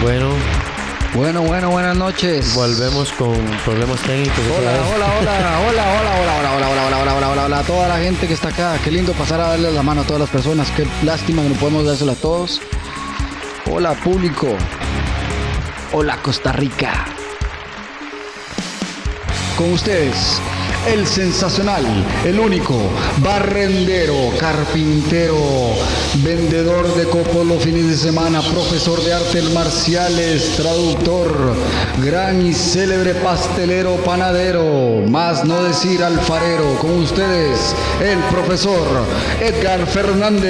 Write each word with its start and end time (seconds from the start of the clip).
Bueno, 0.00 0.36
Bueno, 1.18 1.42
bueno, 1.42 1.67
noches. 1.98 2.54
volvemos 2.54 3.12
con 3.12 3.34
problemas 3.64 4.00
técnicos. 4.02 4.38
otra 4.38 4.56
Hola, 4.56 4.72
vez. 4.72 4.80
hola, 4.96 5.06
hola, 5.06 5.26
hola, 5.26 5.58
para 7.58 7.66
toda 7.66 7.88
la 7.88 7.98
gente 7.98 8.28
que 8.28 8.34
está 8.34 8.50
acá. 8.50 8.78
Qué 8.84 8.90
lindo 8.90 9.12
pasar 9.14 9.40
a 9.40 9.48
darle 9.48 9.72
la 9.72 9.82
mano 9.82 10.02
a 10.02 10.04
todas 10.04 10.20
las 10.20 10.30
personas. 10.30 10.70
Qué 10.76 10.86
lástima 11.02 11.42
que 11.42 11.48
no 11.48 11.54
podemos 11.56 11.84
dársela 11.84 12.12
a 12.12 12.14
todos. 12.14 12.60
Hola 13.68 13.94
público. 13.94 14.46
Hola 15.92 16.18
Costa 16.22 16.52
Rica. 16.52 17.04
Con 19.56 19.72
ustedes, 19.72 20.40
el 20.92 21.06
sensacional, 21.06 21.84
el 22.24 22.40
único, 22.40 22.80
barrendero, 23.18 24.32
carpintero, 24.38 25.36
vendedor 26.22 26.94
de 26.94 27.04
copos 27.04 27.46
los 27.46 27.62
fines 27.62 27.88
de 27.88 27.96
semana, 27.96 28.40
profesor 28.40 29.02
de 29.02 29.12
artes 29.12 29.44
marciales, 29.52 30.56
traductor, 30.56 31.54
gran 32.02 32.44
y 32.46 32.54
célebre 32.54 33.14
pastelero, 33.14 33.96
panadero, 33.96 35.02
más 35.08 35.44
no 35.44 35.62
decir 35.62 36.02
alfarero. 36.02 36.78
Con 36.78 37.02
ustedes, 37.02 37.74
el 38.02 38.18
profesor 38.30 38.86
Edgar 39.40 39.86
Fernández. 39.86 40.48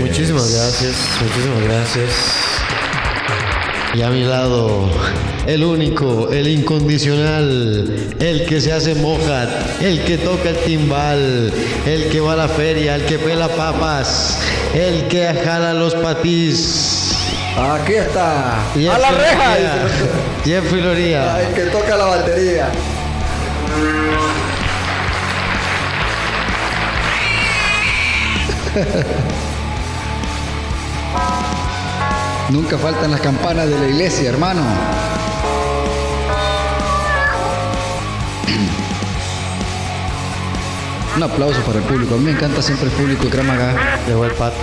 Muchísimas 0.00 0.54
gracias, 0.54 0.94
muchísimas 1.20 1.62
gracias. 1.64 2.55
Y 3.96 4.02
a 4.02 4.10
mi 4.10 4.24
lado, 4.24 4.90
el 5.46 5.64
único, 5.64 6.28
el 6.30 6.48
incondicional, 6.48 8.14
el 8.18 8.44
que 8.44 8.60
se 8.60 8.70
hace 8.70 8.94
moja, 8.94 9.48
el 9.80 10.04
que 10.04 10.18
toca 10.18 10.50
el 10.50 10.56
timbal, 10.58 11.50
el 11.86 12.10
que 12.10 12.20
va 12.20 12.34
a 12.34 12.36
la 12.36 12.48
feria, 12.48 12.96
el 12.96 13.06
que 13.06 13.18
pela 13.18 13.48
papas, 13.48 14.38
el 14.74 15.08
que 15.08 15.24
jala 15.42 15.72
los 15.72 15.94
patís. 15.94 17.14
Aquí 17.56 17.94
está. 17.94 18.58
A 18.74 18.98
la 18.98 19.10
reja. 19.12 19.56
Jeffrey 20.44 20.82
Loría. 20.82 21.34
Ay, 21.36 21.46
que 21.54 21.62
toca 21.62 21.96
la 21.96 22.04
batería. 22.04 22.68
Nunca 32.50 32.78
faltan 32.78 33.10
las 33.10 33.20
campanas 33.20 33.68
de 33.68 33.78
la 33.78 33.88
iglesia, 33.88 34.28
hermano. 34.30 34.62
Un 41.16 41.22
aplauso 41.22 41.60
para 41.62 41.78
el 41.78 41.84
público. 41.84 42.14
A 42.14 42.18
mí 42.18 42.24
me 42.24 42.30
encanta 42.32 42.60
siempre 42.60 42.88
el 42.88 42.92
público 42.94 43.24
de 43.24 43.30
Kramaga. 43.30 43.74
Llegó 44.06 44.24
el 44.26 44.32
pato. 44.32 44.56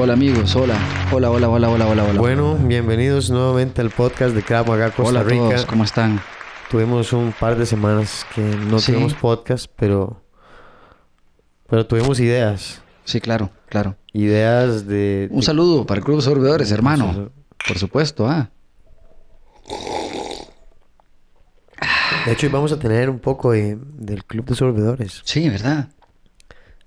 Hola 0.00 0.12
amigos, 0.14 0.54
hola. 0.56 0.74
Hola, 1.12 1.30
hola, 1.30 1.48
hola, 1.48 1.68
hola, 1.68 1.86
hola, 1.86 2.04
hola. 2.04 2.20
Bueno, 2.20 2.56
bienvenidos 2.60 3.30
nuevamente 3.30 3.80
al 3.80 3.90
podcast 3.90 4.34
de 4.34 4.42
Krav 4.42 4.68
Maga 4.68 4.90
Costa 4.90 5.10
hola 5.10 5.20
a 5.20 5.24
Rica. 5.24 5.42
todos, 5.48 5.66
¿cómo 5.66 5.84
están? 5.84 6.20
Tuvimos 6.70 7.12
un 7.12 7.32
par 7.38 7.56
de 7.56 7.66
semanas 7.66 8.26
que 8.34 8.42
no 8.42 8.78
Sí. 8.78 8.92
tuvimos 8.92 9.14
podcast, 9.14 9.66
pero 9.76 10.20
pero 11.68 11.86
tuvimos 11.86 12.18
ideas, 12.20 12.80
Sí, 13.08 13.22
claro, 13.22 13.50
claro. 13.70 13.96
ideas 14.12 14.86
de 14.86 15.28
Un 15.30 15.42
saludo 15.42 15.86
para 15.86 15.98
el 16.00 16.04
Club 16.04 16.16
de 16.18 16.22
Sorbedores, 16.24 16.70
hermano. 16.70 17.30
Por 17.66 17.78
supuesto, 17.78 18.28
ah. 18.28 18.50
De 22.26 22.32
hecho, 22.32 22.46
hoy 22.48 22.52
vamos 22.52 22.70
a 22.72 22.78
tener 22.78 23.08
un 23.08 23.18
poco 23.18 23.52
de- 23.52 23.78
del 23.96 24.24
club 24.26 24.44
de 24.44 24.54
sorbedores. 24.54 25.22
Sí, 25.24 25.48
¿verdad? 25.48 25.88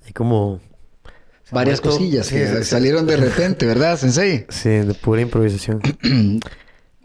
Hay 0.06 0.14
como 0.14 0.60
Varias 1.52 1.82
cosillas 1.82 2.28
sí, 2.28 2.36
que 2.36 2.48
sí, 2.48 2.56
sí. 2.58 2.64
salieron 2.66 3.08
de 3.08 3.18
repente, 3.18 3.66
¿verdad, 3.66 3.98
Sensei? 3.98 4.46
Sí, 4.50 4.70
de 4.70 4.94
pura 4.94 5.22
improvisación. 5.22 5.82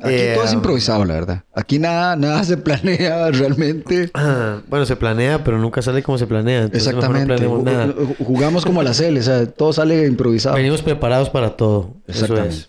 Aquí 0.06 0.14
Eh, 0.16 0.32
todo 0.34 0.44
es 0.44 0.50
um, 0.52 0.56
improvisado, 0.58 1.04
la 1.04 1.14
verdad. 1.14 1.44
Aquí 1.54 1.78
nada, 1.78 2.16
nada 2.16 2.42
se 2.44 2.56
planea 2.56 3.30
realmente. 3.32 4.10
Ah, 4.14 4.58
bueno, 4.68 4.86
se 4.86 4.96
planea, 4.96 5.42
pero 5.44 5.58
nunca 5.58 5.82
sale 5.82 6.02
como 6.02 6.18
se 6.18 6.26
planea. 6.26 6.64
Exactamente. 6.72 7.28
no 7.28 7.36
planeamos 7.36 7.62
nada. 7.64 7.86
Ju- 7.88 8.08
ju- 8.16 8.24
Jugamos 8.24 8.64
como 8.64 8.80
a 8.80 8.84
la 8.84 8.92
L, 8.92 9.18
o 9.18 9.22
sea, 9.22 9.46
todo 9.46 9.72
sale 9.72 10.06
improvisado. 10.06 10.56
Venimos 10.56 10.82
preparados 10.82 11.30
para 11.30 11.56
todo. 11.56 11.94
Eso 12.06 12.24
Exactamente. 12.24 12.54
es. 12.56 12.68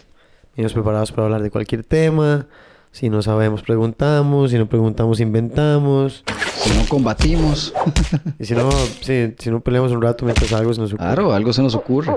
Venimos 0.56 0.74
preparados 0.74 1.12
para 1.12 1.26
hablar 1.26 1.42
de 1.42 1.52
cualquier 1.52 1.84
tema. 1.84 2.48
Si 2.92 3.10
no 3.10 3.22
sabemos, 3.22 3.62
preguntamos. 3.62 4.50
Si 4.52 4.58
no 4.58 4.68
preguntamos, 4.68 5.20
inventamos. 5.20 6.24
Si 6.56 6.70
no 6.76 6.84
combatimos, 6.90 7.72
Y 8.40 8.46
si 8.46 8.56
no, 8.56 8.70
sí, 9.02 9.36
si 9.38 9.52
no 9.52 9.60
peleamos 9.62 9.92
un 9.92 10.02
rato 10.02 10.26
mientras 10.26 10.52
algo 10.54 10.74
se 10.74 10.82
nos 10.82 10.92
ocurre. 10.94 11.06
claro, 11.06 11.34
algo 11.34 11.54
se 11.54 11.62
nos 11.62 11.76
ocurre. 11.76 12.12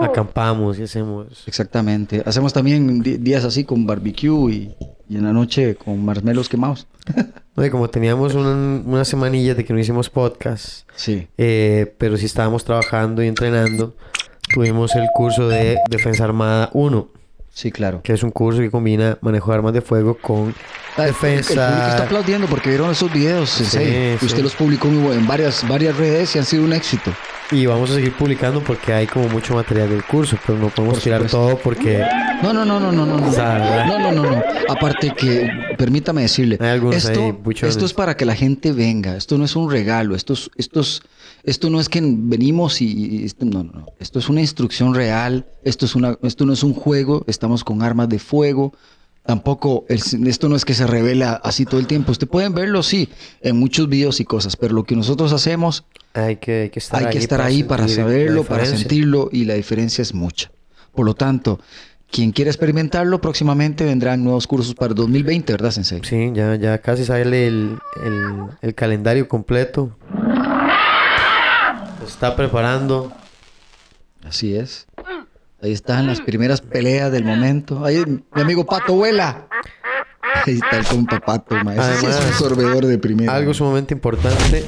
Acampamos 0.00 0.78
y 0.78 0.82
hacemos. 0.82 1.44
Exactamente. 1.46 2.22
Hacemos 2.26 2.52
también 2.52 3.02
días 3.02 3.44
así 3.44 3.64
con 3.64 3.86
barbecue 3.86 4.52
y, 4.52 4.74
y 5.08 5.16
en 5.16 5.24
la 5.24 5.32
noche 5.32 5.74
con 5.76 6.04
marshmallows 6.04 6.48
quemados. 6.48 6.86
Y 7.58 7.70
como 7.70 7.88
teníamos 7.88 8.34
una, 8.34 8.50
una 8.84 9.02
semanilla 9.06 9.54
de 9.54 9.64
que 9.64 9.72
no 9.72 9.78
hicimos 9.78 10.10
podcast, 10.10 10.86
Sí. 10.94 11.26
eh, 11.38 11.94
pero 11.96 12.18
sí 12.18 12.26
estábamos 12.26 12.64
trabajando 12.66 13.22
y 13.22 13.28
entrenando, 13.28 13.96
tuvimos 14.52 14.94
el 14.94 15.06
curso 15.14 15.48
de 15.48 15.78
Defensa 15.88 16.24
Armada 16.24 16.68
1, 16.74 17.08
Sí, 17.54 17.72
claro. 17.72 18.02
que 18.02 18.12
es 18.12 18.22
un 18.22 18.30
curso 18.30 18.60
que 18.60 18.70
combina 18.70 19.16
manejo 19.22 19.50
de 19.52 19.56
armas 19.56 19.72
de 19.72 19.80
fuego 19.80 20.18
con 20.20 20.54
Ah, 20.98 21.04
el- 21.04 21.08
El 21.08 21.14
público 21.14 21.38
está 21.38 21.70
defensa. 21.70 22.04
aplaudiendo 22.04 22.46
porque 22.46 22.68
vieron 22.68 22.90
esos 22.90 23.10
videos, 23.10 23.48
Sensei. 23.48 24.18
sí. 24.18 24.26
Usted 24.26 24.42
los 24.42 24.54
publicó 24.54 24.88
en 24.88 25.26
varias, 25.26 25.66
varias 25.66 25.96
redes 25.96 26.36
y 26.36 26.38
han 26.38 26.44
sido 26.44 26.62
un 26.62 26.74
éxito. 26.74 27.10
Y 27.52 27.64
vamos 27.66 27.90
a 27.90 27.94
seguir 27.94 28.12
publicando 28.12 28.60
porque 28.62 28.92
hay 28.92 29.06
como 29.06 29.28
mucho 29.28 29.54
material 29.54 29.88
del 29.88 30.02
curso, 30.04 30.36
pero 30.44 30.58
no 30.58 30.68
podemos 30.68 30.96
Por 30.96 31.02
tirar 31.04 31.26
todo 31.28 31.56
porque 31.58 32.02
No, 32.42 32.52
no, 32.52 32.64
no, 32.64 32.80
no, 32.80 32.90
no, 32.90 33.06
no. 33.06 33.18
No, 33.20 33.28
O 33.28 33.32
sea, 33.32 33.54
¿verdad? 33.58 33.86
no, 33.86 33.98
no, 34.00 34.12
no, 34.12 34.30
no. 34.32 34.42
Aparte 34.68 35.12
que, 35.16 35.48
permítame 35.78 36.22
decirle, 36.22 36.58
Hay 36.60 36.70
algunos 36.70 37.06
ahí 37.06 37.12
esto, 37.12 37.66
esto 37.68 37.86
es 37.86 37.92
para 37.92 38.16
que 38.16 38.24
la 38.24 38.34
gente 38.34 38.72
venga. 38.72 39.16
Esto 39.16 39.38
no 39.38 39.44
es 39.44 39.54
un 39.54 39.70
regalo. 39.70 40.16
Esto 40.16 40.32
es, 40.32 40.50
esto 40.56 40.80
es, 40.80 41.02
esto 41.44 41.70
no 41.70 41.78
es 41.80 41.88
que 41.88 42.00
venimos 42.02 42.80
y, 42.82 42.86
y 43.20 43.24
esto- 43.24 43.44
no, 43.44 43.62
no, 43.62 43.72
no. 43.72 43.86
Esto 44.00 44.18
es 44.18 44.28
una 44.28 44.40
instrucción 44.40 44.92
real. 44.92 45.46
Esto 45.62 45.86
es 45.86 45.94
una, 45.94 46.18
esto 46.24 46.46
no 46.46 46.52
es 46.52 46.64
un 46.64 46.74
juego. 46.74 47.22
Estamos 47.28 47.62
con 47.62 47.80
armas 47.80 48.08
de 48.08 48.18
fuego. 48.18 48.72
Tampoco, 49.26 49.84
el- 49.88 50.00
esto 50.28 50.48
no 50.48 50.54
es 50.56 50.64
que 50.64 50.74
se 50.74 50.86
revela 50.86 51.32
así 51.42 51.64
todo 51.66 51.80
el 51.80 51.86
tiempo. 51.86 52.12
Ustedes 52.12 52.30
pueden 52.30 52.54
verlo, 52.54 52.82
sí, 52.82 53.08
en 53.40 53.56
muchos 53.58 53.88
videos 53.88 54.20
y 54.20 54.24
cosas, 54.24 54.56
pero 54.56 54.74
lo 54.74 54.84
que 54.84 54.94
nosotros 54.96 55.32
hacemos 55.32 55.84
hay 56.14 56.36
que, 56.36 56.62
hay 56.62 56.70
que 56.70 56.78
estar 56.78 57.00
hay 57.00 57.06
ahí 57.06 57.12
que 57.12 57.18
estar 57.18 57.40
ahí 57.40 57.62
para 57.64 57.88
sentir 57.88 58.04
la 58.04 58.10
saberlo, 58.10 58.44
para 58.44 58.64
sentirlo 58.66 59.28
y 59.32 59.44
la 59.44 59.54
diferencia 59.54 60.02
es 60.02 60.14
mucha. 60.14 60.50
Por 60.94 61.04
lo 61.04 61.14
tanto, 61.14 61.60
quien 62.10 62.30
quiera 62.30 62.50
experimentarlo, 62.50 63.20
próximamente 63.20 63.84
vendrán 63.84 64.22
nuevos 64.22 64.46
cursos 64.46 64.74
para 64.74 64.94
2020, 64.94 65.52
¿verdad, 65.52 65.72
Sensei? 65.72 66.00
Sí, 66.04 66.30
ya, 66.32 66.54
ya 66.54 66.78
casi 66.78 67.04
sale 67.04 67.48
el, 67.48 67.78
el, 68.04 68.34
el 68.62 68.74
calendario 68.74 69.26
completo. 69.28 69.96
Se 71.98 72.04
está 72.06 72.36
preparando. 72.36 73.12
Así 74.24 74.54
es. 74.54 74.86
Ahí 75.62 75.72
están 75.72 76.06
las 76.06 76.20
primeras 76.20 76.60
peleas 76.60 77.10
del 77.10 77.24
momento. 77.24 77.84
Ahí 77.84 78.04
mi 78.34 78.42
amigo 78.42 78.64
Pato 78.66 78.94
vuela. 78.94 79.46
Ahí 80.46 80.54
está 80.54 80.76
el 80.78 80.84
compa 80.86 81.18
Pato, 81.20 81.56
ma. 81.64 81.74
Ese 81.74 81.82
sí 82.00 82.06
es 82.06 82.14
un 82.16 82.20
Además, 82.20 82.36
sorbedor 82.38 82.86
de 82.86 82.98
primera. 82.98 83.34
Algo 83.34 83.54
sumamente 83.54 83.94
importante. 83.94 84.64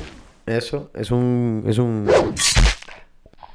Eso 0.47 0.91
es 0.95 1.11
un 1.11 1.63
es 1.67 1.79
un 1.79 2.09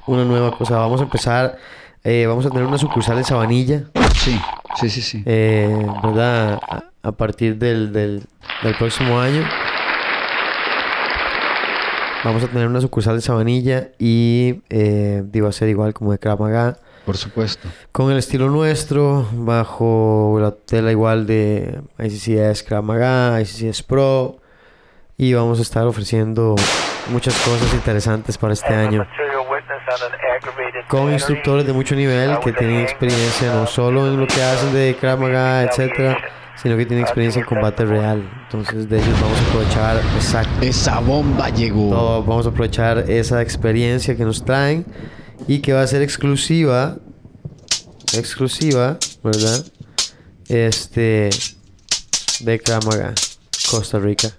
una 0.06 0.26
nueva 0.26 0.56
cosa. 0.58 0.78
Vamos 0.78 1.02
a 1.02 1.06
empezar. 1.06 1.58
eh, 2.04 2.26
vamos 2.28 2.46
a 2.46 2.50
tener 2.50 2.66
una 2.66 2.78
sucursal 2.78 3.18
en 3.18 3.24
Sabanilla. 3.24 3.84
Sí, 4.16 4.40
sí, 4.80 4.90
sí, 4.90 5.02
sí. 5.02 5.24
eh, 5.26 5.86
¿Verdad? 6.04 6.60
A, 6.70 6.84
a 7.02 7.12
partir 7.14 7.58
del, 7.58 7.92
del, 7.92 8.24
del 8.62 8.76
próximo 8.76 9.20
año. 9.20 9.44
Vamos 12.24 12.44
a 12.44 12.48
tener 12.48 12.68
una 12.68 12.80
sucursal 12.80 13.16
en 13.16 13.22
Sabanilla 13.22 13.90
y 14.00 14.62
eh, 14.70 15.24
y 15.34 15.40
va 15.42 15.50
a 15.50 15.52
ser 15.52 15.68
igual 15.70 15.94
como 15.94 16.12
de 16.12 16.20
Krav 16.20 16.40
Maga. 16.40 16.78
Por 17.06 17.18
supuesto. 17.18 17.68
Con 17.92 18.12
el 18.12 18.18
estilo 18.18 18.50
nuestro, 18.50 19.28
bajo 19.34 20.38
la 20.40 20.52
tela 20.52 20.92
igual 20.92 21.26
de 21.26 21.82
ICCS 22.00 22.64
Krav 22.64 22.84
Maga, 22.84 23.42
ICCS 23.42 23.84
Pro. 23.84 24.38
Y 25.18 25.34
vamos 25.34 25.60
a 25.60 25.62
estar 25.62 25.86
ofreciendo 25.86 26.56
muchas 27.10 27.38
cosas 27.42 27.74
interesantes 27.74 28.38
para 28.38 28.54
este 28.54 28.74
año. 28.74 29.06
Con 30.88 31.12
instructores 31.12 31.68
de 31.68 31.74
mucho 31.74 31.96
nivel 31.96 32.40
que 32.40 32.54
tienen 32.54 32.82
experiencia 32.82 33.54
no 33.54 33.68
solo 33.68 34.08
en 34.08 34.20
lo 34.20 34.28
que 34.28 34.42
hacen 34.42 34.74
de 34.74 34.96
Krav 35.00 35.20
Maga, 35.20 35.64
etcétera, 35.64 36.18
sino 36.56 36.78
que 36.78 36.86
tienen 36.86 37.04
experiencia 37.04 37.42
en 37.42 37.46
combate 37.46 37.86
real. 37.86 38.24
Entonces 38.44 38.90
de 38.90 38.98
ellos 38.98 39.22
vamos 39.22 39.40
a 39.40 39.50
aprovechar 39.50 39.98
exacto 40.16 40.62
Esa 40.62 41.00
bomba 41.00 41.50
llegó. 41.50 41.90
todo, 41.90 42.24
vamos 42.24 42.46
a 42.46 42.50
aprovechar 42.50 43.00
esa 43.10 43.42
experiencia 43.42 44.16
que 44.16 44.24
nos 44.24 44.44
traen 44.44 44.86
y 45.48 45.60
que 45.60 45.74
va 45.74 45.82
a 45.82 45.88
ser 45.88 46.02
exclusiva, 46.02 46.98
exclusiva, 48.14 48.98
¿verdad? 49.24 49.66
Este, 50.48 51.30
de 52.40 52.62
Maga, 52.86 53.14
Costa 53.70 54.00
Rica. 54.00 54.30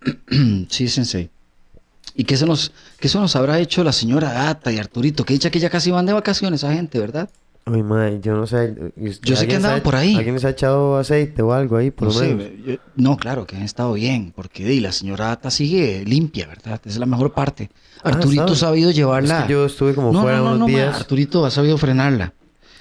Sí, 0.68 0.88
Sensei. 0.88 1.30
¿Y 2.14 2.24
qué 2.24 2.36
se 2.36 2.46
nos, 2.46 2.72
qué 3.00 3.08
nos 3.14 3.34
habrá 3.36 3.58
hecho 3.58 3.82
la 3.82 3.92
señora 3.92 4.48
Ata 4.48 4.70
y 4.72 4.78
Arturito? 4.78 5.24
Que 5.24 5.34
dicha 5.34 5.50
que 5.50 5.60
ya 5.60 5.70
casi 5.70 5.90
van 5.90 6.06
de 6.06 6.12
vacaciones 6.12 6.62
esa 6.62 6.72
gente, 6.72 6.98
¿verdad? 6.98 7.30
Ay, 7.72 7.82
madre, 7.82 8.20
yo 8.22 8.34
no 8.34 8.46
sé. 8.46 8.74
¿y 8.96 9.08
usted- 9.10 9.28
Yo 9.28 9.36
sé 9.36 9.46
que 9.46 9.56
andaban 9.56 9.80
ha- 9.80 9.82
por 9.82 9.96
ahí. 9.96 10.14
¿Alguien 10.16 10.34
les 10.34 10.44
ha 10.44 10.50
echado 10.50 10.96
aceite 10.96 11.42
o 11.42 11.52
algo 11.52 11.76
ahí, 11.76 11.90
por 11.90 12.08
No 12.08 12.14
lo 12.14 12.20
sé, 12.20 12.34
menos? 12.34 12.52
yo- 12.66 12.74
no, 12.96 13.16
claro, 13.16 13.46
que 13.46 13.56
han 13.56 13.62
estado 13.62 13.92
bien, 13.94 14.32
porque 14.34 14.64
di, 14.64 14.80
la 14.80 14.92
señora 14.92 15.32
Ata 15.32 15.50
sigue 15.50 16.04
limpia, 16.06 16.46
¿verdad? 16.46 16.80
Esa 16.84 16.88
es 16.94 16.98
la 16.98 17.06
mejor 17.06 17.32
parte. 17.32 17.70
Ah, 18.02 18.10
Arturito 18.10 18.44
ha 18.52 18.56
sabido 18.56 18.90
llevarla. 18.90 19.40
Es 19.40 19.44
que 19.46 19.52
yo 19.52 19.66
estuve 19.66 19.94
como 19.94 20.12
no, 20.12 20.22
fuera 20.22 20.38
no, 20.38 20.44
no, 20.44 20.50
unos 20.56 20.70
ma, 20.70 20.76
días. 20.78 20.96
Arturito 20.96 21.44
ha 21.44 21.50
sabido 21.50 21.76
frenarla. 21.78 22.32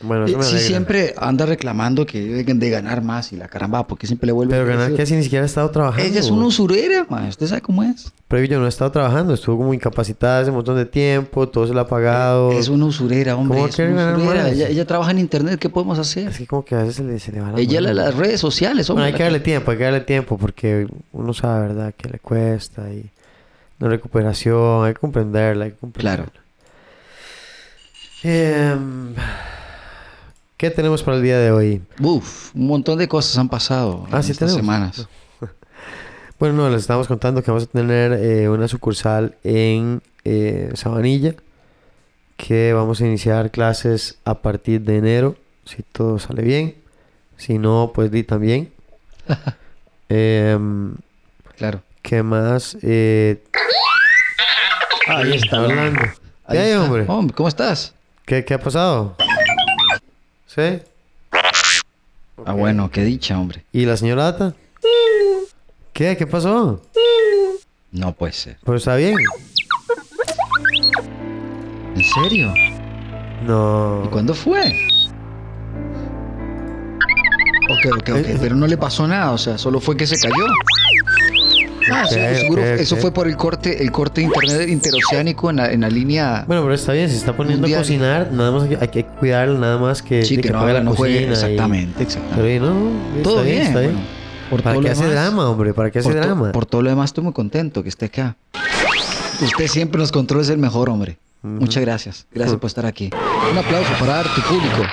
Bueno, 0.02 0.26
eso 0.26 0.36
Eh, 0.36 0.38
me 0.38 0.44
sí, 0.44 0.60
siempre 0.60 1.16
anda 1.18 1.46
reclamando 1.48 2.06
que 2.06 2.22
deben 2.24 2.60
de 2.60 2.70
ganar 2.70 3.02
más 3.02 3.34
y 3.34 3.36
la 3.36 3.48
caramba, 3.48 3.88
porque 3.88 4.06
siempre 4.06 4.28
le 4.28 4.34
vuelve 4.34 4.52
Pero 4.56 4.64
a 4.72 4.76
ganar 4.76 4.94
que 4.96 5.06
si 5.08 5.16
ni 5.16 5.24
siquiera 5.24 5.44
he 5.44 5.48
estado 5.48 5.72
trabajando. 5.72 6.06
Ella 6.08 6.20
es 6.20 6.30
una 6.30 6.46
usurera, 6.46 7.06
ma, 7.10 7.26
usted 7.28 7.48
sabe 7.48 7.62
cómo 7.62 7.82
es. 7.84 8.12
Pero 8.28 8.44
yo 8.46 8.60
no 8.60 8.66
he 8.66 8.70
estado 8.70 8.92
trabajando, 8.92 9.34
estuvo 9.34 9.58
como 9.58 9.74
incapacitada 9.74 10.42
hace 10.42 10.50
un 10.52 10.58
montón 10.58 10.76
de 10.76 10.86
tiempo, 10.86 11.48
todo 11.50 11.66
se 11.66 11.74
le 11.74 11.80
ha 11.80 11.88
pagado. 11.88 12.52
Es 12.52 12.68
una 12.70 12.86
usurera, 12.86 13.36
hombre. 13.36 13.58
¿Cómo 13.58 13.68
es 13.70 13.80
una 13.80 13.88
ganar 13.90 14.18
usurera. 14.18 14.44
más? 14.44 14.52
Ella, 14.52 14.68
ella 14.70 14.86
trabaja 14.86 15.12
en 15.12 15.20
internet, 15.20 15.60
¿qué 15.60 15.70
podemos 15.70 15.98
Es 15.98 16.08
hacer? 16.12 16.32
que 16.32 16.46
como 16.46 16.64
que 16.64 16.76
a 16.76 16.80
veces 16.80 16.96
se 16.98 17.04
le, 17.04 17.20
se 17.20 17.32
le 17.32 17.42
va 17.42 17.52
la 17.54 17.60
Ella 17.60 17.82
la, 17.82 17.94
las 17.94 18.14
redes 18.16 18.40
sociales, 18.40 18.90
hombre. 18.90 19.04
Bueno, 19.04 19.14
hay 19.16 19.18
que 19.18 19.24
darle 19.24 19.40
tiempo, 19.40 19.72
hay 19.72 19.78
que 19.78 19.84
darle 19.86 20.02
tiempo 20.02 20.38
porque 20.38 20.88
uno 21.14 21.34
sabe, 21.34 21.70
¿verdad? 21.70 21.94
Que 21.98 22.10
le 22.10 22.20
cuesta 22.20 22.88
y 22.92 23.10
la 23.80 23.88
recuperación, 23.88 24.86
hay 24.86 24.94
que 24.94 25.00
comprenderla, 25.00 25.66
hay 25.66 25.72
que 25.72 25.78
comprenderla. 25.78 26.26
Claro. 26.26 26.32
Em, 28.24 29.14
¿Qué 30.58 30.72
tenemos 30.72 31.04
para 31.04 31.18
el 31.18 31.24
día 31.24 31.38
de 31.38 31.52
hoy? 31.52 31.82
Uf, 32.00 32.56
un 32.56 32.68
montón 32.68 32.98
de 32.98 33.08
cosas 33.08 33.38
han 33.38 33.48
pasado 33.50 34.08
Ah, 34.12 34.18
en 34.18 34.24
sí 34.24 34.32
estas 34.32 34.56
tenemos. 34.56 34.56
semanas. 34.96 35.08
Bueno, 36.40 36.54
no, 36.56 36.70
les 36.70 36.82
estamos 36.82 37.08
contando 37.08 37.42
que 37.42 37.50
vamos 37.50 37.64
a 37.64 37.66
tener 37.66 38.14
eh, 38.14 38.48
una 38.48 38.68
sucursal 38.68 39.36
en 39.44 40.04
eh, 40.24 40.70
Sabanilla, 40.76 41.34
que 42.36 42.74
vamos 42.74 43.02
a 43.02 43.08
iniciar 43.08 43.50
clases 43.50 44.20
a 44.24 44.36
partir 44.44 44.82
de 44.82 44.98
enero, 44.98 45.36
si 45.66 45.82
todo 45.82 46.20
sale 46.20 46.44
bien. 46.44 46.76
Si 47.38 47.58
no, 47.58 47.92
pues 47.94 48.12
di 48.12 48.24
también. 48.24 48.72
Em, 50.10 50.94
Claro. 51.58 51.82
¿Qué 52.04 52.22
más? 52.22 52.78
Eh, 52.84 53.44
Ahí 55.08 55.34
está. 55.34 55.58
hablando. 55.58 56.02
Ahí 56.02 56.12
¿Qué 56.52 56.58
hay, 56.60 56.70
está. 56.70 56.84
hombre? 56.84 57.06
Hombre, 57.08 57.36
¿cómo 57.36 57.50
estás? 57.50 57.96
¿Qué, 58.28 58.46
qué 58.46 58.54
ha 58.54 58.60
pasado? 58.60 59.16
¿Sí? 60.58 60.82
Ah, 62.44 62.54
bueno, 62.54 62.90
qué 62.90 63.04
dicha, 63.04 63.38
hombre. 63.40 63.64
¿Y 63.72 63.86
la 63.86 63.96
señora 63.96 64.28
Ata? 64.30 64.56
¿Qué? 65.94 66.18
¿Qué 66.18 66.26
pasó? 66.26 66.82
No 67.92 68.14
puede 68.14 68.34
ser. 68.34 68.58
¿Pero 68.66 68.78
está 68.78 68.96
bien? 68.96 69.16
¿En 71.96 72.04
serio? 72.04 72.52
No. 73.46 74.02
¿Y 74.06 74.08
cuándo 74.08 74.34
fue? 74.34 74.62
Ok, 77.70 77.94
ok, 77.94 78.10
ok. 78.10 78.16
Eh, 78.16 78.38
Pero 78.42 78.56
no 78.56 78.66
le 78.66 78.78
pasó 78.78 79.08
nada, 79.08 79.32
o 79.34 79.38
sea, 79.38 79.60
solo 79.60 79.80
fue 79.80 79.96
que 79.96 80.08
se 80.08 80.18
cayó. 80.20 80.46
Ah, 81.92 82.06
sí, 82.08 82.16
seguro. 82.40 82.64
Eso 82.64 82.96
fue 82.98 83.12
por 83.12 83.28
el 83.28 83.36
corte, 83.38 83.82
el 83.82 83.92
corte 83.92 84.22
de 84.22 84.28
internet 84.28 84.70
interoceánico 84.70 85.50
en 85.50 85.56
la, 85.58 85.72
en 85.72 85.82
la 85.82 85.90
línea. 85.90 86.44
Bueno, 86.48 86.62
pero 86.64 86.74
está 86.76 86.94
bien, 86.94 87.10
se 87.10 87.16
está 87.18 87.36
poniendo 87.36 87.62
Mundial. 87.62 87.80
a 87.80 87.84
cocinar, 87.84 88.30
nada 88.32 88.52
más 88.52 88.64
hay 88.64 88.70
que, 88.70 88.78
hay 88.82 88.88
que 88.90 89.06
cuidarlo, 89.06 89.58
nada 89.60 89.78
más 89.78 90.02
que, 90.02 90.24
sí, 90.24 90.38
que 90.38 90.50
no, 90.50 90.60
pague 90.60 90.72
haga- 90.72 90.82
no 90.82 90.94
juegue. 90.96 91.16
cocina 91.28 91.32
y- 91.32 91.34
Exactamente, 91.34 92.04
exactamente. 92.04 92.42
Pero 92.42 92.56
y 92.56 92.60
no, 92.60 92.90
está 93.18 93.24
Todo 93.24 93.44
bien, 93.44 93.62
está 93.62 93.80
bien. 93.80 93.92
bueno, 93.94 94.08
por 94.50 94.64
¿Para 94.64 94.74
todo 94.76 94.82
qué 94.84 94.88
lo 94.88 94.92
hace 94.94 95.04
demás- 95.04 95.24
drama, 95.24 95.50
hombre? 95.50 95.74
¿Para 95.74 95.92
qué 95.92 96.00
hace 96.00 96.10
por, 96.10 96.20
drama? 96.20 96.52
por 96.52 96.66
todo 96.66 96.82
lo 96.82 96.90
demás 96.90 97.06
estoy 97.10 97.24
muy 97.24 97.34
contento 97.34 97.84
que 97.84 97.90
esté 97.90 98.06
acá. 98.06 98.36
Usted 99.42 99.68
siempre 99.68 100.00
nos 100.00 100.12
controla 100.12 100.44
es 100.44 100.50
el 100.50 100.58
mejor, 100.58 100.90
hombre. 100.90 101.18
Muchas 101.44 101.82
gracias. 101.84 102.26
Gracias 102.34 102.58
por 102.60 102.68
estar 102.68 102.86
aquí. 102.86 103.10
Un 103.52 103.58
aplauso 103.58 103.92
para 104.00 104.24
tu 104.24 104.42
público. 104.42 104.84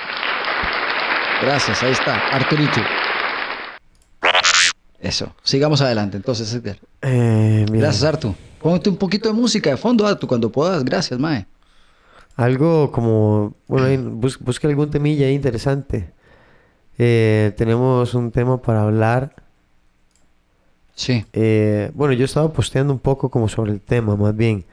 Gracias, 1.43 1.83
ahí 1.83 1.93
está, 1.93 2.15
Arturito. 2.33 2.81
Eso. 5.05 5.35
Sigamos 5.43 5.81
adelante, 5.83 6.17
entonces, 6.17 6.53
Edgar. 6.55 6.79
Eh, 7.03 7.67
Gracias, 7.71 8.03
Artu. 8.05 8.35
Ponte 8.61 8.89
un 8.91 8.97
poquito 8.97 9.29
de 9.29 9.35
música 9.35 9.71
de 9.71 9.77
fondo, 9.77 10.07
Artu, 10.07 10.27
cuando 10.27 10.51
puedas. 10.51 10.85
Gracias, 10.85 11.21
Mae. 11.21 11.47
Algo 12.37 12.91
como, 12.91 13.55
bueno, 13.69 14.11
bus- 14.13 14.39
busque 14.41 14.67
algún 14.67 14.91
temilla 14.91 15.27
ahí 15.27 15.35
interesante. 15.35 16.11
Eh, 16.99 17.53
tenemos 17.57 18.15
un 18.15 18.31
tema 18.33 18.61
para 18.61 18.83
hablar. 18.83 19.35
Sí. 20.95 21.25
Eh, 21.33 21.91
bueno, 21.95 22.15
yo 22.15 22.25
estaba 22.25 22.53
posteando 22.53 22.93
un 22.93 22.99
poco 22.99 23.29
como 23.31 23.49
sobre 23.49 23.73
el 23.73 23.81
tema, 23.81 24.17
más 24.17 24.35
bien. 24.35 24.65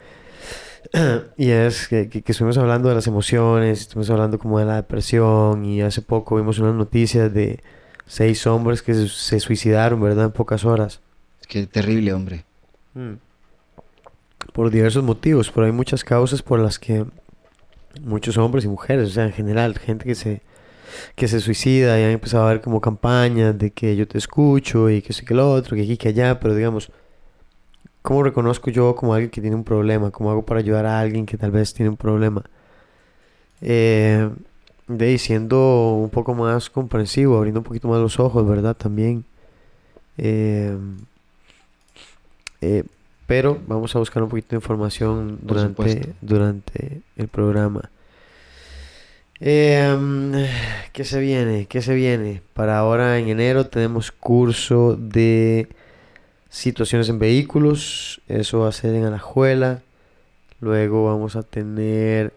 y 1.38 1.50
es 1.50 1.88
que, 1.88 2.10
que- 2.10 2.22
que 2.22 2.32
estuvimos 2.32 2.58
hablando 2.58 2.90
de 2.90 2.96
las 2.96 3.08
emociones, 3.08 3.82
estuvimos 3.82 4.10
hablando 4.10 4.40
como 4.40 4.60
de 4.60 4.66
la 4.66 4.76
depresión 4.76 5.66
y 5.66 5.82
hace 5.82 6.02
poco 6.02 6.36
vimos 6.38 6.58
unas 6.60 6.76
noticias 6.76 7.34
de 7.34 7.60
seis 8.06 8.46
hombres 8.48 8.82
que 8.82 8.94
se, 8.94 9.08
se 9.08 9.40
suicidaron, 9.40 10.02
¿verdad? 10.02 10.26
En 10.26 10.32
pocas 10.32 10.66
horas. 10.66 11.02
Qué 11.48 11.68
terrible, 11.68 12.14
hombre. 12.14 12.46
Por 14.54 14.70
diversos 14.70 15.04
motivos, 15.04 15.52
pero 15.52 15.66
hay 15.66 15.72
muchas 15.72 16.04
causas 16.04 16.42
por 16.42 16.60
las 16.60 16.80
que 16.80 17.06
muchos 18.02 18.38
hombres 18.38 18.66
y 18.66 18.68
mujeres, 18.68 19.10
o 19.10 19.12
sea, 19.12 19.26
en 19.26 19.34
general, 19.34 19.78
gente 19.78 20.06
que 20.06 20.16
se, 20.16 20.42
que 21.16 21.28
se 21.28 21.40
suicida 21.40 22.00
y 22.00 22.04
han 22.04 22.12
empezado 22.12 22.46
a 22.46 22.50
ver 22.50 22.62
como 22.62 22.80
campañas 22.80 23.58
de 23.58 23.72
que 23.72 23.96
yo 23.96 24.08
te 24.08 24.18
escucho 24.18 24.90
y 24.90 25.02
que 25.02 25.14
y 25.14 25.26
que 25.26 25.34
lo 25.34 25.52
otro, 25.52 25.76
que 25.76 25.84
aquí, 25.84 25.98
que 25.98 26.10
allá, 26.10 26.40
pero 26.40 26.56
digamos, 26.56 26.92
¿cómo 28.02 28.24
reconozco 28.24 28.72
yo 28.72 28.96
como 28.96 29.14
alguien 29.14 29.30
que 29.30 29.42
tiene 29.42 29.56
un 29.56 29.64
problema? 29.64 30.12
¿Cómo 30.12 30.32
hago 30.32 30.46
para 30.46 30.60
ayudar 30.60 30.86
a 30.86 31.00
alguien 31.00 31.26
que 31.26 31.38
tal 31.38 31.52
vez 31.52 31.74
tiene 31.74 31.90
un 31.90 31.98
problema? 31.98 32.44
Eh, 33.62 34.30
de 34.98 35.06
ahí 35.06 35.18
siendo 35.18 35.94
un 35.96 36.10
poco 36.10 36.34
más 36.34 36.70
comprensivo, 36.70 37.38
abriendo 37.38 37.60
un 37.60 37.64
poquito 37.64 37.88
más 37.88 38.00
los 38.00 38.20
ojos, 38.20 38.48
¿verdad? 38.48 38.76
También. 38.76 39.24
Eh, 40.18 40.78
eh, 42.62 42.84
pero 43.28 43.60
vamos 43.68 43.96
a 43.96 44.00
buscar 44.00 44.22
un 44.24 44.30
poquito 44.30 44.50
de 44.50 44.58
información 44.58 45.40
durante, 45.42 46.14
durante 46.22 47.02
el 47.16 47.28
programa. 47.28 47.90
Em, 49.40 50.34
¿qué 50.94 51.04
se 51.04 51.20
viene? 51.20 51.66
¿Qué 51.66 51.82
se 51.82 51.96
viene? 51.96 52.42
Para 52.54 52.78
ahora 52.78 53.18
en 53.18 53.30
enero 53.30 53.66
tenemos 53.66 54.12
curso 54.12 54.96
de 54.96 55.68
situaciones 56.50 57.10
en 57.10 57.18
vehículos. 57.18 58.22
Eso 58.28 58.60
va 58.60 58.70
a 58.70 58.72
ser 58.72 58.94
en 58.94 59.06
Alajuela. 59.06 59.82
Luego 60.60 61.06
vamos 61.06 61.36
a 61.36 61.42
tener 61.42 62.34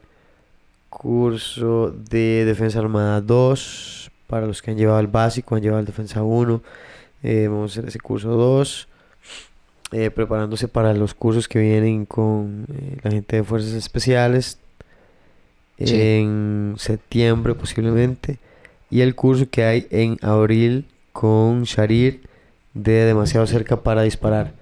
curso 0.98 1.94
de 2.10 2.44
Defensa 2.44 2.78
Armada 2.78 3.20
2 3.20 4.10
para 4.26 4.46
los 4.46 4.62
que 4.62 4.70
han 4.70 4.76
llevado 4.76 5.00
el 5.00 5.06
básico, 5.08 5.54
han 5.56 5.62
llevado 5.62 5.80
el 5.80 5.86
Defensa 5.86 6.22
1. 6.22 6.62
Eh, 7.22 7.48
vamos 7.48 7.70
a 7.76 7.80
hacer 7.80 7.88
ese 7.88 8.00
curso 8.00 8.30
2. 8.30 8.88
eh, 9.92 10.10
preparándose 10.10 10.66
para 10.66 10.92
los 10.94 11.14
cursos 11.14 11.46
que 11.46 11.58
vienen 11.60 12.04
con 12.06 12.66
eh, 12.72 12.98
la 13.02 13.10
gente 13.12 13.36
de 13.36 13.44
Fuerzas 13.44 13.72
Especiales 13.74 14.58
Sí. 15.78 16.00
en 16.00 16.74
septiembre 16.78 17.54
posiblemente. 17.54 18.38
Y 18.90 19.00
el 19.02 19.14
curso 19.16 19.46
que 19.50 19.64
hay 19.64 19.86
en 19.90 20.18
abril 20.22 20.86
con 21.12 21.64
Sharir 21.64 22.20
de 22.74 22.92
demasiado 23.04 23.46
cerca 23.46 23.82
para 23.82 24.02
disparar. 24.02 24.52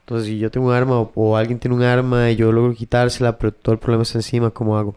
Entonces, 0.00 0.28
si 0.28 0.38
yo 0.38 0.50
tengo 0.50 0.68
un 0.68 0.74
arma 0.74 1.00
o, 1.00 1.10
o 1.14 1.36
alguien 1.36 1.58
tiene 1.58 1.74
un 1.76 1.82
arma 1.82 2.30
y 2.30 2.36
yo 2.36 2.52
logro 2.52 2.72
quitársela, 2.74 3.36
pero 3.38 3.52
todo 3.52 3.72
el 3.74 3.78
problema 3.78 4.02
está 4.04 4.18
encima, 4.18 4.50
¿cómo 4.50 4.76
hago? 4.78 4.94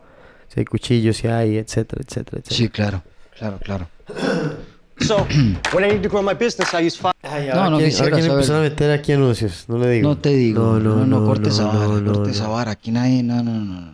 Si 0.53 0.59
hay 0.59 0.65
cuchillos, 0.65 1.17
si 1.17 1.27
hay, 1.27 1.57
etcétera, 1.57 2.01
etcétera, 2.05 2.39
etcétera. 2.39 2.55
Sí, 2.57 2.69
claro. 2.69 3.03
Claro, 3.37 3.59
claro. 3.59 3.87
So, 5.01 5.25
when 5.73 5.83
I 5.83 5.93
need 5.93 6.03
to 6.03 6.09
grow 6.09 6.21
my 6.21 6.35
business, 6.35 6.71
I 6.75 6.85
use 6.85 6.95
five. 6.95 7.13
Ay, 7.23 7.47
No, 7.47 7.53
ahora 7.53 7.69
no 7.71 7.77
quieren- 7.77 7.89
quisiera 7.89 8.05
ahora 8.05 8.15
quieren 8.17 8.23
saber. 8.29 8.37
empezar 8.43 8.55
a 8.57 8.61
meter 8.61 8.91
aquí 8.91 9.11
anuncios, 9.13 9.65
no 9.67 9.79
le 9.79 9.89
digo. 9.89 10.09
No 10.09 10.17
te 10.19 10.29
digo. 10.29 10.61
No, 10.61 10.79
no, 10.79 11.05
no, 11.07 11.25
cortes 11.25 11.57
no, 11.57 11.71
a 11.71 11.73
vara, 11.73 11.87
no, 11.87 12.01
no, 12.01 12.13
cortes 12.13 12.39
no. 12.39 12.45
a 12.45 12.49
vara. 12.49 12.71
Aquí 12.71 12.91
nadie, 12.91 13.23
no, 13.23 13.41
no, 13.41 13.51
no. 13.51 13.63
no. 13.81 13.91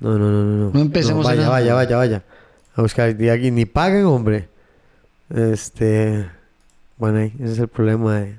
No, 0.00 0.18
no, 0.18 0.18
no, 0.18 0.30
no, 0.44 0.56
no. 0.64 0.70
No 0.72 0.80
empecemos 0.80 1.26
vaya, 1.26 1.42
en- 1.42 1.48
vaya, 1.50 1.74
vaya, 1.74 1.96
vaya. 1.98 2.22
A 2.74 2.80
buscar 2.80 3.14
de 3.14 3.30
aquí 3.30 3.50
ni 3.50 3.66
pagan, 3.66 4.06
hombre. 4.06 4.48
Este, 5.28 6.26
bueno, 6.96 7.18
ahí, 7.18 7.34
ese 7.38 7.52
es 7.52 7.58
el 7.58 7.68
problema 7.68 8.20
de 8.20 8.38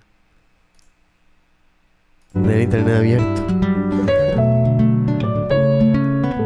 tener 2.34 2.62
internet 2.62 2.96
abierto. 2.98 3.69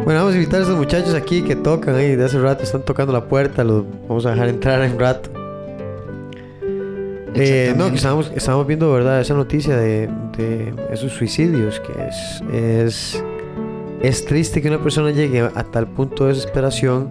Bueno, 0.03 0.19
vamos 0.19 0.33
a 0.33 0.35
invitar 0.35 0.59
a 0.59 0.63
estos 0.63 0.77
muchachos 0.77 1.13
aquí 1.13 1.43
que 1.43 1.55
tocan 1.55 1.95
ahí 1.95 2.17
de 2.17 2.25
hace 2.25 2.37
rato, 2.37 2.63
están 2.63 2.83
tocando 2.83 3.13
la 3.13 3.23
puerta, 3.23 3.63
los 3.63 3.85
vamos 4.09 4.25
a 4.25 4.31
dejar 4.31 4.49
entrar 4.49 4.81
en 4.81 4.99
rato. 4.99 5.29
Eh, 7.35 7.73
no, 7.77 7.87
estábamos, 7.87 8.29
estábamos 8.35 8.67
viendo, 8.67 8.91
¿verdad? 8.91 9.21
Esa 9.21 9.33
noticia 9.33 9.77
de, 9.77 10.09
de 10.37 10.75
esos 10.91 11.13
suicidios, 11.13 11.79
que 11.79 11.93
es, 12.05 12.43
es, 12.51 13.23
es 14.01 14.25
triste 14.25 14.61
que 14.61 14.67
una 14.67 14.83
persona 14.83 15.11
llegue 15.11 15.39
a 15.39 15.63
tal 15.63 15.87
punto 15.87 16.25
de 16.25 16.33
desesperación, 16.33 17.09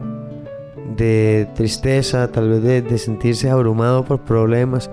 de 0.95 1.49
tristeza, 1.55 2.31
tal 2.31 2.51
vez 2.51 2.63
de, 2.63 2.83
de 2.83 2.99
sentirse 2.99 3.49
abrumado 3.49 4.05
por 4.05 4.21
problemas. 4.21 4.91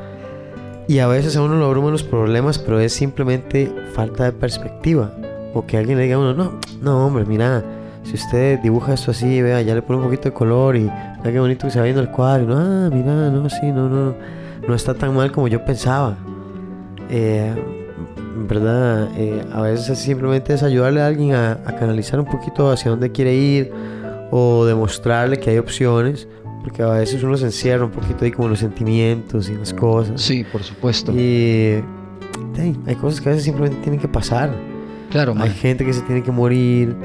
Y 0.88 1.00
a 1.00 1.08
veces 1.08 1.36
a 1.36 1.42
uno 1.42 1.56
lo 1.58 1.66
abruman 1.66 1.92
los 1.92 2.04
problemas, 2.04 2.60
pero 2.60 2.80
es 2.80 2.94
simplemente 2.94 3.70
falta 3.94 4.24
de 4.24 4.32
perspectiva. 4.32 5.12
O 5.54 5.66
que 5.66 5.78
alguien 5.78 5.98
le 5.98 6.06
diga 6.06 6.16
a 6.16 6.20
uno, 6.20 6.34
no, 6.34 6.60
no, 6.82 7.06
hombre, 7.06 7.26
mira, 7.26 7.64
si 8.04 8.16
usted 8.16 8.60
dibuja 8.60 8.94
esto 8.94 9.12
así, 9.12 9.42
vea, 9.42 9.62
ya 9.62 9.76
le 9.76 9.82
pone 9.82 10.00
un 10.00 10.06
poquito 10.06 10.24
de 10.24 10.34
color 10.34 10.76
y 10.76 10.84
vea 10.86 11.32
qué 11.32 11.40
bonito 11.40 11.68
que 11.68 11.72
se 11.72 11.80
va 11.80 11.84
viendo 11.86 12.02
el 12.02 12.10
cuadro. 12.10 12.46
no, 12.48 12.58
ah, 12.58 12.90
mira, 12.92 13.30
no, 13.30 13.50
sí, 13.50 13.72
no, 13.72 13.88
no, 13.90 14.16
no 14.68 14.74
está 14.76 14.94
tan 14.94 15.16
mal 15.16 15.32
como 15.32 15.48
yo 15.48 15.64
pensaba. 15.64 16.18
Eh, 17.10 17.54
¿Verdad? 18.48 19.10
Eh, 19.18 19.44
a 19.52 19.62
veces 19.62 19.98
simplemente 20.00 20.54
es 20.54 20.64
ayudarle 20.64 21.02
a 21.02 21.08
alguien 21.08 21.34
a, 21.36 21.54
a 21.66 21.76
canalizar 21.76 22.20
un 22.20 22.26
poquito 22.26 22.72
hacia 22.72 22.90
dónde 22.92 23.12
quiere 23.12 23.36
ir 23.36 23.72
o 24.32 24.64
demostrarle 24.66 25.38
que 25.40 25.50
hay 25.50 25.58
opciones, 25.58 26.28
porque 26.64 26.82
a 26.84 26.90
veces 26.92 27.22
uno 27.24 27.36
se 27.36 27.46
encierra 27.46 27.84
un 27.86 27.92
poquito 27.92 28.24
ahí 28.26 28.32
como 28.32 28.48
los 28.48 28.60
sentimientos 28.60 29.50
y 29.50 29.56
las 29.56 29.74
cosas. 29.74 30.22
Sí, 30.22 30.46
por 30.50 30.64
supuesto. 30.64 31.12
Y 31.12 31.84
hey, 32.56 32.80
hay 32.86 32.96
cosas 32.96 33.20
que 33.20 33.30
a 33.30 33.32
veces 33.32 33.44
simplemente 33.46 33.82
tienen 33.82 34.00
que 34.00 34.08
pasar. 34.08 34.52
Claro, 35.10 35.32
Hay 35.34 35.38
mae. 35.40 35.50
gente 35.50 35.84
que 35.84 35.92
se 35.94 36.02
tiene 36.02 36.22
que 36.24 36.32
morir, 36.32 36.96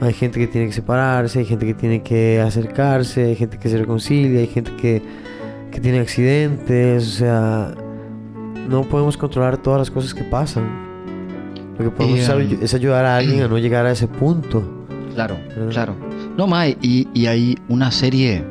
hay 0.00 0.12
gente 0.12 0.38
que 0.40 0.46
tiene 0.46 0.66
que 0.68 0.72
separarse, 0.72 1.40
hay 1.40 1.44
gente 1.44 1.66
que 1.66 1.74
tiene 1.74 2.02
que 2.02 2.40
acercarse, 2.40 3.24
hay 3.24 3.36
gente 3.36 3.58
que 3.58 3.68
se 3.68 3.78
reconcilia, 3.78 4.40
hay 4.40 4.46
gente 4.46 4.74
que, 4.76 5.02
que 5.70 5.80
tiene 5.80 6.00
accidentes, 6.00 7.06
o 7.06 7.10
sea, 7.10 7.74
no 8.68 8.82
podemos 8.82 9.16
controlar 9.16 9.58
todas 9.58 9.80
las 9.80 9.90
cosas 9.90 10.14
que 10.14 10.24
pasan. 10.24 10.88
Lo 11.78 11.84
que 11.84 11.90
podemos 11.90 12.20
hacer 12.20 12.36
um, 12.36 12.62
es 12.62 12.74
ayudar 12.74 13.04
a 13.04 13.16
alguien 13.16 13.42
a 13.42 13.48
no 13.48 13.58
llegar 13.58 13.86
a 13.86 13.92
ese 13.92 14.06
punto. 14.06 14.86
Claro, 15.14 15.36
¿verdad? 15.48 15.70
claro. 15.70 15.96
No, 16.36 16.46
Mae, 16.46 16.76
y, 16.80 17.08
y 17.14 17.26
hay 17.26 17.58
una 17.68 17.90
serie 17.90 18.44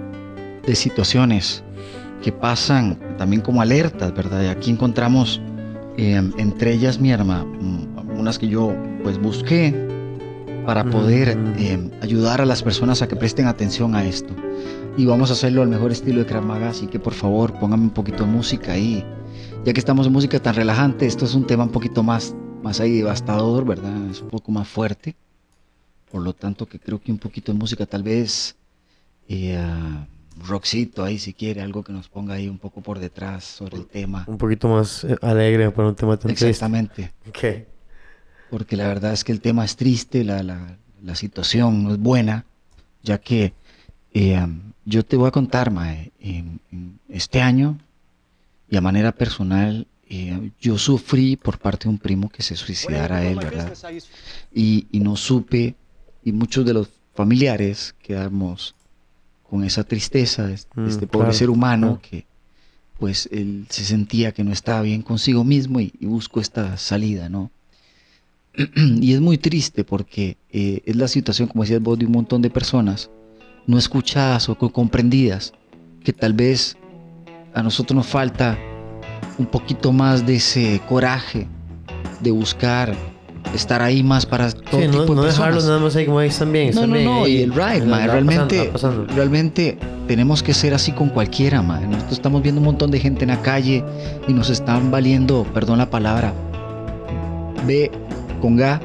de 0.66 0.76
situaciones 0.76 1.64
que 2.24 2.32
pasan 2.32 2.98
también 3.18 3.42
como 3.42 3.62
alertas, 3.62 4.14
¿verdad? 4.14 4.44
Y 4.44 4.48
aquí 4.48 4.72
encontramos 4.72 5.42
eh, 6.02 6.32
entre 6.38 6.72
ellas, 6.72 6.98
mi 6.98 7.12
hermana, 7.12 7.46
unas 8.18 8.40
que 8.40 8.48
yo 8.48 8.74
pues 9.04 9.20
busqué 9.20 9.76
para 10.70 10.84
poder 10.84 11.36
eh, 11.58 11.90
ayudar 12.00 12.42
a 12.42 12.46
las 12.46 12.62
personas 12.62 13.02
a 13.02 13.08
que 13.08 13.16
presten 13.16 13.48
atención 13.48 13.96
a 13.96 14.06
esto. 14.06 14.36
Y 14.98 15.06
vamos 15.08 15.32
a 15.32 15.34
hacerlo 15.34 15.64
al 15.64 15.68
mejor 15.68 15.92
estilo 15.92 16.20
de 16.20 16.28
Krav 16.28 16.46
Maga, 16.46 16.70
así 16.70 16.86
que 16.86 17.00
por 17.00 17.16
favor 17.16 17.60
pónganme 17.60 17.86
un 17.86 17.90
poquito 17.90 18.24
de 18.24 18.30
música 18.30 18.74
ahí. 18.74 19.04
Ya 19.66 19.74
que 19.74 19.80
estamos 19.80 20.06
en 20.06 20.14
música 20.14 20.40
tan 20.40 20.54
relajante, 20.54 21.08
esto 21.08 21.26
es 21.26 21.34
un 21.34 21.48
tema 21.48 21.64
un 21.64 21.72
poquito 21.72 22.04
más, 22.04 22.36
más 22.62 22.80
ahí 22.80 22.98
devastador, 22.98 23.66
¿verdad? 23.66 24.12
Es 24.12 24.22
un 24.22 24.30
poco 24.30 24.52
más 24.52 24.68
fuerte. 24.68 25.16
Por 26.12 26.22
lo 26.22 26.34
tanto, 26.34 26.68
que 26.68 26.78
creo 26.80 27.02
que 27.02 27.12
un 27.12 27.18
poquito 27.18 27.52
de 27.52 27.58
música, 27.58 27.88
tal 27.88 28.04
vez 28.04 28.56
eh, 29.28 29.58
ah, 29.58 30.06
rockcito 30.48 31.04
ahí 31.04 31.18
si 31.18 31.34
quiere, 31.34 31.64
algo 31.64 31.84
que 31.84 31.94
nos 31.94 32.10
ponga 32.10 32.36
ahí 32.36 32.48
un 32.48 32.60
poco 32.60 32.82
por 32.82 33.00
detrás 33.00 33.44
sobre 33.44 33.78
el 33.78 33.88
tema. 33.88 34.24
Un 34.28 34.38
poquito 34.38 34.68
más 34.68 35.04
eh, 35.04 35.16
alegre 35.24 35.72
para 35.72 35.88
un 35.88 35.96
tema 35.96 36.16
tan 36.16 36.28
triste. 36.28 36.48
Exactamente, 36.48 37.12
Ok. 37.28 37.79
Porque 38.50 38.76
la 38.78 38.88
verdad 38.88 39.14
es 39.14 39.24
que 39.24 39.32
el 39.32 39.42
tema 39.42 39.66
es 39.66 39.76
triste, 39.76 40.24
la, 40.24 40.44
la- 40.44 40.78
la 41.04 41.16
situación 41.16 41.84
no 41.84 41.92
es 41.94 41.98
buena, 42.00 42.46
ya 43.04 43.20
que 43.20 43.54
eh, 44.14 44.46
yo 44.86 45.06
te 45.06 45.16
voy 45.16 45.28
a 45.28 45.32
contar, 45.32 45.72
Mae, 45.72 46.12
en- 46.20 46.60
en 46.72 47.00
este 47.10 47.42
año 47.42 47.78
y 48.70 48.76
a 48.76 48.82
manera 48.82 49.12
personal, 49.14 49.88
eh, 50.10 50.52
yo 50.60 50.78
sufrí 50.78 51.36
por 51.38 51.60
parte 51.60 51.84
de 51.86 51.90
un 51.90 52.00
primo 52.00 52.30
que 52.30 52.42
se 52.44 52.56
suicidara 52.56 53.24
él, 53.26 53.38
¿verdad? 53.52 53.68
y, 54.54 54.88
y 54.92 55.00
no 55.00 55.16
supe, 55.16 55.76
y 56.24 56.32
muchos 56.32 56.66
de 56.66 56.74
los 56.74 56.90
familiares 57.14 57.96
quedamos 58.02 58.76
con 59.50 59.64
esa 59.64 59.84
tristeza 59.84 60.46
de 60.48 60.56
este, 60.56 60.80
Mm, 60.80 60.88
este 60.88 61.08
pobre 61.08 61.26
claro, 61.28 61.38
ser 61.38 61.50
humano 61.50 61.88
claro. 61.88 62.02
que 62.02 62.26
pues 63.00 63.30
él 63.32 63.66
se 63.70 63.86
sentía 63.86 64.34
que 64.34 64.44
no 64.44 64.52
estaba 64.52 64.82
bien 64.82 65.02
consigo 65.02 65.44
mismo 65.44 65.80
y, 65.80 65.94
y 66.00 66.06
buscó 66.08 66.42
esta 66.42 66.76
salida, 66.78 67.30
¿no? 67.30 67.50
y 69.02 69.14
es 69.14 69.22
muy 69.22 69.38
triste 69.38 69.84
porque 69.84 70.38
eh, 70.52 70.82
es 70.86 70.96
la 70.96 71.08
situación, 71.08 71.48
como 71.48 71.64
decías 71.64 71.82
vos, 71.82 71.98
de 71.98 72.06
un 72.06 72.12
montón 72.12 72.42
de 72.42 72.50
personas 72.50 73.10
no 73.68 73.78
escuchadas 73.78 74.50
o 74.50 74.56
co- 74.58 74.70
comprendidas, 74.72 75.54
que 76.04 76.12
tal 76.14 76.34
vez 76.34 76.78
a 77.54 77.62
nosotros 77.64 77.96
nos 77.96 78.08
falta 78.08 78.58
un 79.38 79.46
poquito 79.46 79.92
más 79.92 80.26
de 80.26 80.36
ese 80.36 80.82
coraje 80.88 81.48
de 82.22 82.32
buscar 82.32 82.94
estar 83.56 83.82
ahí 83.82 84.04
más 84.04 84.26
para 84.26 84.52
todo 84.52 84.82
Sí, 84.82 84.88
no, 84.88 84.92
tipo 84.92 85.04
de 85.04 85.16
no 85.16 85.22
personas. 85.22 85.38
dejarlos 85.38 85.66
nada 85.66 85.80
más 85.80 85.96
ahí 85.96 86.06
como 86.06 86.20
ahí 86.20 86.28
están 86.30 86.52
bien, 86.52 86.66
No, 86.66 86.70
están 86.72 86.90
no, 86.90 86.96
bien. 86.96 87.06
no, 87.06 87.24
ahí, 87.24 87.38
y 87.38 87.42
el 87.44 87.54
ride, 87.54 87.86
ma, 87.86 87.92
pasando, 87.98 88.12
realmente, 88.12 88.66
va 88.68 88.74
pasando. 88.74 89.06
realmente 89.16 89.78
tenemos 90.08 90.44
que 90.44 90.54
ser 90.54 90.74
así 90.74 90.92
con 90.92 91.10
cualquiera, 91.10 91.62
ma. 91.62 91.80
Nosotros 91.80 92.14
estamos 92.14 92.42
viendo 92.44 92.60
un 92.60 92.66
montón 92.66 92.92
de 92.92 93.00
gente 93.00 93.24
en 93.24 93.30
la 93.30 93.42
calle 93.42 93.84
y 94.28 94.34
nos 94.34 94.50
están 94.50 94.92
valiendo, 94.92 95.46
perdón 95.54 95.78
la 95.78 95.90
palabra, 95.90 96.34
B 97.66 97.90
con 98.40 98.56
Ga. 98.56 98.80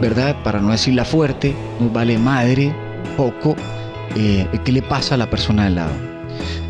¿verdad? 0.00 0.36
Para 0.42 0.60
no 0.60 0.70
decirla 0.70 1.04
fuerte, 1.04 1.54
nos 1.80 1.92
vale 1.92 2.18
madre, 2.18 2.74
poco, 3.16 3.56
eh, 4.16 4.46
qué 4.64 4.72
le 4.72 4.82
pasa 4.82 5.14
a 5.14 5.18
la 5.18 5.30
persona 5.30 5.66
al 5.66 5.76
lado. 5.76 5.92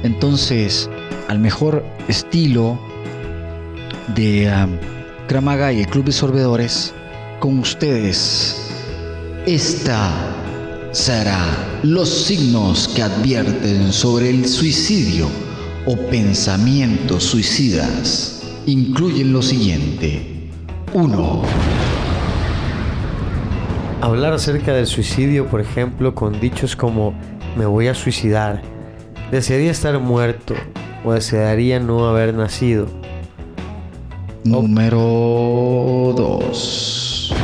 Entonces, 0.02 0.88
al 1.28 1.38
mejor 1.38 1.84
estilo 2.08 2.78
de 4.14 4.52
um, 4.52 4.76
Krav 5.26 5.42
Maga 5.42 5.72
y 5.72 5.80
el 5.80 5.86
Club 5.86 6.04
de 6.04 6.12
Sorbedores, 6.12 6.94
con 7.40 7.58
ustedes, 7.58 8.70
esta 9.46 10.10
será 10.92 11.40
los 11.82 12.08
signos 12.08 12.88
que 12.94 13.02
advierten 13.02 13.92
sobre 13.92 14.30
el 14.30 14.46
suicidio 14.46 15.28
o 15.86 15.96
pensamientos 15.96 17.24
suicidas. 17.24 18.42
Incluyen 18.66 19.32
lo 19.32 19.42
siguiente. 19.42 20.50
1. 20.94 21.42
Hablar 24.04 24.34
acerca 24.34 24.74
del 24.74 24.86
suicidio, 24.86 25.46
por 25.46 25.62
ejemplo, 25.62 26.14
con 26.14 26.38
dichos 26.38 26.76
como 26.76 27.14
me 27.56 27.64
voy 27.64 27.88
a 27.88 27.94
suicidar, 27.94 28.60
desearía 29.30 29.70
estar 29.70 29.98
muerto 29.98 30.54
o 31.06 31.14
desearía 31.14 31.80
no 31.80 32.06
haber 32.06 32.34
nacido. 32.34 32.86
Número 34.44 34.98
2. 36.18 37.34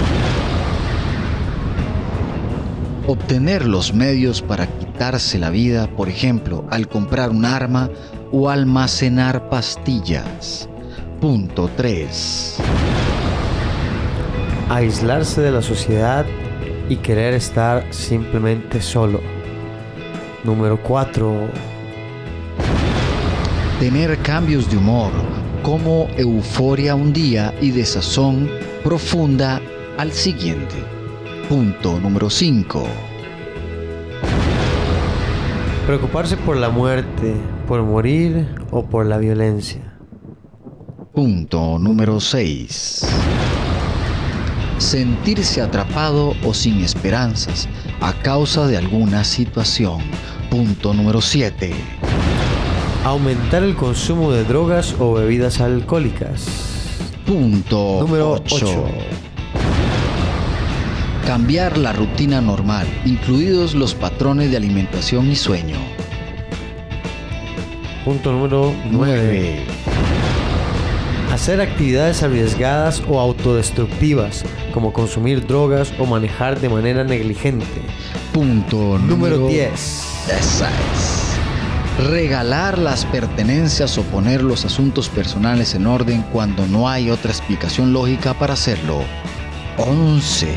Obtener 3.06 3.64
los 3.64 3.94
medios 3.94 4.42
para 4.42 4.66
quitarse 4.66 5.38
la 5.38 5.48
vida, 5.48 5.86
por 5.96 6.10
ejemplo, 6.10 6.66
al 6.68 6.88
comprar 6.88 7.30
un 7.30 7.46
arma 7.46 7.88
o 8.32 8.50
almacenar 8.50 9.48
pastillas. 9.48 10.68
Punto 11.22 11.70
3. 11.74 12.58
Aislarse 14.68 15.40
de 15.40 15.52
la 15.52 15.62
sociedad 15.62 16.26
y 16.90 16.96
querer 16.96 17.34
estar 17.34 17.86
simplemente 17.90 18.82
solo. 18.82 19.20
Número 20.44 20.76
4. 20.82 21.48
Tener 23.78 24.18
cambios 24.18 24.68
de 24.68 24.76
humor, 24.76 25.12
como 25.62 26.08
euforia 26.16 26.96
un 26.96 27.12
día 27.12 27.54
y 27.62 27.70
desazón 27.70 28.50
profunda 28.82 29.62
al 29.96 30.10
siguiente. 30.10 30.74
Punto 31.48 31.98
número 32.00 32.28
5. 32.28 32.84
Preocuparse 35.86 36.36
por 36.36 36.56
la 36.56 36.70
muerte, 36.70 37.34
por 37.68 37.82
morir 37.84 38.48
o 38.72 38.84
por 38.84 39.06
la 39.06 39.18
violencia. 39.18 39.96
Punto 41.14 41.78
número 41.78 42.18
6. 42.18 43.59
Sentirse 44.80 45.60
atrapado 45.60 46.34
o 46.42 46.54
sin 46.54 46.82
esperanzas 46.82 47.68
a 48.00 48.14
causa 48.14 48.66
de 48.66 48.78
alguna 48.78 49.24
situación. 49.24 49.98
Punto 50.50 50.94
número 50.94 51.20
7. 51.20 51.74
Aumentar 53.04 53.62
el 53.62 53.76
consumo 53.76 54.32
de 54.32 54.42
drogas 54.44 54.96
o 54.98 55.12
bebidas 55.12 55.60
alcohólicas. 55.60 56.46
Punto 57.26 57.98
Número 58.00 58.32
8. 58.32 58.54
ocho. 58.56 58.84
Cambiar 61.26 61.76
la 61.76 61.92
rutina 61.92 62.40
normal, 62.40 62.86
incluidos 63.04 63.74
los 63.74 63.94
patrones 63.94 64.50
de 64.50 64.56
alimentación 64.56 65.30
y 65.30 65.36
sueño. 65.36 65.76
Punto 68.06 68.32
número 68.32 68.72
9. 68.90 69.62
9. 69.66 69.80
Hacer 71.32 71.60
actividades 71.60 72.24
arriesgadas 72.24 73.02
o 73.08 73.20
autodestructivas, 73.20 74.44
como 74.70 74.92
consumir 74.92 75.46
drogas 75.46 75.92
o 75.98 76.06
manejar 76.06 76.60
de 76.60 76.68
manera 76.68 77.04
negligente. 77.04 77.66
Punto 78.32 78.98
Número 78.98 79.36
número 79.36 79.48
10. 79.48 79.72
Esa 79.72 80.70
es. 80.70 82.06
Regalar 82.08 82.78
las 82.78 83.04
pertenencias 83.04 83.98
o 83.98 84.02
poner 84.04 84.42
los 84.42 84.64
asuntos 84.64 85.08
personales 85.08 85.74
en 85.74 85.86
orden 85.86 86.24
cuando 86.32 86.66
no 86.66 86.88
hay 86.88 87.10
otra 87.10 87.30
explicación 87.30 87.92
lógica 87.92 88.34
para 88.34 88.54
hacerlo. 88.54 89.02
11. 89.76 90.56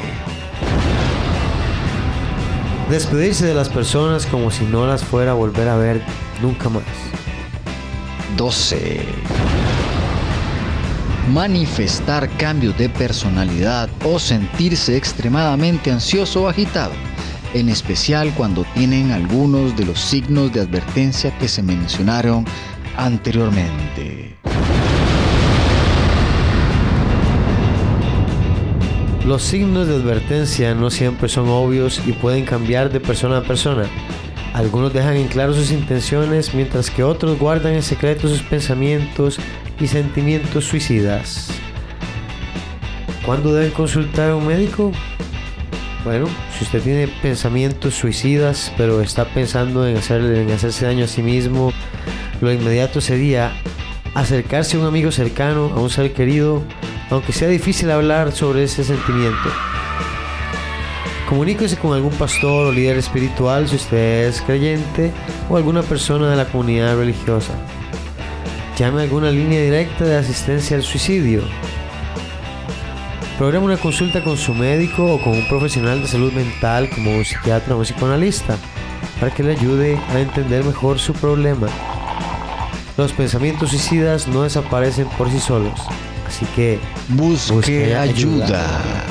Despedirse 2.90 3.46
de 3.46 3.54
las 3.54 3.70
personas 3.70 4.26
como 4.26 4.52
si 4.52 4.66
no 4.66 4.86
las 4.86 5.04
fuera 5.04 5.32
a 5.32 5.34
volver 5.34 5.68
a 5.68 5.76
ver 5.76 6.02
nunca 6.42 6.70
más. 6.70 6.84
12. 8.38 9.02
Manifestar 11.32 12.30
cambios 12.38 12.78
de 12.78 12.90
personalidad 12.90 13.90
o 14.04 14.20
sentirse 14.20 14.98
extremadamente 14.98 15.90
ansioso 15.90 16.44
o 16.44 16.48
agitado. 16.50 16.92
en 17.54 17.70
especial 17.70 18.34
cuando 18.36 18.66
tienen 18.74 19.12
algunos 19.12 19.78
de 19.78 19.86
los 19.86 20.00
signos 20.00 20.52
de 20.52 20.62
advertencia 20.62 21.38
que 21.38 21.48
se 21.48 21.62
mencionaron 21.62 22.46
anteriormente. 22.98 24.36
Los 29.26 29.44
signos 29.44 29.88
de 29.88 29.96
advertencia 29.96 30.74
no 30.74 30.90
siempre 30.90 31.30
son 31.30 31.48
obvios 31.48 32.02
y 32.06 32.12
pueden 32.14 32.44
cambiar 32.44 32.92
de 32.92 33.00
persona 33.00 33.38
a 33.38 33.44
persona. 33.44 33.86
Algunos 34.54 34.92
dejan 34.92 35.16
en 35.16 35.28
claro 35.28 35.54
sus 35.54 35.72
intenciones 35.72 36.54
mientras 36.54 36.90
que 36.90 37.04
otros 37.04 37.40
guardan 37.40 37.74
en 37.74 37.84
secreto 37.84 38.28
sus 38.28 38.42
pensamientos 38.42 39.40
y 39.80 39.88
sentimientos 39.88 40.66
suicidas. 40.66 41.50
¿Cuándo 43.26 43.54
deben 43.54 43.72
consultar 43.72 44.32
a 44.32 44.36
un 44.36 44.48
médico? 44.48 44.92
Bueno, 46.04 46.28
si 46.58 46.66
usted 46.66 46.82
tiene 46.82 47.08
pensamientos 47.08 47.94
suicidas 47.94 48.74
pero 48.78 49.02
está 49.02 49.26
pensando 49.26 49.88
en, 49.88 49.96
hacerle, 49.96 50.42
en 50.42 50.52
hacerse 50.52 50.86
daño 50.86 51.06
a 51.06 51.08
sí 51.08 51.22
mismo, 51.22 51.72
lo 52.42 52.52
inmediato 52.52 53.00
sería 53.00 53.54
acercarse 54.14 54.76
a 54.76 54.82
un 54.82 54.86
amigo 54.86 55.12
cercano, 55.12 55.72
a 55.74 55.80
un 55.80 55.90
ser 55.90 56.12
querido, 56.14 56.62
aunque 57.10 57.32
sea 57.32 57.48
difícil 57.48 57.90
hablar 57.90 58.34
sobre 58.34 58.64
ese 58.64 58.84
sentimiento. 58.84 59.50
Comuníquese 61.30 61.78
con 61.78 61.94
algún 61.94 62.12
pastor 62.12 62.68
o 62.68 62.72
líder 62.72 62.98
espiritual 62.98 63.68
si 63.68 63.78
usted 63.78 64.28
es 64.28 64.42
creyente 64.42 65.12
o 65.50 65.58
alguna 65.58 65.82
persona 65.82 66.30
de 66.30 66.36
la 66.36 66.46
comunidad 66.46 66.98
religiosa. 66.98 67.54
Llame 68.78 69.02
a 69.02 69.04
alguna 69.04 69.30
línea 69.30 69.62
directa 69.62 70.04
de 70.04 70.18
asistencia 70.18 70.76
al 70.76 70.84
suicidio. 70.84 71.44
Programa 73.38 73.66
una 73.66 73.78
consulta 73.78 74.24
con 74.24 74.38
su 74.38 74.54
médico 74.54 75.14
o 75.14 75.22
con 75.22 75.34
un 75.34 75.48
profesional 75.48 76.02
de 76.02 76.08
salud 76.08 76.32
mental 76.34 76.90
como 76.90 77.16
un 77.16 77.24
psiquiatra 77.26 77.76
o 77.76 77.80
un 77.80 77.84
psicoanalista 77.84 78.58
para 79.20 79.34
que 79.34 79.44
le 79.44 79.52
ayude 79.52 79.98
a 80.10 80.20
entender 80.20 80.64
mejor 80.64 80.98
su 81.00 81.14
problema. 81.14 81.68
Los 82.98 83.12
pensamientos 83.14 83.70
suicidas 83.70 84.28
no 84.28 84.44
desaparecen 84.44 85.08
por 85.18 85.30
sí 85.30 85.40
solos, 85.40 85.80
así 86.28 86.46
que 86.56 86.80
Busque, 87.10 87.54
Busque 87.54 87.96
ayuda. 87.96 88.46
ayuda. 88.46 89.04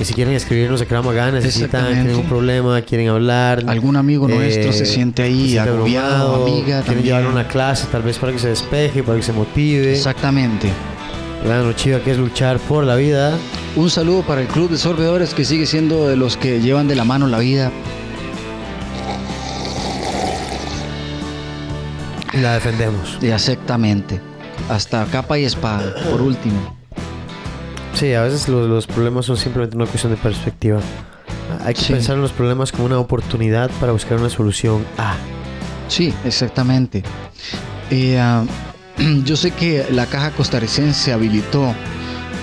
Y 0.00 0.04
si 0.06 0.14
quieren 0.14 0.32
escribirnos 0.32 0.80
a 0.80 0.86
Kramaga, 0.86 1.30
necesitan, 1.30 1.92
tienen 1.92 2.16
un 2.16 2.24
problema, 2.24 2.80
quieren 2.80 3.08
hablar. 3.08 3.62
Algún 3.66 3.96
amigo 3.96 4.26
nuestro 4.26 4.72
se 4.72 4.86
siente 4.86 5.24
ahí 5.24 5.42
se 5.42 5.48
siente 5.50 5.68
agobiado, 5.68 6.36
abrumado, 6.36 6.46
amiga 6.46 6.64
Quieren 6.64 6.84
también. 6.84 7.04
llevar 7.04 7.26
una 7.26 7.46
clase, 7.46 7.86
tal 7.92 8.02
vez 8.02 8.16
para 8.16 8.32
que 8.32 8.38
se 8.38 8.48
despeje, 8.48 9.02
para 9.02 9.18
que 9.18 9.22
se 9.22 9.34
motive. 9.34 9.92
Exactamente. 9.92 10.70
La 11.46 11.62
nochiva 11.62 12.00
que 12.00 12.12
es 12.12 12.18
luchar 12.18 12.58
por 12.60 12.84
la 12.84 12.96
vida. 12.96 13.36
Un 13.76 13.90
saludo 13.90 14.22
para 14.22 14.40
el 14.40 14.46
Club 14.46 14.70
de 14.70 14.78
Sorbedores 14.78 15.34
que 15.34 15.44
sigue 15.44 15.66
siendo 15.66 16.08
de 16.08 16.16
los 16.16 16.38
que 16.38 16.62
llevan 16.62 16.88
de 16.88 16.94
la 16.94 17.04
mano 17.04 17.26
la 17.26 17.38
vida. 17.38 17.70
La 22.40 22.54
defendemos. 22.54 23.18
Y 23.20 23.26
Exactamente. 23.26 24.18
Hasta 24.70 25.04
capa 25.06 25.38
y 25.38 25.44
espada, 25.44 25.94
por 26.10 26.22
último. 26.22 26.79
Sí, 27.94 28.14
a 28.14 28.22
veces 28.22 28.48
los, 28.48 28.68
los 28.68 28.86
problemas 28.86 29.26
son 29.26 29.36
simplemente 29.36 29.76
una 29.76 29.86
cuestión 29.86 30.12
de 30.12 30.18
perspectiva. 30.18 30.80
Hay 31.64 31.74
que 31.74 31.80
Sí. 31.82 31.92
pensar 31.92 32.16
en 32.16 32.22
los 32.22 32.32
problemas 32.32 32.72
como 32.72 32.84
una 32.86 32.98
oportunidad 32.98 33.70
para 33.80 33.92
buscar 33.92 34.18
una 34.18 34.30
solución 34.30 34.84
a. 34.96 35.16
Sí, 35.88 36.14
exactamente. 36.24 37.02
Eh, 37.90 38.18
ah, 38.18 38.44
yo 39.24 39.36
sé 39.36 39.50
que 39.50 39.86
la 39.90 40.06
Caja 40.06 40.30
Costarricense 40.30 41.12
habilitó 41.12 41.74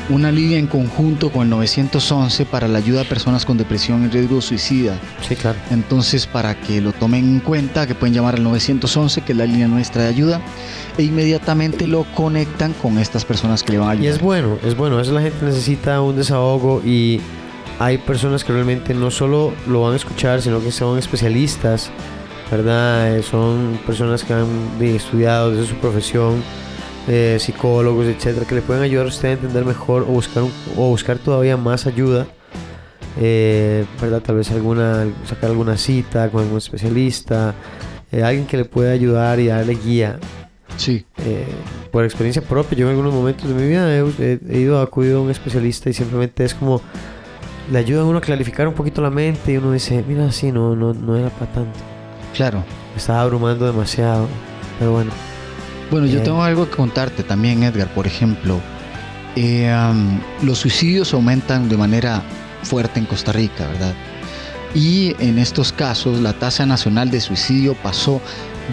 una 0.10 0.32
línea 0.32 0.58
en 0.58 0.68
conjunto 0.68 1.32
con 1.32 1.44
el 1.44 1.50
911 1.50 2.46
para 2.46 2.68
la 2.68 2.78
ayuda 2.78 3.02
a 3.02 3.04
personas 3.04 3.46
con 3.46 3.58
depresión 3.58 4.06
y 4.06 4.08
riesgo 4.08 4.42
suicida. 4.42 4.98
Sí, 5.28 5.36
claro. 5.36 5.58
Entonces, 5.70 6.26
para 6.26 6.60
que 6.60 6.80
lo 6.82 6.94
tomen 6.94 7.26
en 7.26 7.40
cuenta, 7.42 7.86
que 7.88 7.94
pueden 7.96 8.14
llamar 8.16 8.36
al 8.36 8.44
911, 8.44 9.22
que 9.22 9.34
es 9.34 9.38
la 9.38 9.46
línea 9.46 9.68
nuestra 9.68 10.04
de 10.04 10.08
ayuda, 10.10 10.42
e 10.98 11.04
inmediatamente 11.04 11.88
lo 11.88 12.04
conectan 12.16 12.74
con 12.74 12.98
estas 12.98 13.26
personas 13.26 13.64
que 13.64 13.74
le 13.74 13.80
van 13.80 13.90
a 13.90 13.96
Y 13.96 13.98
ayudar. 14.00 14.14
es 14.16 14.22
bueno, 14.22 14.58
es 14.66 14.78
bueno. 14.78 14.96
A 14.96 15.00
veces 15.00 15.14
la 15.14 15.22
gente 15.22 15.46
necesita 15.46 16.02
un 16.02 16.16
desahogo 16.16 16.82
y 16.86 17.20
hay 17.80 17.98
personas 17.98 18.44
que 18.44 18.54
realmente 18.54 18.94
no 18.94 19.12
solo 19.12 19.54
lo 19.68 19.82
van 19.82 19.94
a 19.94 19.96
escuchar, 19.98 20.42
sino 20.42 20.62
que 20.64 20.72
son 20.72 20.98
especialistas, 20.98 21.92
¿verdad? 22.50 23.18
Eh, 23.18 23.24
son 23.24 23.78
personas 23.86 24.24
que 24.24 24.34
han 24.34 24.48
estudiado 24.82 25.52
desde 25.52 25.68
su 25.68 25.76
profesión, 25.76 26.42
eh, 27.08 27.38
psicólogos, 27.40 28.06
etcétera, 28.08 28.46
que 28.46 28.56
le 28.56 28.62
pueden 28.62 28.84
ayudar 28.84 29.06
a 29.06 29.10
usted 29.10 29.30
a 29.30 29.32
entender 29.34 29.64
mejor 29.66 30.04
o 30.04 30.06
buscar, 30.08 30.44
un- 30.44 30.52
o 30.76 30.90
buscar 30.90 31.18
todavía 31.18 31.56
más 31.58 31.86
ayuda. 31.88 32.28
eh, 33.20 33.86
¿verdad? 34.00 34.22
Tal 34.22 34.36
vez 34.36 34.52
alguna, 34.52 35.08
sacar 35.26 35.50
alguna 35.50 35.76
cita 35.78 36.30
con 36.30 36.44
algún 36.44 36.60
especialista, 36.60 37.56
eh, 38.12 38.22
alguien 38.22 38.46
que 38.46 38.58
le 38.58 38.66
pueda 38.66 38.92
ayudar 38.92 39.40
y 39.40 39.48
darle 39.48 39.74
guía 39.76 40.20
Sí, 40.76 41.04
eh, 41.26 41.48
por 41.92 42.04
experiencia 42.06 42.44
propia, 42.44 42.78
yo 42.78 42.86
en 42.86 42.92
algunos 42.92 43.12
momentos 43.12 43.48
de 43.50 43.56
mi 43.56 43.68
vida 43.68 43.92
he, 43.98 44.02
he- 44.20 44.40
he 44.52 44.60
ido 44.60 44.78
a 44.80 44.84
acudir 44.84 45.16
a 45.16 45.20
un 45.20 45.32
especialista 45.32 45.90
y 45.90 45.94
simplemente 45.94 46.46
es 46.46 46.54
como 46.54 46.80
le 47.72 47.80
ayuda 47.80 48.02
a 48.02 48.06
uno 48.06 48.20
a 48.20 48.22
clarificar 48.22 48.68
un 48.68 48.76
poquito 48.76 49.02
la 49.02 49.10
mente 49.10 49.52
y 49.54 49.58
uno 49.58 49.72
dice, 49.72 50.04
mira, 50.08 50.32
sí, 50.32 50.52
no, 50.52 50.76
no, 50.76 50.94
no 50.94 51.18
era 51.18 51.30
para 51.32 51.52
tanto, 51.52 51.80
claro. 52.36 52.60
me 52.92 52.98
estaba 52.98 53.22
abrumando 53.24 53.66
demasiado, 53.66 54.28
pero 54.78 54.92
bueno, 54.92 55.10
Bueno, 55.90 56.06
yo 56.06 56.14
Bien. 56.14 56.24
tengo 56.24 56.44
algo 56.44 56.70
que 56.70 56.76
contarte 56.76 57.24
también, 57.24 57.64
Edgar. 57.64 57.88
Por 57.94 58.08
ejemplo, 58.08 58.60
eh, 59.36 59.74
los 60.44 60.60
suicidios 60.60 61.14
aumentan 61.14 61.70
de 61.70 61.78
manera 61.78 62.22
fuerte 62.64 63.00
en 63.00 63.06
Costa 63.06 63.32
Rica, 63.32 63.68
¿verdad? 63.68 63.94
Y 64.74 65.16
en 65.20 65.40
estos 65.40 65.72
casos, 65.72 66.20
la 66.20 66.34
tasa 66.34 66.66
nacional 66.66 67.10
de 67.10 67.22
suicidio 67.22 67.74
pasó 67.76 68.22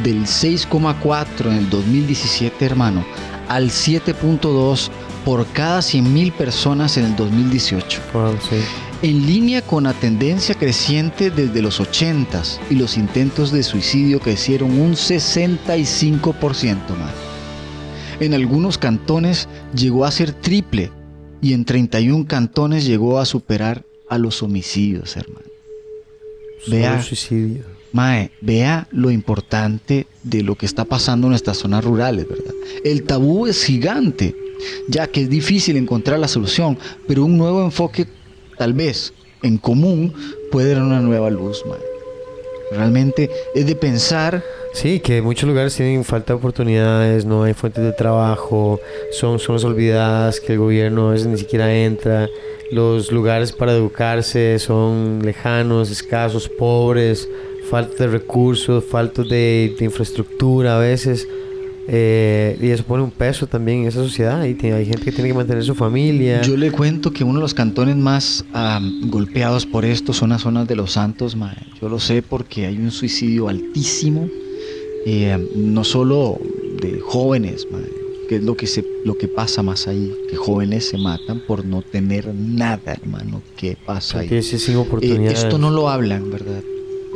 del 0.03 0.22
6,4 0.27 1.46
en 1.46 1.55
el 1.55 1.70
2017, 1.70 2.64
hermano, 2.64 3.05
al 3.48 3.70
7,2 3.70 4.90
por 5.24 5.46
cada 5.48 5.81
100.000 5.81 6.33
personas 6.33 6.96
en 6.98 7.07
el 7.07 7.16
2018 7.16 8.00
bueno, 8.12 8.38
sí. 8.42 8.57
En 9.03 9.27
línea 9.27 9.63
con 9.63 9.85
la 9.85 9.93
tendencia 9.93 10.55
creciente 10.55 11.31
desde 11.31 11.63
los 11.63 11.81
80s 11.81 12.59
y 12.71 12.75
los 12.75 12.97
intentos 12.97 13.53
de 13.53 13.63
suicidio 13.63 14.21
crecieron 14.21 14.79
un 14.79 14.93
65% 14.95 16.77
más. 16.99 17.13
En 18.21 18.35
algunos 18.35 18.79
cantones 18.79 19.49
llegó 19.75 20.05
a 20.05 20.11
ser 20.11 20.33
triple 20.33 20.91
y 21.41 21.53
en 21.53 21.65
31 21.65 22.27
cantones 22.27 22.87
llegó 22.87 23.19
a 23.19 23.27
superar 23.27 23.85
a 24.09 24.19
los 24.19 24.43
homicidios, 24.43 25.17
hermano. 25.17 25.47
Vea. 26.67 27.03
suicidio. 27.03 27.65
Mae, 27.93 28.33
vea 28.41 28.89
lo 28.91 29.11
importante 29.11 30.07
de 30.25 30.43
lo 30.43 30.57
que 30.57 30.67
está 30.67 30.85
pasando 30.85 31.27
en 31.27 31.31
nuestras 31.31 31.59
zonas 31.59 31.85
rurales, 31.85 32.27
¿verdad? 32.29 32.53
El 32.83 33.05
tabú 33.05 33.47
es 33.47 33.63
gigante, 33.65 34.35
ya 34.89 35.07
que 35.07 35.23
es 35.23 35.31
difícil 35.31 35.77
encontrar 35.77 36.19
la 36.19 36.27
solución, 36.27 36.77
pero 37.07 37.25
un 37.25 37.39
nuevo 37.39 37.63
enfoque, 37.63 38.07
tal 38.57 38.73
vez 38.73 39.12
en 39.43 39.59
común, 39.59 40.12
puede 40.51 40.75
dar 40.75 40.83
una 40.83 41.01
nueva 41.01 41.31
luz, 41.31 41.64
mae. 41.67 41.79
Realmente 42.71 43.31
es 43.55 43.67
de 43.67 43.77
pensar, 43.77 44.43
Sí, 44.75 44.99
que 44.99 45.23
muchos 45.23 45.49
lugares 45.49 45.77
tienen 45.77 46.03
falta 46.03 46.33
de 46.33 46.38
oportunidades, 46.38 47.25
no 47.25 47.45
hay 47.45 47.55
fuentes 47.55 47.85
de 47.85 47.93
trabajo, 47.93 48.81
son 49.12 49.38
zonas 49.38 49.62
olvidadas 49.62 50.40
que 50.40 50.55
el 50.55 50.59
gobierno 50.59 51.09
a 51.09 51.12
veces 51.12 51.29
ni 51.29 51.38
siquiera 51.38 51.73
entra, 51.73 52.29
los 52.73 53.12
lugares 53.12 53.53
para 53.53 53.71
educarse 53.71 54.59
son 54.59 55.21
lejanos, 55.23 55.93
escasos, 55.93 56.49
pobres, 56.49 57.29
falta 57.71 58.05
de 58.05 58.11
recursos, 58.11 58.83
falta 58.85 59.23
de, 59.23 59.77
de 59.79 59.85
infraestructura 59.85 60.77
a 60.77 60.81
veces, 60.81 61.29
eh, 61.88 62.59
y 62.61 62.68
eso 62.70 62.85
pone 62.85 63.03
un 63.03 63.11
peso 63.11 63.47
también 63.47 63.83
en 63.83 63.88
esa 63.88 63.99
sociedad, 64.03 64.44
y 64.44 64.55
tiene- 64.55 64.77
hay 64.77 64.87
gente 64.87 65.05
que 65.05 65.12
tiene 65.12 65.29
que 65.29 65.35
mantener 65.35 65.62
su 65.64 65.75
familia. 65.75 66.40
yo 66.42 66.57
le 66.57 66.70
cuento 66.70 67.12
que 67.12 67.25
uno 67.25 67.35
de 67.35 67.42
los 67.42 67.55
cantones 67.55 67.97
más 67.97 68.44
am, 68.53 69.11
golpeados 69.11 69.66
por 69.66 69.85
esto 69.85 70.12
son 70.12 70.31
las 70.31 70.42
zonas 70.42 70.66
de 70.68 70.77
los 70.77 70.92
Santos, 70.92 71.37
mae. 71.37 71.57
Yo 71.81 71.88
lo 71.88 71.99
sé 72.01 72.23
porque 72.23 72.66
hay 72.66 72.77
un 72.79 72.90
suicidio 72.90 73.49
altísimo, 73.49 74.29
eh, 75.07 75.37
no 75.57 75.85
solo 75.85 76.38
de 76.81 77.01
jóvenes, 77.01 77.66
mae, 77.70 77.83
que 78.29 78.37
es 78.37 78.42
lo 78.42 78.57
que, 78.57 78.66
se, 78.66 78.83
lo 79.05 79.18
que 79.18 79.29
pasa 79.29 79.62
más 79.62 79.87
ahí, 79.87 80.11
que 80.31 80.37
jóvenes 80.37 80.88
se 80.88 80.97
matan 80.97 81.40
por 81.47 81.66
no 81.66 81.83
tener 81.83 82.35
nada, 82.35 82.92
hermano, 82.94 83.42
¿qué 83.57 83.77
pasa 83.85 84.20
ahí? 84.20 84.29
Eh, 85.03 85.18
esto 85.35 85.59
no 85.59 85.70
lo 85.70 85.90
hablan, 85.90 86.31
¿verdad? 86.31 86.62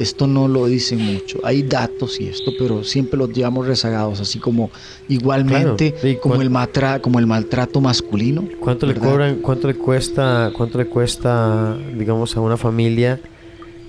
Esto 0.01 0.27
no 0.27 0.47
lo 0.49 0.67
dicen 0.67 1.01
mucho. 1.01 1.41
Hay 1.43 1.63
datos 1.63 2.21
y 2.21 2.29
esto, 2.29 2.53
pero 2.59 2.85
siempre 2.85 3.19
los 3.19 3.31
llevamos 3.33 3.67
rezagados, 3.67 4.21
así 4.21 4.39
como 4.39 4.71
igualmente 5.09 5.93
Claro. 5.93 6.21
Como, 6.21 6.43
el 6.43 6.51
matra- 6.51 7.01
como 7.01 7.19
el 7.19 7.27
maltrato 7.27 7.81
masculino. 7.81 8.49
¿Cuánto 8.61 8.87
le 8.87 8.95
cobran, 8.95 9.37
cuánto 9.37 9.67
le 9.69 9.75
cuesta, 9.75 10.53
cuánto 10.57 10.79
le 10.79 10.87
cuesta, 10.87 11.77
digamos, 11.97 12.37
a 12.37 12.41
una 12.41 12.57
familia 12.57 13.21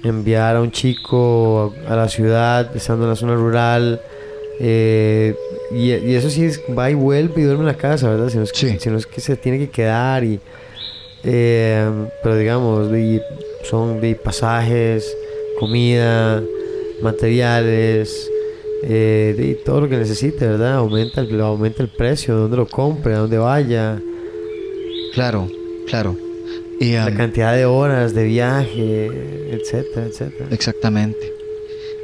enviar 0.03 0.55
a 0.55 0.61
un 0.61 0.71
chico 0.71 1.73
a, 1.87 1.95
la 1.95 2.07
ciudad, 2.09 2.75
estando 2.75 3.03
en 3.05 3.09
la 3.11 3.15
zona 3.15 3.35
rural? 3.35 4.01
eh, 4.61 5.35
y, 5.71 5.91
y 5.93 6.15
eso 6.15 6.29
sí 6.29 6.43
es, 6.43 6.61
va 6.77 6.89
y 6.91 6.93
vuelve 6.95 7.41
y 7.41 7.43
duerme 7.45 7.61
en 7.61 7.67
la 7.67 7.77
casa, 7.77 8.09
¿verdad? 8.09 8.27
Si 8.29 8.37
no 8.37 8.43
es 8.43 8.51
que, 8.51 8.57
Sí. 8.71 8.77
si 8.79 8.89
no 8.89 8.97
es 8.97 9.05
que 9.05 9.21
se 9.21 9.35
tiene 9.37 9.57
que 9.59 9.69
quedar 9.69 10.23
y 10.23 10.39
Eh, 11.23 11.85
pero 12.23 12.37
digamos, 12.37 12.89
de- 12.89 13.21
son 13.69 13.99
de 13.99 14.15
pasajes, 14.15 15.15
comida, 15.59 16.43
materiales, 17.01 18.29
eh, 18.83 19.35
de 19.37 19.55
todo 19.55 19.81
lo 19.81 19.89
que 19.89 19.97
necesite, 19.97 20.47
¿verdad? 20.47 20.75
Aumenta 20.75 21.21
el, 21.21 21.41
aumenta 21.41 21.83
el 21.83 21.89
precio, 21.89 22.35
donde 22.35 22.57
lo 22.57 22.67
compre, 22.67 23.13
a 23.13 23.19
dónde 23.19 23.37
vaya, 23.37 23.99
Claro, 25.13 25.49
claro. 25.87 26.15
Y, 26.79 26.93
la 26.93 27.07
um, 27.07 27.15
cantidad 27.15 27.55
de 27.55 27.65
horas 27.65 28.13
de 28.13 28.23
viaje, 28.25 29.07
etcétera, 29.51 30.05
etcétera. 30.05 30.47
Exactamente. 30.51 31.33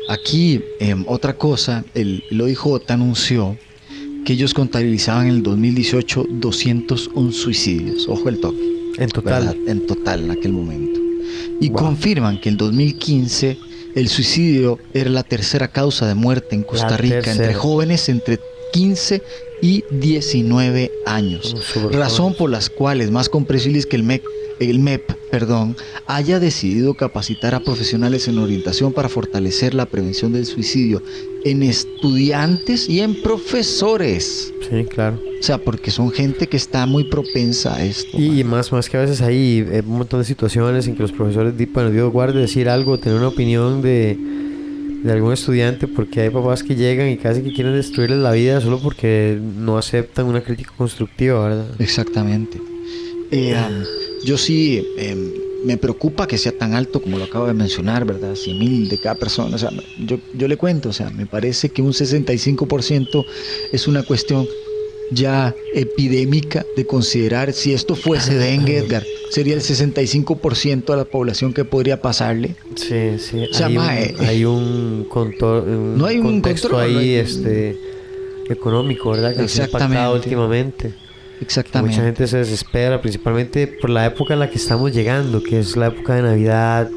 Aquí, 0.10 0.62
em, 0.80 1.06
otra 1.08 1.38
cosa, 1.38 1.86
el, 1.94 2.24
el 2.30 2.42
OIJ 2.42 2.82
anunció 2.90 3.58
que 4.26 4.34
ellos 4.34 4.54
contabilizaban 4.54 5.28
en 5.28 5.36
el 5.36 5.44
2018 5.44 6.26
201 6.30 7.32
suicidios. 7.32 8.08
Ojo 8.10 8.28
el 8.30 8.40
toque. 8.40 8.94
En 8.98 9.10
total. 9.10 9.46
¿verdad? 9.46 9.56
En 9.68 9.86
total 9.86 10.26
en 10.26 10.32
aquel 10.32 10.52
momento. 10.52 11.05
Y 11.62 11.70
Wow. 11.70 11.78
confirman 11.80 12.40
que 12.40 12.50
en 12.50 12.58
2015 12.58 13.58
el 13.96 14.10
suicidio 14.10 14.80
era 14.94 15.10
la 15.10 15.24
tercera 15.24 15.70
causa 15.70 16.06
de 16.08 16.16
muerte 16.16 16.56
en 16.56 16.64
Costa 16.64 16.98
Rica 16.98 17.32
entre 17.32 17.54
jóvenes 17.54 18.10
entre 18.10 18.40
15 18.76 19.22
y 19.62 19.86
19 19.90 20.92
años. 21.06 21.56
Razón 21.92 22.36
por 22.36 22.50
las 22.50 22.70
cuales 22.70 23.10
más 23.10 23.30
comprensibles 23.30 23.86
que 23.86 23.96
el 23.96 24.04
MEP, 24.04 24.26
el 24.60 24.80
MEP 24.80 25.14
perdón, 25.32 25.78
haya 26.08 26.40
decidido 26.40 26.94
capacitar 26.94 27.56
a 27.56 27.62
profesionales 27.62 28.28
en 28.28 28.38
orientación 28.38 28.92
para 28.92 29.08
fortalecer 29.08 29.74
la 29.74 29.86
prevención 29.86 30.34
del 30.34 30.46
suicidio 30.46 31.02
en 31.46 31.64
estudiantes 31.64 32.90
y 32.90 33.00
en 33.00 33.22
profesores. 33.22 34.54
Sí, 34.70 34.84
claro. 34.86 35.22
O 35.40 35.44
sea, 35.44 35.58
porque 35.58 35.92
son 35.92 36.12
gente 36.12 36.48
que 36.48 36.58
está 36.58 36.86
muy 36.86 37.06
propensa 37.06 37.76
a 37.76 37.86
esto. 37.86 38.18
Y, 38.18 38.42
y 38.42 38.44
más, 38.44 38.72
más 38.74 38.90
que 38.90 38.98
a 38.98 39.02
veces 39.02 39.22
hay 39.22 39.66
eh, 39.72 39.84
un 39.86 40.00
montón 40.00 40.20
de 40.20 40.26
situaciones 40.26 40.88
en 40.88 40.96
que 40.96 41.02
los 41.02 41.12
profesores, 41.14 41.54
bueno, 41.72 41.92
Dios 41.92 42.12
guarde 42.12 42.42
decir 42.42 42.68
algo, 42.68 42.98
tener 42.98 43.20
una 43.20 43.30
opinión 43.30 43.82
de, 43.82 44.18
de 45.06 45.12
algún 45.12 45.34
estudiante, 45.34 45.88
porque 45.88 46.22
hay 46.22 46.32
papás 46.32 46.64
que 46.64 46.76
llegan 46.76 47.10
y 47.10 47.18
casi 47.18 47.44
que 47.44 47.54
quieren 47.54 47.74
destruirles 47.74 48.18
la 48.18 48.32
vida 48.32 48.60
solo 48.60 48.80
porque 48.80 49.40
no 49.40 49.78
aceptan 49.78 50.26
una 50.26 50.42
crítica 50.42 50.72
constructiva, 50.76 51.48
¿verdad? 51.48 51.68
Exactamente. 51.78 52.60
Eh, 53.30 53.56
um, 53.56 53.84
yo 54.26 54.36
sí 54.36 54.84
em, 54.98 55.32
me 55.64 55.78
preocupa 55.78 56.28
que 56.28 56.40
sea 56.40 56.58
tan 56.58 56.74
alto 56.74 57.04
como 57.04 57.20
lo 57.20 57.26
acabo 57.26 57.46
de 57.46 57.54
mencionar, 57.54 58.04
¿verdad? 58.04 58.34
100 58.34 58.58
mil 58.58 58.90
de 58.90 58.98
cada 58.98 59.14
persona. 59.14 59.56
O 59.56 59.60
sea, 59.60 59.70
yo, 60.00 60.18
yo 60.34 60.48
le 60.48 60.58
cuento, 60.58 60.90
o 60.90 60.94
sea, 60.94 61.12
me 61.12 61.28
parece 61.28 61.70
que 61.70 61.84
un 61.84 61.94
65% 61.94 63.26
es 63.72 63.88
una 63.88 64.02
cuestión 64.02 64.48
ya 65.12 65.56
epidémica 65.74 66.66
de 66.76 66.86
considerar 66.86 67.54
si 67.54 67.74
esto 67.74 67.96
fuese 67.96 68.36
dengue, 68.36 68.78
Edgar, 68.78 69.04
sería 69.30 69.54
el 69.54 69.62
65% 69.62 70.86
de 70.86 70.98
la 70.98 71.06
población 71.06 71.54
que 71.54 71.64
podría 71.66 72.02
pasarle. 72.02 72.56
Sí, 72.76 73.18
sí. 73.20 73.46
O 73.50 73.54
sea, 73.54 73.68
hay, 73.68 73.76
mae, 73.78 74.16
un, 74.20 74.26
hay 74.26 74.46
un, 74.46 75.06
contor- 75.10 75.64
un 75.68 75.98
No 75.98 76.06
hay 76.06 76.18
un 76.18 76.24
contexto 76.26 76.70
control, 76.70 76.88
ahí 76.88 76.94
no 76.94 77.00
hay- 77.00 77.14
este, 77.16 77.78
económico, 78.50 79.12
¿verdad? 79.12 79.36
Que 79.36 79.48
se 79.48 79.62
ha 79.62 79.66
impactado 79.66 80.16
últimamente. 80.16 80.94
Exactamente. 81.42 81.96
Mucha 81.98 82.06
gente 82.06 82.28
se 82.28 82.38
desespera, 82.38 83.02
principalmente 83.02 83.68
por 83.68 83.90
la 83.90 84.06
época 84.06 84.34
en 84.34 84.40
la 84.40 84.50
que 84.50 84.58
estamos 84.58 84.94
llegando, 84.94 85.44
que 85.44 85.60
es 85.60 85.76
la 85.76 85.88
época 85.88 86.16
de 86.16 86.22
Navidad, 86.22 86.90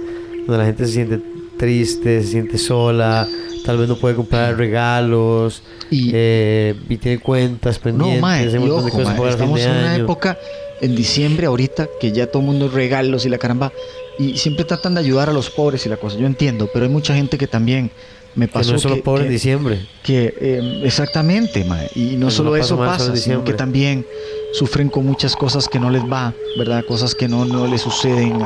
donde 0.47 0.59
la 0.59 0.65
gente 0.65 0.87
se 0.87 0.93
siente 0.93 1.21
triste, 1.59 2.23
se 2.23 2.29
siente 2.29 2.57
sola, 2.59 3.29
tal 3.65 3.77
vez 3.79 3.89
no 3.89 3.97
puede 3.97 4.15
comprar 4.15 4.57
regalos 4.57 5.63
Y- 5.91 6.11
eh, 6.15 6.75
y 6.89 6.97
tiene 6.97 7.19
cuentas 7.19 7.79
pendientes, 7.79 8.17
No, 8.17 8.23
mae, 8.27 8.45
hay 8.47 8.53
y 8.53 8.57
un 8.57 8.61
montón 8.61 8.85
de 8.85 8.91
ojo, 8.91 8.99
cosas 8.99 9.09
mae, 9.09 9.17
para 9.19 9.31
fin 9.31 9.41
estamos 9.41 9.61
en 9.61 9.71
una 9.71 9.93
año. 9.95 10.05
época, 10.05 10.39
en 10.81 10.95
diciembre 10.97 11.47
ahorita, 11.47 11.89
que 12.01 12.13
ya 12.13 12.27
todo 12.29 12.41
el 12.41 12.47
mundo 12.47 12.69
regalos 12.69 13.27
y 13.27 13.29
la 13.29 13.39
caramba, 13.39 13.73
y 14.19 14.37
siempre 14.39 14.65
tratan 14.65 14.95
de 14.95 15.01
ayudar 15.01 15.29
a 15.29 15.33
los 15.33 15.51
pobres 15.51 15.85
y 15.87 15.89
la 15.89 15.97
cosa, 15.97 16.17
yo 16.19 16.27
entiendo, 16.27 16.69
pero 16.73 16.85
hay 16.87 16.91
mucha 16.91 17.15
gente 17.15 17.37
que 17.39 17.47
también 17.47 17.91
me 18.35 18.47
Que 18.47 18.53
pasó 18.53 18.71
no 18.71 18.77
es 18.77 18.83
solo 18.83 18.95
que- 18.97 19.03
pobre 19.03 19.23
en 19.23 19.29
que- 19.29 19.33
diciembre. 19.33 19.87
que 20.03 20.35
eh, 20.41 20.81
exactamente, 20.85 21.65
mae, 21.65 21.89
y 21.95 22.17
no 22.17 22.27
Que 22.29 22.33
solo 22.33 22.51
no 22.51 22.57
eso 22.57 22.77
pasa, 22.77 23.07
solo 23.07 23.17
sino 23.17 23.43
que 23.45 23.55
también 23.55 24.05
sufren 24.53 24.89
con 24.91 25.05
muchas 25.07 25.35
cosas 25.35 25.69
que 25.69 25.79
no 25.81 25.91
les 25.91 26.03
va, 26.03 26.33
¿verdad? 26.59 26.85
Cosas 26.87 27.15
que 27.15 27.27
no, 27.29 27.45
no 27.45 27.67
les 27.67 27.81
suceden 27.81 28.39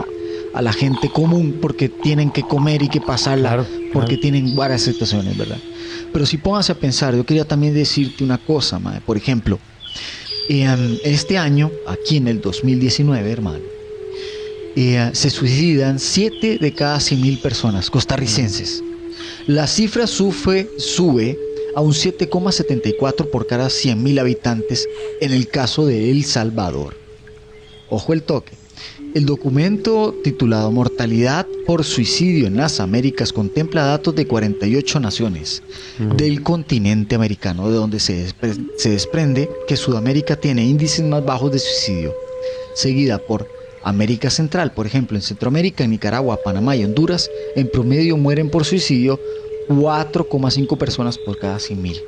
a, 0.55 0.63
la 0.63 0.73
gente 0.73 1.11
común 1.11 1.59
porque 1.61 1.89
tienen 1.89 2.31
que 2.31 2.43
comer 2.43 2.83
y 2.83 2.89
que 2.89 3.01
pasarla, 3.01 3.51
Claro, 3.51 3.67
porque 3.93 4.19
claro. 4.19 4.21
tienen 4.23 4.57
varias 4.57 4.83
situaciones, 4.83 5.37
¿verdad? 5.37 5.59
Pero 6.13 6.27
si 6.27 6.37
pónganse 6.37 6.73
a 6.73 6.75
pensar, 6.75 7.15
yo 7.15 7.25
quería 7.25 7.45
también 7.45 7.75
decirte 7.75 8.23
una 8.25 8.39
cosa, 8.39 8.81
por 9.07 9.17
ejemplo, 9.17 9.59
eh, 10.49 11.01
este 11.05 11.39
año, 11.39 11.71
aquí 11.87 12.17
en 12.17 12.29
el 12.29 12.41
2019, 12.41 13.31
hermano, 13.31 13.65
eh, 14.75 15.11
se 15.13 15.31
suicidan 15.31 15.99
7 15.99 16.59
de 16.59 16.75
cada 16.75 16.99
100 16.99 17.21
mil 17.21 17.39
personas 17.39 17.91
costarricenses. 17.91 18.83
La 19.47 19.67
cifra 19.67 20.07
sufre, 20.07 20.69
sube 20.79 21.39
a 21.75 21.81
un 21.81 21.93
7,74 21.93 23.31
por 23.31 23.47
cada 23.47 23.71
100 23.71 24.03
mil 24.03 24.19
habitantes 24.19 24.89
en 25.21 25.33
el 25.33 25.49
caso 25.49 25.87
de 25.87 26.11
El 26.11 26.25
Salvador. 26.25 26.95
Ojo 27.89 28.13
el 28.13 28.23
toque. 28.23 28.62
El 29.15 29.27
documento 29.27 30.15
titulado 30.25 30.71
Mortalidad 30.71 31.47
por 31.67 31.85
suicidio 31.85 32.47
en 32.47 32.57
las 32.57 32.81
Américas 32.81 33.33
contempla 33.33 33.85
datos 33.85 34.15
de 34.15 34.27
48 34.27 35.01
naciones 35.01 35.63
del 36.17 36.43
continente 36.43 37.15
americano, 37.15 37.69
de 37.71 37.77
donde 37.77 38.01
se, 38.01 38.27
despre- 38.27 38.59
se 38.79 38.91
desprende 38.91 39.51
que 39.69 39.77
Sudamérica 39.77 40.37
tiene 40.37 40.65
índices 40.65 41.05
más 41.05 41.23
bajos 41.25 41.53
de 41.53 41.59
suicidio, 41.59 42.15
seguida 42.75 43.19
por 43.19 43.47
América 43.85 44.31
Central, 44.31 44.73
por 44.73 44.87
ejemplo, 44.87 45.17
en 45.19 45.23
Centroamérica, 45.23 45.85
en 45.85 45.91
Nicaragua, 45.91 46.39
Panamá 46.43 46.75
y 46.77 46.85
Honduras, 46.85 47.29
en 47.55 47.69
promedio 47.71 48.17
mueren 48.17 48.49
por 48.49 48.65
suicidio 48.65 49.21
4,5 49.69 50.79
personas 50.79 51.19
por 51.19 51.39
cada 51.39 51.57
100.000. 51.59 52.01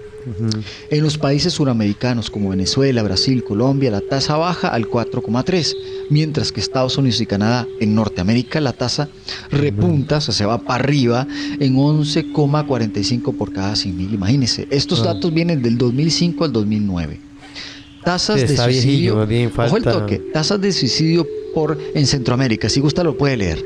En 0.90 1.02
los 1.02 1.18
países 1.18 1.52
suramericanos 1.52 2.30
como 2.30 2.50
Venezuela, 2.50 3.02
Brasil, 3.02 3.44
Colombia, 3.44 3.90
la 3.90 4.00
tasa 4.00 4.37
baja 4.37 4.68
al 4.68 4.88
4,3, 4.88 5.74
mientras 6.10 6.52
que 6.52 6.60
Estados 6.60 6.96
Unidos 6.98 7.20
y 7.20 7.26
Canadá 7.26 7.66
en 7.80 7.94
Norteamérica 7.94 8.60
la 8.60 8.72
tasa 8.72 9.08
repunta, 9.50 10.18
o 10.18 10.20
sea, 10.20 10.34
se 10.34 10.44
va 10.44 10.58
para 10.58 10.82
arriba 10.82 11.26
en 11.60 11.76
11,45 11.76 13.37
por 13.37 13.52
cada 13.52 13.74
100.000. 13.76 14.12
Imagínense, 14.14 14.66
estos 14.70 15.00
Ah. 15.00 15.14
datos 15.14 15.32
vienen 15.32 15.62
del 15.62 15.76
2005 15.78 16.44
al 16.44 16.52
2009. 16.52 17.20
Tasas 18.04 18.40
Sí, 18.40 18.46
de 18.46 18.66
viejillo, 18.66 19.24
suicidio, 19.26 19.50
ojo 19.56 19.76
el 19.78 19.82
toque, 19.82 20.18
tasas 20.32 20.60
de 20.60 20.72
suicidio 20.72 21.26
por 21.54 21.78
en 21.94 22.06
Centroamérica, 22.06 22.68
si 22.68 22.80
gusta 22.80 23.02
lo 23.02 23.16
puede 23.16 23.37
leer. 23.38 23.64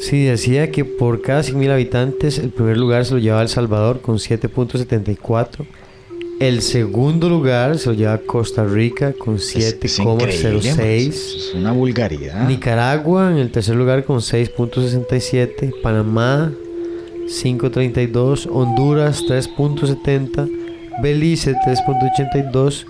Sí, 0.00 0.24
decía 0.24 0.70
que 0.70 0.84
por 0.84 1.22
cada 1.22 1.42
100.000 1.42 1.70
habitantes 1.70 2.38
el 2.38 2.50
primer 2.50 2.76
lugar 2.76 3.04
se 3.06 3.14
lo 3.14 3.18
llevaba 3.20 3.42
El 3.42 3.48
Salvador 3.48 4.00
con 4.00 4.16
7.74. 4.18 5.64
El 6.40 6.62
segundo 6.62 7.28
lugar 7.28 7.78
se 7.78 7.90
lo 7.90 7.94
lleva 7.94 8.18
Costa 8.18 8.64
Rica 8.64 9.12
con 9.12 9.36
Es- 9.36 9.54
es 9.56 9.98
increíble, 10.00 10.70
man, 10.70 10.78
7,06. 10.78 11.08
Es 11.36 11.54
una 11.54 11.72
vulgaridad. 11.72 12.46
Nicaragua 12.48 13.30
en 13.30 13.38
el 13.38 13.50
tercer 13.50 13.76
lugar 13.76 14.04
con 14.04 14.20
6.67. 14.20 15.72
Panamá 15.82 16.52
5.32. 17.28 18.48
Honduras 18.52 19.22
3.70. 19.28 20.48
Belice 21.02 21.54
3.82. 21.64 22.84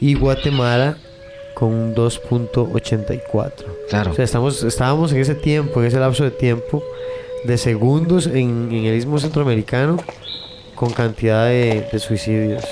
Y 0.00 0.14
Guatemala 0.14 0.96
con 1.58 1.94
2.84. 1.94 3.52
Claro. 3.90 4.10
O 4.12 4.14
sea, 4.14 4.24
estamos, 4.24 4.62
estábamos 4.62 5.12
en 5.12 5.18
ese 5.20 5.34
tiempo, 5.34 5.80
en 5.80 5.86
ese 5.86 5.98
lapso 5.98 6.24
de 6.24 6.30
tiempo, 6.30 6.82
de 7.44 7.58
segundos 7.58 8.26
en, 8.26 8.68
en 8.70 8.84
el 8.84 8.96
istmo 8.96 9.18
centroamericano 9.18 9.96
con 10.74 10.90
cantidad 10.92 11.46
de, 11.46 11.86
de 11.90 11.98
suicidios. 11.98 12.64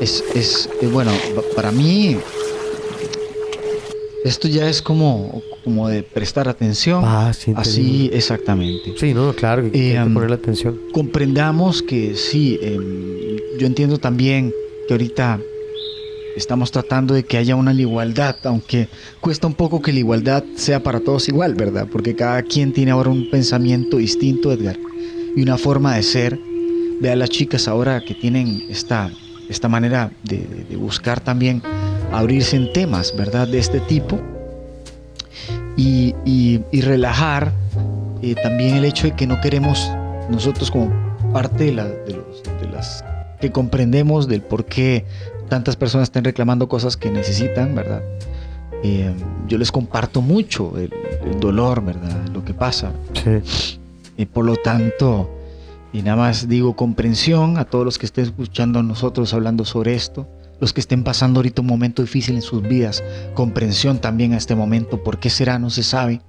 Es, 0.00 0.24
es, 0.34 0.68
eh, 0.80 0.86
bueno, 0.86 1.10
pa- 1.34 1.42
para 1.54 1.72
mí 1.72 2.16
esto 4.24 4.48
ya 4.48 4.68
es 4.68 4.80
como, 4.82 5.42
como 5.64 5.88
de 5.88 6.02
prestar 6.02 6.48
atención. 6.48 7.02
Ah, 7.04 7.32
sí, 7.34 7.52
Así 7.56 8.10
exactamente. 8.12 8.94
Sí, 8.98 9.12
no, 9.14 9.32
claro, 9.34 9.62
hay 9.62 9.68
Eh, 9.68 9.92
que 9.94 10.02
um, 10.02 10.14
ponerle 10.14 10.36
atención. 10.36 10.78
Comprendamos 10.92 11.82
que 11.82 12.14
sí, 12.16 12.58
em, 12.62 13.36
yo 13.58 13.66
entiendo 13.66 13.98
también 13.98 14.54
que 14.88 14.94
ahorita 14.94 15.40
estamos 16.36 16.70
tratando 16.70 17.14
de 17.14 17.24
que 17.24 17.36
haya 17.36 17.56
una 17.56 17.72
igualdad, 17.72 18.36
aunque 18.44 18.88
cuesta 19.20 19.46
un 19.46 19.54
poco 19.54 19.80
que 19.82 19.92
la 19.92 19.98
igualdad 20.00 20.44
sea 20.56 20.82
para 20.82 21.00
todos 21.00 21.28
igual, 21.28 21.54
¿verdad? 21.54 21.86
Porque 21.90 22.14
cada 22.14 22.42
quien 22.42 22.72
tiene 22.72 22.90
ahora 22.92 23.10
un 23.10 23.30
pensamiento 23.30 23.96
distinto, 23.98 24.52
Edgar, 24.52 24.78
y 25.36 25.42
una 25.42 25.58
forma 25.58 25.96
de 25.96 26.02
ser. 26.02 26.38
Vea 27.00 27.16
las 27.16 27.30
chicas 27.30 27.66
ahora 27.66 28.02
que 28.04 28.14
tienen 28.14 28.64
esta, 28.68 29.10
esta 29.48 29.68
manera 29.68 30.12
de, 30.22 30.46
de- 30.68 30.76
buscar 30.76 31.18
también 31.20 31.62
abrirse 32.12 32.56
en 32.56 32.72
temas, 32.74 33.16
¿verdad? 33.16 33.48
De 33.48 33.58
este 33.58 33.80
tipo. 33.80 34.20
Y, 35.76 36.14
relajar 36.82 37.52
eh, 38.20 38.34
también 38.42 38.76
el 38.76 38.84
hecho 38.84 39.06
de 39.06 39.16
que 39.16 39.26
no 39.26 39.40
queremos 39.40 39.90
nosotros 40.28 40.70
como 40.70 40.92
parte 41.32 41.64
de, 41.64 41.72
de 41.72 42.68
las 42.70 43.02
que 43.40 43.50
comprendemos 43.50 44.28
del 44.28 44.42
por 44.42 44.66
qué 44.66 45.06
tantas 45.50 45.76
personas 45.76 46.08
estén 46.08 46.24
reclamando 46.24 46.66
cosas 46.68 46.96
que 46.96 47.10
necesitan, 47.10 47.74
¿verdad? 47.74 48.02
Eh, 48.82 49.12
yo 49.46 49.58
les 49.58 49.70
comparto 49.70 50.22
mucho 50.22 50.78
el, 50.78 50.90
el 51.26 51.38
dolor, 51.38 51.84
¿verdad? 51.84 52.26
Lo 52.32 52.42
que 52.42 52.54
pasa. 52.54 52.92
Sí. 53.12 53.76
Y 54.16 54.24
por 54.24 54.46
lo 54.46 54.56
tanto, 54.56 55.28
y 55.92 56.00
nada 56.02 56.16
más 56.16 56.48
digo 56.48 56.74
comprensión 56.76 57.58
a 57.58 57.66
todos 57.66 57.84
los 57.84 57.98
que 57.98 58.06
estén 58.06 58.24
escuchando 58.24 58.78
a 58.78 58.82
nosotros 58.82 59.34
hablando 59.34 59.66
sobre 59.66 59.94
esto, 59.94 60.26
los 60.60 60.72
que 60.72 60.80
estén 60.80 61.04
pasando 61.04 61.40
ahorita 61.40 61.62
un 61.62 61.68
momento 61.68 62.02
difícil 62.02 62.36
en 62.36 62.42
sus 62.42 62.62
vidas, 62.62 63.02
comprensión 63.34 63.98
también 63.98 64.34
a 64.34 64.36
este 64.36 64.54
momento, 64.54 65.02
por 65.02 65.18
qué 65.18 65.30
será, 65.30 65.58
no 65.58 65.70
se 65.70 65.82
sabe, 65.82 66.20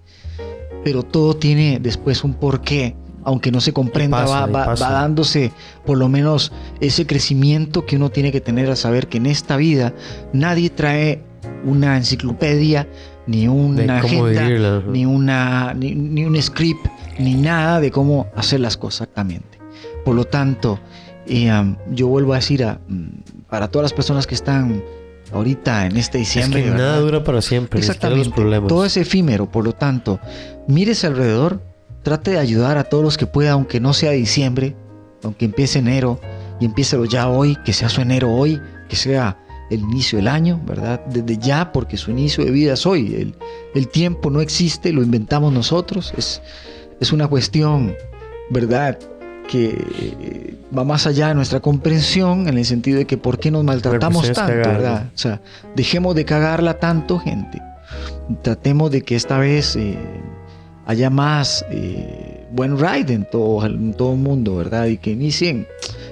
pero 0.83 1.03
todo 1.03 1.35
tiene 1.35 1.79
después 1.79 2.23
un 2.23 2.33
porqué, 2.33 2.95
aunque 3.23 3.51
no 3.51 3.61
se 3.61 3.73
comprenda, 3.73 4.25
pasa, 4.25 4.45
va, 4.47 4.75
dándose 4.75 5.51
por 5.85 5.97
lo 5.97 6.09
menos 6.09 6.51
ese 6.79 7.05
crecimiento 7.05 7.85
que 7.85 7.95
uno 7.95 8.09
tiene 8.09 8.31
que 8.31 8.41
tener 8.41 8.69
a 8.69 8.75
saber 8.75 9.07
que 9.07 9.17
en 9.17 9.25
esta 9.25 9.57
vida 9.57 9.93
nadie 10.33 10.69
trae 10.69 11.23
una 11.63 11.97
enciclopedia, 11.97 12.87
ni 13.27 13.47
una 13.47 13.99
agenda, 13.99 14.81
ni, 14.87 15.05
una, 15.05 15.73
ni, 15.73 15.93
ni 15.93 16.25
un 16.25 16.41
script, 16.41 16.87
ni 17.19 17.35
nada 17.35 17.79
de 17.79 17.91
cómo 17.91 18.27
hacer 18.35 18.59
las 18.59 18.77
cosas 18.77 19.01
exactamente. 19.01 19.59
Por 20.03 20.15
lo 20.15 20.25
tanto, 20.25 20.79
eh, 21.27 21.51
um, 21.51 21.75
yo 21.91 22.07
vuelvo 22.07 22.33
a 22.33 22.37
decir 22.37 22.63
a, 22.63 22.79
mm, 22.87 23.45
para 23.49 23.67
todas 23.69 23.83
las 23.83 23.93
personas 23.93 24.25
que 24.25 24.35
están 24.35 24.83
ahorita 25.31 25.85
en 25.85 25.97
este 25.97 26.19
Es 26.19 26.27
diciembre, 26.27 26.63
que 26.63 26.71
nada 26.71 26.99
dura 26.99 27.23
para 27.23 27.41
siempre. 27.41 27.79
Exactamente. 27.79 28.25
los 28.25 28.33
problemas. 28.33 28.67
Todo 28.67 28.85
es 28.85 28.97
efímero, 28.97 29.49
por 29.49 29.63
lo 29.63 29.73
tanto, 29.73 30.19
mírese 30.67 31.07
alrededor, 31.07 31.61
trate 32.03 32.31
de 32.31 32.39
ayudar 32.39 32.77
a 32.77 32.83
todos 32.83 33.03
los 33.03 33.17
que 33.17 33.27
pueda, 33.27 33.51
aunque 33.51 33.79
no 33.79 33.93
sea 33.93 34.11
diciembre, 34.11 34.75
aunque 35.23 35.45
empiece 35.45 35.79
enero 35.79 36.19
y 36.59 36.65
empiece 36.65 36.97
ya 37.09 37.29
hoy, 37.29 37.57
que 37.65 37.73
sea 37.73 37.89
su 37.89 38.01
enero 38.01 38.31
hoy, 38.31 38.59
que 38.89 38.95
sea 38.95 39.37
el 39.69 39.79
inicio 39.79 40.17
del 40.17 40.27
año, 40.27 40.59
¿verdad? 40.65 41.03
Desde 41.05 41.37
ya, 41.37 41.71
porque 41.71 41.95
su 41.97 42.11
inicio 42.11 42.43
de 42.43 42.51
vida 42.51 42.73
es 42.73 42.85
hoy. 42.85 43.15
El, 43.15 43.35
el 43.73 43.87
tiempo 43.87 44.29
no 44.29 44.41
existe, 44.41 44.91
lo 44.91 45.01
inventamos 45.01 45.53
nosotros. 45.53 46.13
Es, 46.17 46.41
es 46.99 47.13
una 47.13 47.27
cuestión, 47.27 47.95
¿verdad? 48.49 48.99
Que 49.47 49.69
eh, 49.69 50.55
va 50.77 50.83
más 50.83 51.07
allá 51.07 51.29
de 51.29 51.35
nuestra 51.35 51.61
comprensión 51.61 52.49
en 52.49 52.57
el 52.57 52.65
sentido 52.65 52.97
de 52.97 53.05
que 53.05 53.17
por 53.17 53.39
qué 53.39 53.49
nos 53.49 53.63
maltratamos 53.63 54.31
tanto, 54.33 54.51
cagarla. 54.51 54.73
¿verdad? 54.73 55.11
O 55.15 55.17
sea, 55.17 55.41
dejemos 55.75 56.15
de 56.15 56.25
cagarla 56.25 56.77
tanto, 56.77 57.17
gente. 57.19 57.61
Tratemos 58.41 58.91
de 58.91 59.03
que 59.03 59.15
esta 59.15 59.37
vez 59.37 59.77
eh, 59.77 59.97
haya 60.85 61.09
más 61.09 61.65
eh, 61.69 62.47
buen 62.51 62.77
ride 62.77 63.13
en 63.13 63.25
todo, 63.29 63.65
en 63.65 63.93
todo 63.93 64.13
el 64.13 64.19
mundo, 64.19 64.55
¿verdad? 64.55 64.85
Y 64.87 64.97
que 64.97 65.11
inicien, 65.11 65.67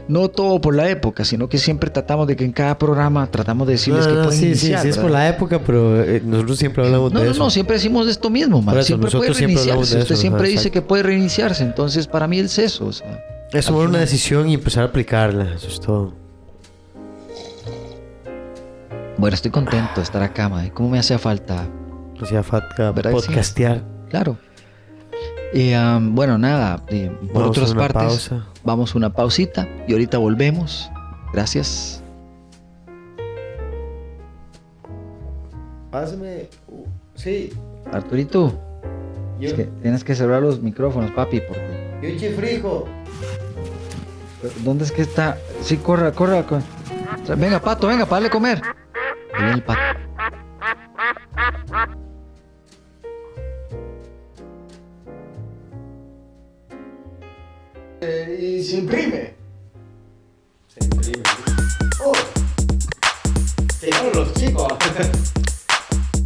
no 0.08 0.29
todo 0.29 0.62
por 0.62 0.75
la 0.75 0.89
época, 0.89 1.25
sino 1.25 1.49
que 1.49 1.58
siempre 1.58 1.89
tratamos 1.89 2.27
de 2.27 2.36
que 2.36 2.45
en 2.45 2.51
cada 2.51 2.77
programa 2.77 3.27
tratamos 3.29 3.67
de 3.67 3.73
decirles 3.73 4.05
No, 4.05 4.12
que 4.12 4.17
no, 4.17 4.23
pueden 4.25 4.39
sí, 4.39 4.45
iniciar. 4.47 4.79
sí, 4.82 4.84
sí, 4.84 4.89
es 4.89 4.97
por 4.97 5.12
la 5.12 5.27
época, 5.27 5.60
pero 5.65 6.01
eh, 6.03 6.21
nosotros 6.23 6.58
siempre 6.60 6.86
hablamos 6.86 7.12
No, 7.12 7.19
de 7.19 7.25
no, 7.25 7.32
eso. 7.32 7.43
no, 7.43 7.49
siempre 7.49 7.75
decimos 7.75 8.08
esto 8.08 8.29
mismo, 8.29 8.62
man. 8.62 8.77
Eso, 8.77 8.88
Siempre 8.88 9.12
puede 9.12 9.34
siempre 9.34 9.55
reiniciarse. 9.55 9.82
Usted 9.97 10.13
eso, 10.13 10.15
siempre 10.15 10.43
dice 10.47 10.67
exacto. 10.67 10.73
que 10.73 10.82
puede 10.84 11.03
reiniciarse, 11.03 11.63
entonces 11.63 12.08
para 12.08 12.27
mí 12.27 12.39
es 12.39 12.58
eso. 12.58 12.86
O 12.88 12.93
sea, 12.93 13.19
Es 13.51 13.65
tomar 13.65 13.88
una 13.88 13.99
decisión 13.99 14.49
y 14.49 14.53
empezar 14.53 14.84
a 14.84 14.88
aplicarla. 14.88 15.53
Eso 15.55 15.67
es 15.67 15.79
todo. 15.79 16.13
bueno, 19.17 19.36
estoy 19.36 19.51
contento 19.51 19.91
de 19.97 20.03
estar 20.03 20.23
acá, 20.23 20.47
man. 20.47 20.69
¿Cómo 20.69 20.89
me 20.89 20.99
hacía 20.99 21.19
falta? 21.19 21.67
Hacía 22.21 22.41
falta 22.43 22.93
podcastear. 22.93 23.84
Claro. 24.10 24.38
Y 25.53 25.73
um, 25.73 26.13
bueno, 26.13 26.38
nada, 26.38 26.83
eh, 26.89 27.09
por 27.33 27.41
Vamos 27.41 27.49
otras 27.57 27.73
partes, 27.73 28.29
pausa. 28.29 28.45
vamos 28.63 28.93
a 28.93 28.97
una 28.97 29.09
pausita 29.12 29.67
y 29.88 29.93
ahorita 29.93 30.17
volvemos. 30.19 30.89
Gracias. 31.33 32.03
Pásame. 35.91 36.47
sí. 37.15 37.51
Arturito, 37.91 38.53
Yo, 39.39 39.47
es 39.49 39.53
que 39.55 39.63
tienes 39.81 40.03
que 40.03 40.13
cerrar 40.13 40.43
los 40.43 40.62
micrófonos, 40.62 41.09
papi, 41.12 41.41
porque... 41.41 41.97
yo 42.03 42.19
chifrijo. 42.19 42.88
¿Dónde 44.63 44.83
es 44.85 44.91
que 44.91 45.01
está? 45.01 45.38
Sí, 45.62 45.77
corra, 45.77 46.12
corra. 46.12 46.43
co- 46.45 46.62
Venga, 47.35 47.59
pato, 47.59 47.88
venga, 47.88 48.05
para 48.05 48.17
darle 48.17 48.29
comer. 48.29 48.62
Ahí 49.33 49.39
viene 49.41 49.53
el 49.53 49.63
pato. 49.63 49.81
Y 58.01 58.63
se 58.63 58.77
imprime. 58.77 59.33
Llegaron 63.81 64.13
los 64.13 64.33
chicos. 64.33 64.73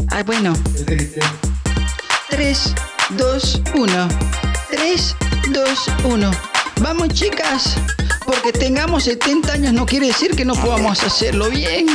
Ay, 0.09 0.23
bueno. 0.23 0.53
3, 2.29 2.75
2, 3.17 3.62
1. 3.75 4.07
3, 4.69 5.15
2, 5.51 5.88
1. 6.03 6.31
Vamos, 6.81 7.09
chicas. 7.09 7.75
Porque 8.25 8.51
tengamos 8.51 9.03
70 9.03 9.53
años 9.53 9.73
no 9.73 9.86
quiere 9.86 10.07
decir 10.07 10.36
que 10.36 10.45
no 10.45 10.53
podamos 10.55 11.03
hacerlo 11.03 11.49
bien. 11.49 11.88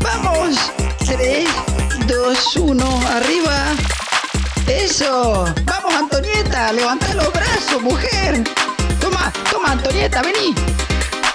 Vamos. 0.00 0.72
3, 1.06 1.48
2, 2.06 2.56
1. 2.56 3.00
Arriba. 3.08 3.74
Eso. 4.66 5.44
Vamos, 5.64 5.94
Antonieta. 5.94 6.72
Levanta 6.72 7.14
los 7.14 7.32
brazos, 7.32 7.82
mujer. 7.82 8.44
Toma, 9.00 9.32
toma, 9.50 9.72
Antonieta, 9.72 10.22
vení. 10.22 10.54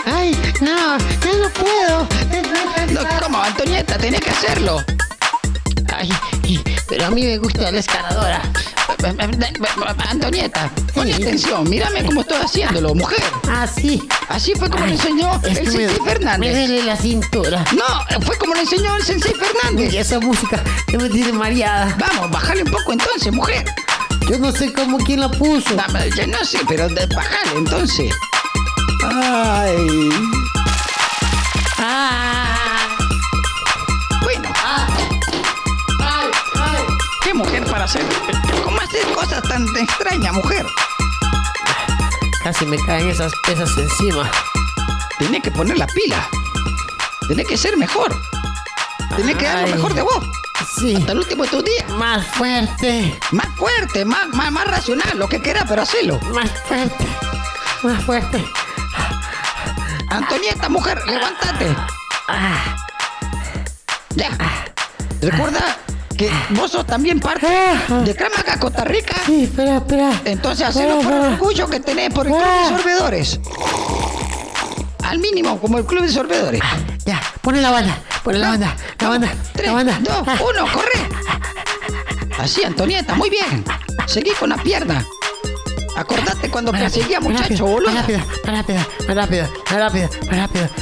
Ay, 0.05 0.35
no, 0.61 0.97
ya 0.97 1.33
no 1.41 1.49
puedo. 1.49 2.07
No, 2.93 3.01
¿Cómo, 3.21 3.41
Antonieta? 3.41 3.97
Tenés 3.97 4.21
que 4.21 4.31
hacerlo. 4.31 4.83
Ay, 5.93 6.11
pero 6.87 7.05
a 7.05 7.09
mí 7.11 7.23
me 7.23 7.37
gusta 7.37 7.71
la 7.71 7.79
escaladora. 7.79 8.41
Antonieta, 10.10 10.69
pon 10.93 11.12
atención. 11.12 11.69
Mírame 11.69 12.04
cómo 12.06 12.21
estoy 12.21 12.38
haciéndolo, 12.41 12.95
mujer. 12.95 13.21
Ah, 13.49 13.67
sí. 13.67 14.02
Así 14.28 14.54
fue 14.56 14.69
como 14.69 14.86
le 14.86 14.93
enseñó 14.93 15.39
Es 15.43 15.58
el 15.58 15.58
que 15.58 15.63
me, 15.63 15.71
Sensei 15.71 15.99
me 15.99 16.10
Fernández. 16.12 16.52
duele 16.58 16.84
la 16.84 16.95
cintura. 16.97 17.63
No, 17.75 18.21
fue 18.21 18.38
como 18.38 18.54
le 18.54 18.62
enseñó 18.62 18.95
el 18.97 19.04
Sensei 19.04 19.32
Y 19.32 19.36
Fernández. 19.36 19.93
esa 19.93 20.19
música 20.19 20.63
ya 20.91 20.97
me 20.97 21.10
tiene 21.10 21.32
mareada. 21.34 21.95
Vamos, 21.99 22.32
bájale 22.32 22.63
un 22.63 22.71
poco 22.71 22.93
entonces, 22.93 23.32
mujer. 23.32 23.65
Yo 24.30 24.38
no 24.39 24.52
sé 24.52 24.71
cómo 24.73 24.97
quién 24.97 25.21
la 25.21 25.30
puso. 25.32 25.75
Dame, 25.75 26.10
yo 26.15 26.28
no 26.28 26.43
sé, 26.43 26.60
pero 26.67 26.88
bájale 26.89 27.58
entonces. 27.58 28.13
Ay. 29.04 30.10
Tan 39.49 39.65
extrañas, 39.75 40.33
mujer? 40.33 40.65
casi 42.43 42.65
me 42.65 42.77
caen 42.85 43.09
esas 43.09 43.33
pesas 43.45 43.69
encima. 43.77 44.29
Tenés 45.17 45.43
que 45.43 45.51
poner 45.51 45.77
la 45.77 45.88
pila. 45.88 46.27
Tenés 47.27 47.47
que 47.47 47.57
ser 47.57 47.77
mejor. 47.77 48.15
Tenés 49.15 49.35
que 49.35 49.45
dar 49.45 49.67
lo 49.67 49.75
mejor 49.75 49.93
de 49.93 50.01
vos. 50.01 50.25
Sí. 50.77 50.95
Hasta 50.95 51.12
el 51.12 51.17
último 51.19 51.43
de 51.43 51.49
tus 51.49 51.63
días. 51.63 51.89
Más 51.89 52.25
fuerte. 52.25 53.19
Más 53.31 53.47
fuerte, 53.57 54.05
más, 54.05 54.29
más, 54.29 54.51
más 54.51 54.65
racional, 54.65 55.17
lo 55.17 55.27
que 55.27 55.41
quieras, 55.41 55.65
pero 55.67 55.81
hacelo. 55.81 56.19
Más 56.33 56.49
fuerte. 56.67 57.07
Más 57.83 58.03
fuerte. 58.03 58.43
Antonieta, 60.09 60.69
mujer, 60.69 61.01
levántate. 61.05 61.75
Ya. 64.15 64.30
Recuerda 65.21 65.78
que 66.20 66.30
vos 66.49 66.70
sos 66.70 66.86
también 66.86 67.17
parte 67.22 67.47
de 68.03 68.13
Cramaca, 68.13 68.59
Costa 68.59 68.84
Rica. 68.84 69.15
Sí, 69.26 69.45
espera, 69.45 69.78
espera. 69.78 70.11
Entonces 70.26 70.67
hacelo 70.67 70.99
por 70.99 71.13
el 71.13 71.20
orgullo 71.34 71.70
que 71.70 71.80
tenés 71.80 72.13
por 72.13 72.28
el 72.28 72.34
Club 72.34 72.43
de 72.43 72.78
Sorbedores. 72.78 73.39
Al 75.05 75.17
mínimo, 75.20 75.57
como 75.61 75.78
el 75.78 75.86
Club 75.86 76.01
de 76.03 76.09
Sorbedores. 76.09 76.61
Ya, 77.05 77.22
pone 77.41 77.61
la 77.61 77.72
banda. 77.72 77.97
Pone 78.24 78.38
la 78.38 78.49
banda. 78.49 78.76
La 78.99 79.07
banda. 79.09 79.30
Tres, 79.53 79.67
La 79.67 79.74
banda. 79.74 79.97
dos, 80.01 80.24
Ah, 80.28 80.38
uno, 80.43 80.67
corre. 80.74 82.36
Así, 82.38 82.63
Antonieta, 82.65 83.15
muy 83.15 83.30
bien. 83.30 83.63
Seguí 84.05 84.32
con 84.32 84.49
la 84.49 84.57
pierna. 84.57 85.03
Acordate 85.95 86.49
cuando 86.49 86.74
más 86.74 86.82
perseguía 86.82 87.20
rápido, 87.20 87.32
muchacho, 87.41 87.65
boludo. 87.65 87.91
más 87.91 88.01
rápido, 88.01 88.20
más 88.20 88.55
rápido, 88.57 88.80
más 89.07 89.15
rápido, 89.15 89.47
más 89.67 89.78
rápido, 89.80 90.09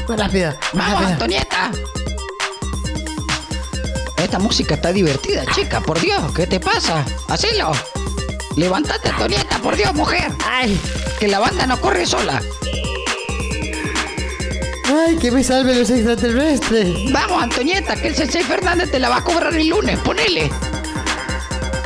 más 0.07 0.19
rápido, 0.19 0.47
más 0.73 0.73
Vamos, 0.73 0.91
rápido. 0.93 1.07
Antonieta. 1.09 1.71
Esta 4.27 4.39
música 4.39 4.75
está 4.75 4.91
divertida, 4.91 5.45
chica, 5.55 5.79
por 5.79 6.01
Dios. 6.01 6.21
¿Qué 6.33 6.45
te 6.45 6.59
pasa? 6.59 7.05
Hacelo. 7.29 7.71
Levántate, 8.57 9.07
Antonieta, 9.07 9.57
por 9.59 9.77
Dios, 9.77 9.93
mujer. 9.93 10.29
Ay, 10.45 10.77
Que 11.17 11.29
la 11.29 11.39
banda 11.39 11.65
no 11.65 11.79
corre 11.79 12.05
sola. 12.05 12.41
ay, 14.83 15.15
que 15.15 15.31
me 15.31 15.41
salven 15.45 15.79
los 15.79 15.89
extraterrestres. 15.89 17.09
Vamos, 17.13 17.41
Antonieta, 17.41 17.95
que 17.95 18.09
el 18.09 18.15
Sensei 18.15 18.43
Fernández 18.43 18.91
te 18.91 18.99
la 18.99 19.07
va 19.07 19.17
a 19.19 19.23
cobrar 19.23 19.53
el 19.55 19.69
lunes. 19.69 19.97
Ponele. 19.99 20.51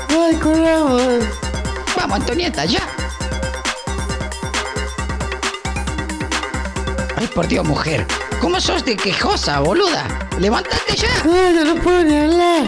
Ay, 0.10 0.36
corramos. 0.38 1.24
Vamos, 1.96 2.20
Antonieta, 2.22 2.66
ya. 2.66 2.82
Ay, 7.22 7.28
por 7.28 7.47
Dios, 7.47 7.65
mujer. 7.65 8.05
¿Cómo 8.41 8.59
sos 8.59 8.84
de 8.84 8.95
quejosa, 8.97 9.59
boluda? 9.59 10.07
Levántate 10.39 10.95
ya. 10.95 11.07
Ah, 11.24 11.51
no, 11.53 11.76
no 11.76 11.82
puedo 11.82 12.03
ni 12.03 12.17
hablar. 12.17 12.63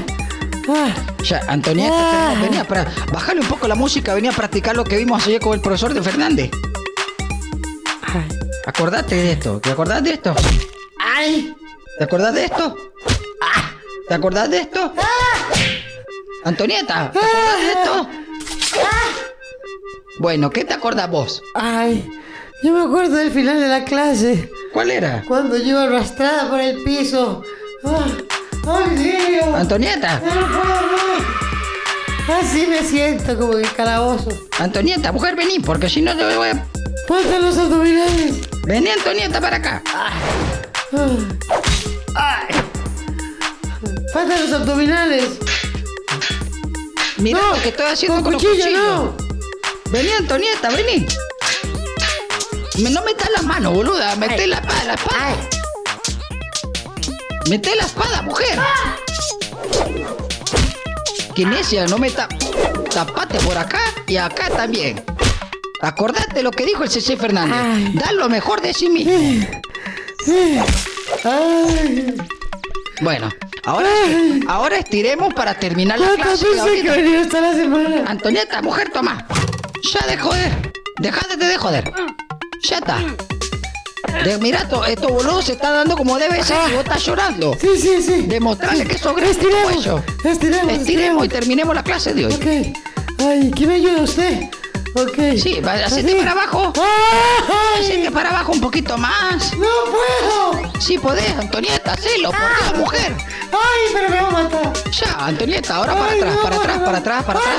Ah, 0.69 0.93
Ya, 1.23 1.41
Antonieta, 1.47 2.31
Ah. 2.31 2.35
Venía 2.41 2.63
para 2.63 2.85
bajarle 3.11 3.41
un 3.41 3.47
poco 3.47 3.67
la 3.67 3.75
música, 3.75 4.13
venía 4.13 4.29
a 4.31 4.33
practicar 4.35 4.75
lo 4.75 4.83
que 4.83 4.97
vimos 4.97 5.25
ayer 5.25 5.41
con 5.41 5.53
el 5.53 5.61
profesor 5.61 5.93
de 5.93 6.01
Fernández. 6.03 6.51
ay, 8.03 8.27
Acordate 8.65 9.15
de 9.15 9.31
esto, 9.33 9.59
¿te 9.59 9.71
acordás 9.71 10.03
de 10.03 10.13
esto? 10.13 10.35
ay. 10.99 11.53
¿Te 11.97 12.03
acordás 12.05 12.33
de 12.33 12.45
esto? 12.45 12.75
¿Te 14.07 14.13
acordás 14.13 14.49
de 14.49 14.59
esto? 14.59 14.93
Antonieta, 16.45 17.11
¿te 17.11 17.19
acordás 17.19 17.59
de 17.61 17.71
esto? 17.71 18.09
Bueno, 20.19 20.49
¿qué 20.49 20.63
te 20.65 20.73
acordás 20.73 21.09
vos? 21.09 21.41
Ay, 21.55 22.07
yo 22.64 22.72
me 22.74 22.82
acuerdo 22.82 23.16
del 23.18 23.32
final 23.32 23.59
de 23.59 23.68
la 23.68 23.84
clase, 23.86 24.49
¿Cuál 24.72 24.91
era? 24.91 25.24
cuando 25.28 25.57
yo 25.57 25.80
arrastrada 25.80 26.49
por 26.49 26.59
el 26.61 26.82
piso. 26.84 27.43
Ah, 27.84 28.05
¡Ay, 28.66 28.95
Dios! 28.95 29.45
Antonieta. 29.55 30.22
Así 32.41 32.66
me 32.68 32.82
siento 32.84 33.38
como 33.38 33.57
en 33.57 33.66
el 33.66 33.72
calabozo. 33.74 34.30
Antonieta, 34.59 35.11
mujer, 35.11 35.36
vení, 35.36 35.59
porque 35.59 35.89
si 35.89 36.01
no 36.01 36.16
te 36.16 36.24
voy 36.24 36.47
a... 36.49 36.66
Ponte 37.07 37.38
los 37.39 37.57
abdominales. 37.57 38.36
Vení, 38.66 38.89
Antonieta, 38.89 39.41
para 39.41 39.57
acá. 39.57 39.84
Faltan 44.14 44.41
los 44.41 44.53
abdominales. 44.53 45.26
Mira 47.18 47.39
No, 47.41 47.55
lo 47.55 47.61
que 47.61 47.70
estoy 47.70 47.86
haciendo 47.88 48.16
con 48.16 48.24
con, 48.24 48.34
los 48.34 48.41
cuchillo, 48.43 48.64
cuchillos. 48.64 48.84
no. 48.88 49.18
Vení, 49.91 50.09
Antonieta, 50.18 50.70
vení. 50.70 51.05
No 52.80 53.01
metas 53.03 53.30
las 53.36 53.43
manos, 53.43 53.74
boluda. 53.74 54.15
Meté 54.15 54.47
la 54.47 54.55
espada, 54.57 54.84
la 54.86 54.93
espada. 54.95 55.36
Meté 57.49 57.76
la 57.76 57.84
espada, 57.84 58.21
mujer. 58.24 58.59
Que 61.36 61.45
necia, 61.45 61.86
no 61.88 61.97
meta. 61.97 62.28
Tapate 62.93 63.38
por 63.39 63.57
acá 63.57 63.80
y 64.07 64.17
acá 64.17 64.49
también. 64.49 65.03
Acordate 65.82 66.41
lo 66.43 66.51
que 66.51 66.65
dijo 66.65 66.84
el 66.84 66.89
CC 66.89 67.17
Fernández. 67.17 67.55
Ay. 67.61 67.91
Da 67.93 68.11
lo 68.13 68.30
mejor 68.30 68.61
de 68.61 68.74
sí 68.74 68.89
mismo. 68.89 69.13
Ay, 71.26 72.13
Bueno, 73.01 73.30
ahora, 73.65 73.89
ahora 74.47 74.78
estiremos 74.78 75.34
para 75.34 75.53
terminar 75.59 75.99
la 75.99 76.07
¿cuántas 76.07 76.39
clase. 76.39 76.82
que 76.82 77.28
la 77.41 77.53
semana? 77.53 78.03
Antonieta, 78.07 78.61
mujer, 78.61 78.89
toma. 78.93 79.28
Ya 79.93 80.07
de 80.07 80.17
joder. 80.17 80.71
Dejate 80.99 81.36
de 81.38 81.57
joder. 81.57 81.91
Ya 82.64 82.78
está. 82.78 82.97
De, 84.24 84.38
mira, 84.38 84.68
to- 84.70 84.86
estos 84.86 85.11
boludos 85.11 85.45
se 85.45 85.53
está 85.53 85.72
dando 85.72 85.97
como 85.97 86.18
debe 86.18 86.43
ser 86.43 86.57
y 86.70 86.74
vos 86.74 86.84
estás 86.84 87.03
llorando. 87.05 87.55
Sí, 87.59 87.70
sí, 87.78 88.01
sí. 88.01 88.22
Demostrarle 88.28 88.86
que 88.86 88.97
sos 88.97 89.16
grande 89.16 89.32
Estiremos, 89.32 89.74
ellos. 89.86 90.01
estiremos, 90.24 90.74
Estiremos 90.74 91.26
y 91.26 91.30
terminemos 91.30 91.76
la 91.76 91.84
clase 91.84 92.14
de 92.14 92.26
hoy. 92.28 92.34
Ok. 92.34 92.78
Ay, 93.20 93.51
¿quién 93.55 93.70
me 93.70 93.76
ayuda 93.76 94.01
usted? 94.03 94.49
Ok. 94.95 95.37
Sí, 95.37 95.59
hacete 95.65 96.15
para 96.15 96.31
abajo. 96.31 96.71
Hacete 97.79 98.11
para 98.11 98.29
abajo 98.29 98.51
un 98.51 98.61
poquito 98.61 98.97
más. 98.97 99.51
¡No 99.57 99.67
puedo! 99.91 100.71
Sí 100.79 100.97
podés, 100.97 101.35
Antonieta, 101.37 101.93
hacelo, 101.93 102.29
por 102.31 102.39
Dios, 102.39 102.77
mujer. 102.77 103.15
¡Ay, 103.51 103.91
pero 103.93 104.09
me 104.09 104.21
va 104.21 104.27
a 104.27 104.31
matar! 104.31 104.73
Ya, 104.91 105.25
Antonieta, 105.25 105.75
ahora 105.77 105.93
para 105.95 106.11
Ay, 106.11 106.19
atrás, 106.19 106.35
no, 106.35 106.41
para 106.43 106.55
atrás, 106.57 106.79
para 106.79 106.97
atrás, 106.97 107.23
para 107.23 107.39
atrás. 107.39 107.55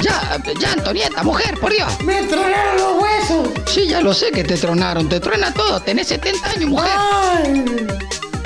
Ya, 0.00 0.42
ya, 0.58 0.72
Antonieta, 0.72 1.22
mujer, 1.22 1.58
por 1.60 1.72
Dios. 1.72 2.00
¡Me 2.02 2.22
tronaron 2.24 2.76
los 2.76 3.02
huesos! 3.02 3.48
Sí, 3.66 3.86
ya 3.86 4.00
lo 4.00 4.12
sé 4.12 4.32
que 4.32 4.42
te 4.42 4.56
tronaron, 4.56 5.08
te 5.08 5.20
truena 5.20 5.52
todo, 5.54 5.80
tenés 5.80 6.08
70 6.08 6.50
años, 6.50 6.70
mujer. 6.70 6.90
¡Ay! 6.96 7.86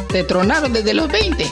Te 0.08 0.24
tronaron 0.24 0.72
desde 0.72 0.92
los 0.92 1.08
20. 1.08 1.50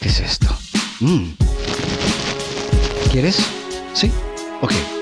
¿Qué 0.00 0.08
es 0.08 0.20
esto? 0.20 0.46
Mm. 1.00 1.30
¿Quieres? 3.10 3.36
¿Sí? 3.94 4.12
Ok. 4.62 4.97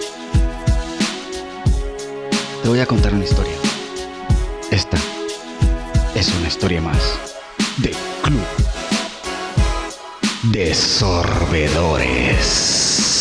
Te 2.67 2.71
voy 2.71 2.81
a 2.81 2.87
contar 2.87 3.15
una 3.15 3.23
historia. 3.23 3.55
Esta 4.73 4.99
es 6.17 6.35
una 6.35 6.49
historia 6.49 6.81
más 6.81 7.17
de 7.77 7.93
Club 8.25 8.43
de 10.51 10.75
Sorbedores. 10.75 13.16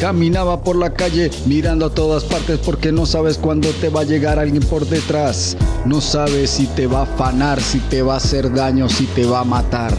Caminaba 0.00 0.62
por 0.62 0.76
la 0.76 0.94
calle 0.94 1.28
mirando 1.46 1.86
a 1.86 1.90
todas 1.90 2.22
partes 2.22 2.60
porque 2.64 2.92
no 2.92 3.04
sabes 3.04 3.36
cuándo 3.36 3.68
te 3.80 3.88
va 3.88 4.02
a 4.02 4.04
llegar 4.04 4.38
alguien 4.38 4.62
por 4.62 4.86
detrás. 4.86 5.56
No 5.86 6.00
sabes 6.00 6.50
si 6.50 6.66
te 6.66 6.86
va 6.86 7.00
a 7.00 7.02
afanar, 7.02 7.60
si 7.60 7.80
te 7.80 8.02
va 8.02 8.14
a 8.14 8.18
hacer 8.18 8.52
daño, 8.52 8.88
si 8.88 9.06
te 9.06 9.26
va 9.26 9.40
a 9.40 9.44
matar. 9.44 9.92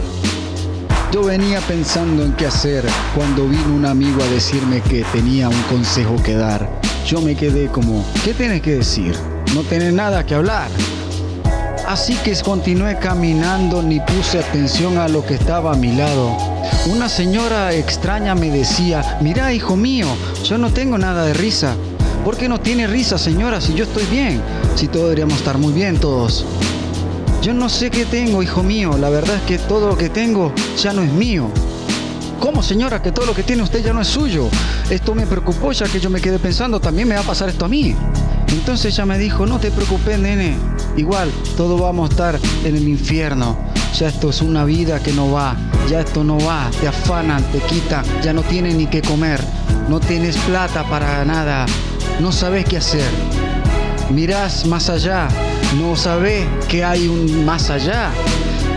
Yo 1.12 1.22
venía 1.22 1.60
pensando 1.60 2.22
en 2.22 2.32
qué 2.32 2.46
hacer 2.46 2.82
cuando 3.14 3.46
vino 3.46 3.74
un 3.74 3.84
amigo 3.84 4.22
a 4.22 4.26
decirme 4.28 4.80
que 4.80 5.04
tenía 5.12 5.50
un 5.50 5.62
consejo 5.64 6.16
que 6.22 6.34
dar. 6.34 6.80
Yo 7.06 7.20
me 7.20 7.36
quedé 7.36 7.66
como, 7.66 8.02
¿qué 8.24 8.32
tienes 8.32 8.62
que 8.62 8.76
decir? 8.76 9.14
No 9.54 9.62
tienes 9.64 9.92
nada 9.92 10.24
que 10.24 10.34
hablar. 10.34 10.70
Así 11.86 12.14
que 12.24 12.34
continué 12.36 12.96
caminando 12.98 13.82
ni 13.82 14.00
puse 14.00 14.38
atención 14.38 14.96
a 14.96 15.08
lo 15.08 15.26
que 15.26 15.34
estaba 15.34 15.72
a 15.72 15.76
mi 15.76 15.92
lado. 15.94 16.59
Una 16.86 17.10
señora 17.10 17.74
extraña 17.74 18.34
me 18.34 18.50
decía, 18.50 19.18
mira 19.20 19.52
hijo 19.52 19.76
mío, 19.76 20.06
yo 20.44 20.56
no 20.56 20.72
tengo 20.72 20.96
nada 20.96 21.24
de 21.26 21.34
risa. 21.34 21.76
¿Por 22.24 22.38
qué 22.38 22.48
no 22.48 22.58
tiene 22.58 22.86
risa 22.86 23.18
señora 23.18 23.60
si 23.60 23.74
yo 23.74 23.84
estoy 23.84 24.04
bien? 24.06 24.40
Si 24.76 24.88
todos 24.88 25.04
deberíamos 25.04 25.36
estar 25.36 25.58
muy 25.58 25.74
bien 25.74 25.98
todos. 25.98 26.46
Yo 27.42 27.52
no 27.52 27.68
sé 27.68 27.90
qué 27.90 28.06
tengo, 28.06 28.42
hijo 28.42 28.62
mío. 28.62 28.96
La 28.98 29.10
verdad 29.10 29.36
es 29.36 29.42
que 29.42 29.58
todo 29.58 29.88
lo 29.88 29.96
que 29.96 30.08
tengo 30.08 30.52
ya 30.78 30.94
no 30.94 31.02
es 31.02 31.12
mío. 31.12 31.48
¿Cómo, 32.40 32.62
señora, 32.62 33.02
que 33.02 33.12
todo 33.12 33.26
lo 33.26 33.34
que 33.34 33.42
tiene 33.42 33.62
usted 33.62 33.84
ya 33.84 33.92
no 33.92 34.00
es 34.00 34.08
suyo? 34.08 34.48
Esto 34.88 35.14
me 35.14 35.26
preocupó 35.26 35.72
ya 35.72 35.86
que 35.86 36.00
yo 36.00 36.08
me 36.08 36.22
quedé 36.22 36.38
pensando, 36.38 36.80
también 36.80 37.06
me 37.08 37.14
va 37.14 37.20
a 37.20 37.24
pasar 37.24 37.50
esto 37.50 37.66
a 37.66 37.68
mí. 37.68 37.94
Entonces 38.48 38.94
ella 38.94 39.04
me 39.04 39.18
dijo, 39.18 39.44
no 39.44 39.60
te 39.60 39.70
preocupes, 39.70 40.18
nene. 40.18 40.56
Igual, 40.96 41.30
todos 41.58 41.78
vamos 41.78 42.08
a 42.08 42.12
estar 42.12 42.40
en 42.64 42.74
el 42.74 42.88
infierno. 42.88 43.58
Ya 43.98 44.08
esto 44.08 44.30
es 44.30 44.40
una 44.40 44.64
vida 44.64 45.00
que 45.00 45.12
no 45.12 45.30
va. 45.30 45.56
Ya 45.88 46.00
esto 46.00 46.24
no 46.24 46.38
va. 46.38 46.70
Te 46.80 46.88
afanan, 46.88 47.42
te 47.52 47.58
quitan. 47.60 48.04
Ya 48.22 48.32
no 48.32 48.42
tienes 48.42 48.74
ni 48.74 48.86
qué 48.86 49.02
comer. 49.02 49.40
No 49.88 50.00
tienes 50.00 50.36
plata 50.38 50.84
para 50.84 51.24
nada. 51.24 51.66
No 52.20 52.32
sabes 52.32 52.64
qué 52.64 52.76
hacer. 52.76 53.10
Mirás 54.10 54.66
más 54.66 54.88
allá. 54.90 55.28
No 55.78 55.96
sabes 55.96 56.46
que 56.68 56.84
hay 56.84 57.08
un 57.08 57.44
más 57.44 57.70
allá. 57.70 58.10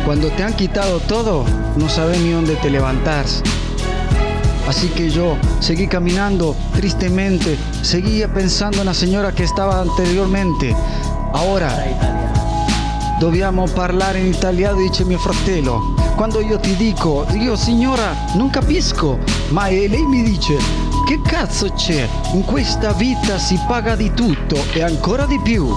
Cuando 0.05 0.29
te 0.29 0.43
han 0.43 0.53
quitado 0.53 0.99
todo, 0.99 1.45
no 1.77 1.89
sabes 1.89 2.19
ni 2.19 2.31
dónde 2.31 2.55
te 2.57 2.69
levantás. 2.69 3.41
Así 4.67 4.87
que 4.89 5.09
yo 5.09 5.37
seguí 5.59 5.87
caminando 5.87 6.55
tristemente, 6.73 7.57
seguía 7.81 8.33
pensando 8.33 8.79
en 8.79 8.85
la 8.85 8.93
señora 8.93 9.33
che 9.33 9.45
stava 9.45 9.81
anteriormente. 9.81 10.75
Ora 11.33 11.69
dobbiamo 13.19 13.65
parlare 13.67 14.19
in 14.19 14.27
italiano, 14.27 14.79
dice 14.79 15.03
mio 15.03 15.19
fratello. 15.19 15.92
Quando 16.15 16.41
io 16.41 16.59
ti 16.59 16.75
dico, 16.75 17.25
io 17.33 17.55
signora 17.55 18.15
non 18.35 18.49
capisco, 18.49 19.19
ma 19.49 19.67
lei 19.67 20.05
mi 20.05 20.21
dice, 20.21 20.57
che 21.05 21.19
cazzo 21.21 21.73
c'è? 21.73 22.07
In 22.33 22.45
questa 22.45 22.93
vita 22.93 23.37
si 23.37 23.59
paga 23.67 23.95
di 23.95 24.13
tutto 24.13 24.55
e 24.73 24.83
ancora 24.83 25.25
di 25.25 25.39
più. 25.39 25.69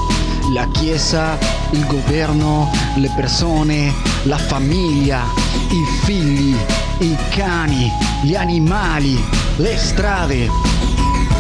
La 0.53 0.69
chiesa, 0.73 1.39
il 1.71 1.85
governo, 1.87 2.71
le 2.97 3.11
persone, 3.17 3.93
la 4.25 4.39
famiglia, 4.39 5.23
i 5.71 6.05
figli, 6.05 6.55
i 6.99 7.17
cani, 7.31 7.91
gli 8.23 8.37
animali, 8.37 9.19
le 9.57 9.77
strade. 9.77 10.49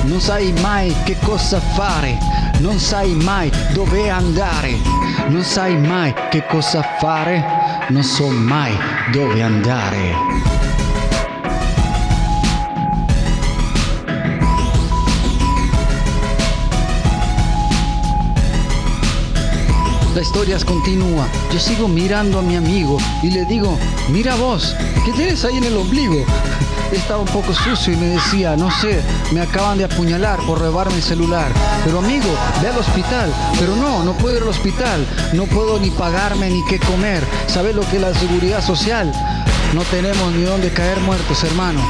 Non 0.04 0.20
sai 0.20 0.52
mai 0.60 0.94
che 1.04 1.16
cosa 1.22 1.60
fare, 1.60 2.18
non 2.58 2.78
sai 2.78 3.14
mai 3.14 3.50
dove 3.72 4.08
andare, 4.08 4.78
non 5.28 5.42
sai 5.42 5.76
mai 5.76 6.14
che 6.30 6.44
cosa 6.46 6.82
fare, 6.98 7.44
non 7.88 8.02
so 8.02 8.28
mai 8.28 8.76
dove 9.10 9.42
andare. 9.42 10.14
La 20.14 20.22
historia 20.22 20.58
continúa. 20.64 21.26
Yo 21.50 21.58
sigo 21.58 21.88
mirando 21.88 22.38
a 22.38 22.42
mi 22.42 22.56
amigo 22.56 22.96
y 23.22 23.30
le 23.30 23.44
digo, 23.44 23.78
mira 24.08 24.34
vos, 24.36 24.74
¿qué 25.04 25.12
tienes 25.12 25.44
ahí 25.44 25.58
en 25.58 25.64
el 25.64 25.76
ombligo? 25.76 26.24
Estaba 26.92 27.20
un 27.20 27.28
poco 27.28 27.52
sucio 27.52 27.92
y 27.92 27.96
me 27.96 28.06
decía, 28.06 28.56
no 28.56 28.70
sé, 28.70 29.02
me 29.32 29.40
acaban 29.40 29.78
de 29.78 29.84
apuñalar 29.84 30.38
por 30.46 30.60
robarme 30.60 30.96
el 30.96 31.02
celular. 31.02 31.50
Pero 31.84 31.98
amigo, 31.98 32.28
ve 32.62 32.68
al 32.68 32.78
hospital. 32.78 33.32
Pero 33.58 33.74
no, 33.76 34.04
no 34.04 34.12
puedo 34.12 34.36
ir 34.36 34.42
al 34.42 34.48
hospital. 34.48 35.06
No 35.32 35.44
puedo 35.46 35.78
ni 35.78 35.90
pagarme 35.90 36.50
ni 36.50 36.64
qué 36.66 36.78
comer. 36.78 37.22
¿Sabes 37.48 37.74
lo 37.74 37.82
que 37.82 37.96
es 37.96 38.02
la 38.02 38.14
seguridad 38.14 38.64
social? 38.64 39.12
No 39.74 39.82
tenemos 39.82 40.32
ni 40.32 40.42
dónde 40.42 40.70
caer 40.70 41.00
muertos, 41.00 41.42
hermano. 41.44 41.80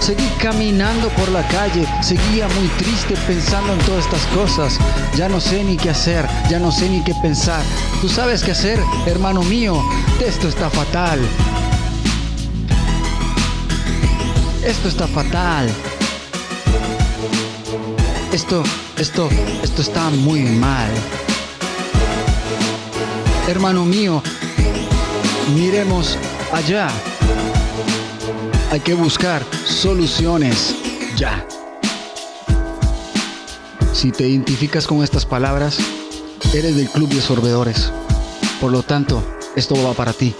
Seguí 0.00 0.28
caminando 0.40 1.08
por 1.10 1.28
la 1.30 1.46
calle, 1.48 1.84
seguía 2.02 2.46
muy 2.48 2.68
triste 2.78 3.14
pensando 3.26 3.72
en 3.72 3.78
todas 3.80 4.04
estas 4.04 4.24
cosas. 4.26 4.78
Ya 5.16 5.28
no 5.28 5.40
sé 5.40 5.64
ni 5.64 5.76
qué 5.76 5.90
hacer, 5.90 6.26
ya 6.48 6.58
no 6.58 6.70
sé 6.70 6.88
ni 6.88 7.02
qué 7.02 7.14
pensar. 7.14 7.62
¿Tú 8.00 8.08
sabes 8.08 8.42
qué 8.42 8.52
hacer, 8.52 8.80
hermano 9.06 9.42
mío? 9.42 9.82
Esto 10.24 10.48
está 10.48 10.70
fatal. 10.70 11.18
Esto 14.68 14.88
está 14.88 15.08
fatal. 15.08 15.66
Esto, 18.34 18.62
esto, 18.98 19.30
esto 19.62 19.80
está 19.80 20.10
muy 20.10 20.42
mal. 20.42 20.90
Hermano 23.48 23.86
mío, 23.86 24.22
miremos 25.54 26.18
allá. 26.52 26.90
Hay 28.70 28.80
que 28.80 28.92
buscar 28.92 29.42
soluciones 29.64 30.76
ya. 31.16 31.46
Si 33.94 34.12
te 34.12 34.28
identificas 34.28 34.86
con 34.86 35.02
estas 35.02 35.24
palabras, 35.24 35.78
eres 36.52 36.76
del 36.76 36.90
club 36.90 37.08
de 37.08 37.22
sorbedores. 37.22 37.90
Por 38.60 38.70
lo 38.70 38.82
tanto, 38.82 39.24
esto 39.56 39.82
va 39.82 39.94
para 39.94 40.12
ti. 40.12 40.34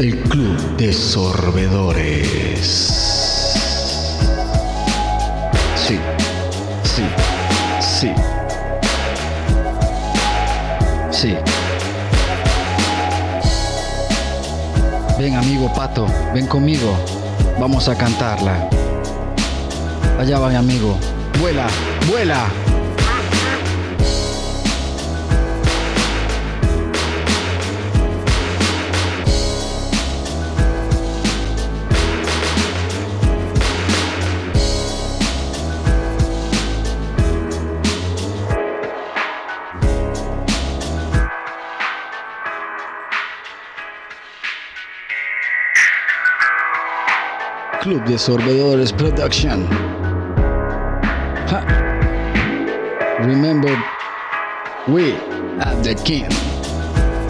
El 0.00 0.18
club 0.18 0.56
de 0.78 0.94
sorbedores. 0.94 2.64
Sí, 5.76 5.98
sí, 6.82 7.02
sí. 7.80 8.10
Sí. 11.10 11.36
Ven 15.18 15.34
amigo 15.34 15.70
Pato, 15.74 16.06
ven 16.32 16.46
conmigo. 16.46 16.96
Vamos 17.58 17.86
a 17.90 17.94
cantarla. 17.94 18.70
Allá 20.18 20.38
va 20.38 20.48
mi 20.48 20.56
amigo. 20.56 20.98
Vuela, 21.38 21.66
vuela. 22.10 22.46
Club 47.90 48.04
de 48.04 48.18
Sorbedores 48.18 48.92
Production. 48.92 49.66
Remember, 53.18 53.76
we 54.86 55.14
are 55.58 55.74
the 55.82 55.96
king. 56.04 56.28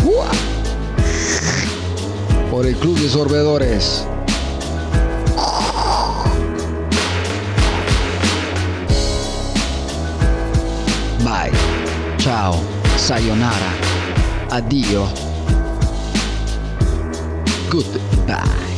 Ua. 0.04 0.30
Por 2.50 2.66
el 2.66 2.74
Club 2.76 2.98
de 2.98 3.08
Sorbedores. 3.08 4.06
Bye. 11.24 11.52
Ciao. 12.18 12.60
Sayonara. 12.98 13.72
Addio. 14.50 15.08
Goodbye. 17.70 18.69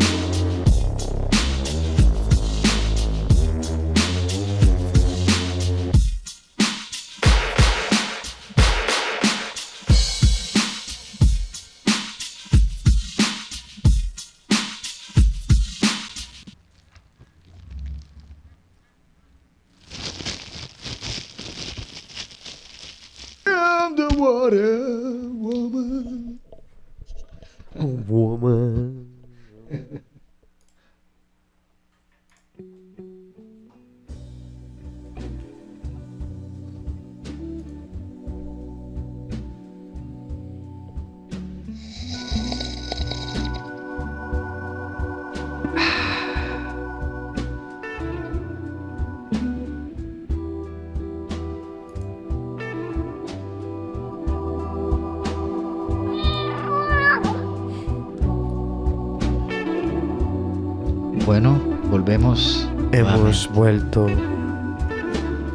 Vuelto 63.52 64.06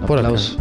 por 0.06 0.20
acá. 0.20 0.28
Aplauso. 0.28 0.58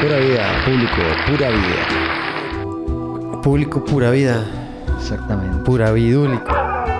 Pura 0.00 0.16
vida, 0.18 0.44
público, 0.64 1.02
pura 1.28 1.50
vida. 1.50 3.40
Público 3.42 3.84
pura 3.84 4.10
vida, 4.10 4.44
Exactamente. 4.98 5.58
pura 5.64 5.92
vidúlico. 5.92 6.50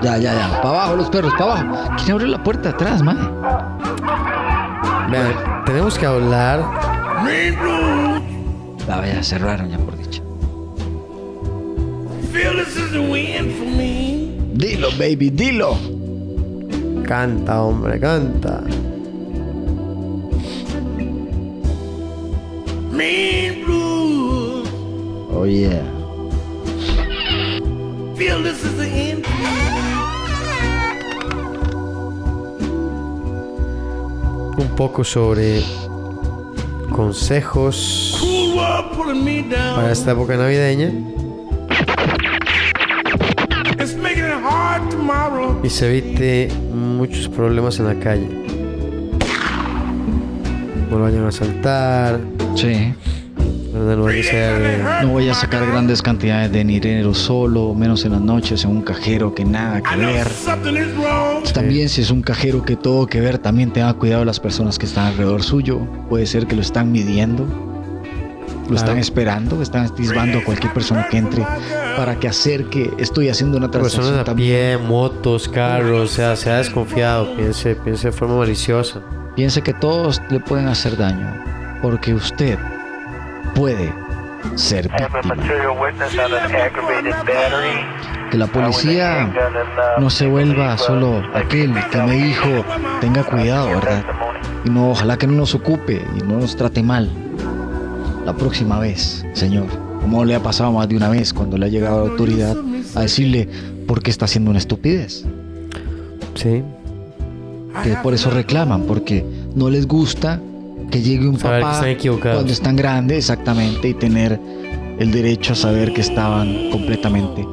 Ya, 0.01 0.17
ya, 0.17 0.33
ya. 0.33 0.61
Para 0.61 0.81
abajo 0.81 0.95
los 0.97 1.09
perros, 1.09 1.33
para 1.37 1.61
abajo. 1.61 1.95
¿Quién 1.97 2.11
abrió 2.11 2.27
la 2.27 2.43
puerta 2.43 2.69
atrás, 2.69 3.01
madre? 3.01 3.23
Vean, 5.09 5.63
tenemos 5.65 5.97
que 5.97 6.05
hablar 6.05 6.63
La 8.87 9.05
ya 9.05 9.23
cerraron 9.23 9.69
ya 9.69 9.77
por 9.77 9.97
dicha. 9.97 10.21
Dilo, 14.53 14.89
baby, 14.97 15.29
dilo. 15.29 15.92
Canta, 17.13 17.61
hombre, 17.61 17.99
canta. 17.99 18.63
Oh 25.31 25.45
yeah. 25.45 25.83
Un 34.57 34.75
poco 34.75 35.03
sobre 35.03 35.61
consejos 36.89 38.19
para 39.75 39.91
esta 39.91 40.13
época 40.13 40.35
navideña. 40.35 40.91
Y 45.63 45.69
se 45.69 45.87
evite 45.89 46.49
muchos 46.73 47.29
problemas 47.29 47.79
en 47.79 47.85
la 47.85 47.95
calle. 47.99 48.27
No 50.89 50.97
lo 50.99 51.03
vayan 51.05 51.25
a 51.25 51.31
saltar, 51.31 52.19
Sí. 52.55 52.93
No 53.73 54.03
vaya 54.03 54.19
a 54.19 54.23
ser... 54.23 54.61
eh, 54.61 54.83
No 55.01 55.07
voy 55.09 55.27
a 55.29 55.33
sacar 55.33 55.65
grandes 55.65 56.01
cantidades 56.03 56.51
de 56.51 56.63
dinero 56.63 57.13
solo, 57.15 57.73
menos 57.73 58.05
en 58.05 58.11
las 58.11 58.21
noches, 58.21 58.63
en 58.65 58.69
un 58.71 58.81
cajero 58.83 59.33
que 59.33 59.43
nada 59.45 59.81
que 59.81 59.95
ver. 59.97 60.27
También 61.53 61.89
si 61.89 62.01
es 62.01 62.11
un 62.11 62.21
cajero 62.21 62.63
que 62.63 62.75
todo 62.75 63.07
que 63.07 63.19
ver, 63.19 63.39
también 63.39 63.71
tenga 63.73 63.91
cuidado 63.95 64.25
las 64.25 64.39
personas 64.39 64.77
que 64.77 64.85
están 64.85 65.07
alrededor 65.07 65.41
suyo. 65.41 65.79
Puede 66.07 66.27
ser 66.27 66.45
que 66.45 66.55
lo 66.55 66.61
están 66.61 66.91
midiendo, 66.91 67.47
lo 68.69 68.75
están 68.75 68.97
esperando, 68.97 69.61
están 69.61 69.85
atisbando 69.85 70.39
a 70.39 70.43
cualquier 70.43 70.73
persona 70.73 71.07
que 71.09 71.17
entre 71.17 71.45
para 71.97 72.15
que 72.15 72.27
acerque. 72.27 72.91
Estoy 72.97 73.29
haciendo 73.29 73.57
una 73.57 73.69
transacción 73.69 74.03
Personas 74.03 74.21
a 74.21 74.25
también. 74.25 74.77
pie, 74.79 74.87
motos, 74.87 75.47
carros, 75.47 76.11
o 76.11 76.13
sea, 76.13 76.35
sea 76.35 76.57
desconfiado, 76.57 77.35
piense, 77.35 77.75
piense 77.75 78.07
de 78.07 78.13
forma 78.13 78.37
maliciosa. 78.37 79.01
Piense 79.35 79.61
que 79.61 79.73
todos 79.73 80.21
le 80.29 80.39
pueden 80.39 80.67
hacer 80.67 80.95
daño, 80.95 81.27
porque 81.81 82.13
usted 82.13 82.57
puede 83.55 83.93
ser 84.55 84.89
víctima. 84.89 85.35
Que 88.29 88.37
la 88.37 88.47
policía 88.47 89.31
no 89.97 90.09
se 90.09 90.27
vuelva 90.27 90.77
solo 90.77 91.23
aquel 91.33 91.73
que 91.89 91.97
me 91.99 92.13
dijo, 92.13 92.65
tenga 93.01 93.23
cuidado, 93.23 93.67
¿verdad? 93.69 94.03
Y 94.65 94.69
no, 94.69 94.91
ojalá 94.91 95.17
que 95.17 95.27
no 95.27 95.33
nos 95.33 95.55
ocupe 95.55 96.05
y 96.15 96.19
no 96.23 96.39
nos 96.39 96.55
trate 96.55 96.83
mal. 96.83 97.09
La 98.25 98.35
próxima 98.35 98.79
vez, 98.79 99.25
señor, 99.33 99.65
como 100.01 100.23
le 100.23 100.35
ha 100.35 100.41
pasado 100.41 100.71
más 100.71 100.87
de 100.87 100.95
una 100.95 101.09
vez 101.09 101.33
cuando 101.33 101.57
le 101.57 101.65
ha 101.65 101.69
llegado 101.69 102.05
la 102.05 102.11
autoridad 102.11 102.55
a 102.95 103.01
decirle 103.01 103.49
por 103.85 104.01
qué 104.01 104.11
está 104.11 104.25
haciendo 104.25 104.49
una 104.49 104.59
estupidez. 104.59 105.25
Sí, 106.35 106.63
que 107.83 107.95
por 108.01 108.13
eso 108.13 108.29
reclaman, 108.29 108.83
porque 108.83 109.25
no 109.55 109.69
les 109.69 109.87
gusta 109.87 110.39
que 110.89 111.01
llegue 111.01 111.27
un 111.27 111.39
Saber 111.39 111.61
papá 111.61 111.89
están 111.89 112.19
cuando 112.19 112.51
están 112.51 112.75
grandes, 112.75 113.17
exactamente, 113.17 113.89
y 113.89 113.93
tener 113.93 114.39
el 114.99 115.11
derecho 115.11 115.53
a 115.53 115.55
saber 115.55 115.93
que 115.93 116.01
estaban 116.01 116.69
completamente, 116.69 117.43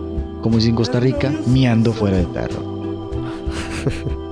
como 0.42 0.56
dice 0.56 0.68
en 0.68 0.76
Costa 0.76 1.00
Rica, 1.00 1.32
miando 1.46 1.92
fuera 1.92 2.18
de 2.18 2.24
perro. 2.24 3.10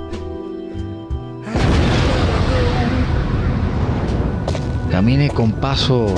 Camine 4.90 5.28
con 5.30 5.52
paso 5.52 6.14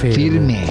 firme, 0.00 0.64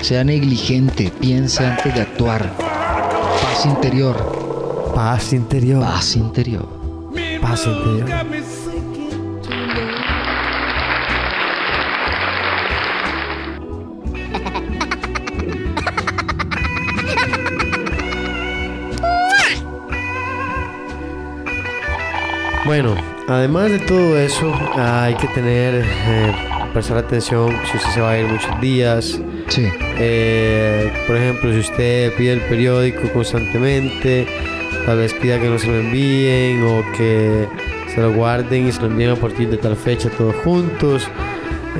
sea 0.00 0.24
negligente, 0.24 1.12
piense 1.20 1.66
antes 1.66 1.94
de 1.94 2.00
actuar. 2.00 2.50
Paz 2.58 3.66
interior, 3.66 4.92
Paz 4.94 5.32
interior. 5.32 5.82
paz 5.82 6.16
interior. 6.16 6.68
Paz 7.40 7.66
interior. 7.66 8.08
Bueno, 22.64 22.96
además 23.28 23.70
de 23.70 23.78
todo 23.80 24.18
eso, 24.18 24.52
hay 24.76 25.14
que 25.14 25.28
tener, 25.28 25.84
eh, 25.84 26.32
prestar 26.72 26.98
atención 26.98 27.54
si 27.70 27.76
usted 27.76 27.90
se 27.90 28.00
va 28.00 28.12
a 28.12 28.18
ir 28.18 28.26
muchos 28.26 28.60
días. 28.60 29.20
Sí. 29.48 29.68
Eh, 29.98 30.92
por 31.06 31.16
ejemplo, 31.16 31.52
si 31.52 31.60
usted 31.60 32.14
pide 32.14 32.32
el 32.32 32.40
periódico 32.40 33.08
constantemente, 33.12 34.26
tal 34.86 34.98
vez 34.98 35.12
pida 35.14 35.38
que 35.38 35.48
no 35.48 35.58
se 35.58 35.66
lo 35.66 35.76
envíen 35.76 36.62
o 36.64 36.82
que 36.96 37.46
se 37.94 38.00
lo 38.00 38.12
guarden 38.12 38.68
y 38.68 38.72
se 38.72 38.80
lo 38.80 38.86
envíen 38.86 39.10
a 39.10 39.16
partir 39.16 39.48
de 39.50 39.58
tal 39.58 39.76
fecha 39.76 40.08
todos 40.10 40.34
juntos. 40.36 41.08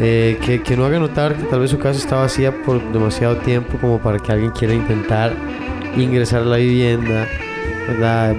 Eh, 0.00 0.38
que, 0.44 0.62
que 0.62 0.76
no 0.76 0.84
haga 0.84 1.00
notar 1.00 1.34
que 1.34 1.42
tal 1.44 1.58
vez 1.58 1.72
su 1.72 1.78
casa 1.78 1.98
está 1.98 2.16
vacía 2.16 2.52
por 2.62 2.80
demasiado 2.92 3.36
tiempo 3.38 3.78
como 3.80 3.98
para 3.98 4.20
que 4.20 4.30
alguien 4.30 4.52
quiera 4.52 4.72
intentar 4.72 5.32
ingresar 5.96 6.42
a 6.42 6.44
la 6.44 6.56
vivienda, 6.58 7.26
¿verdad? 7.88 8.36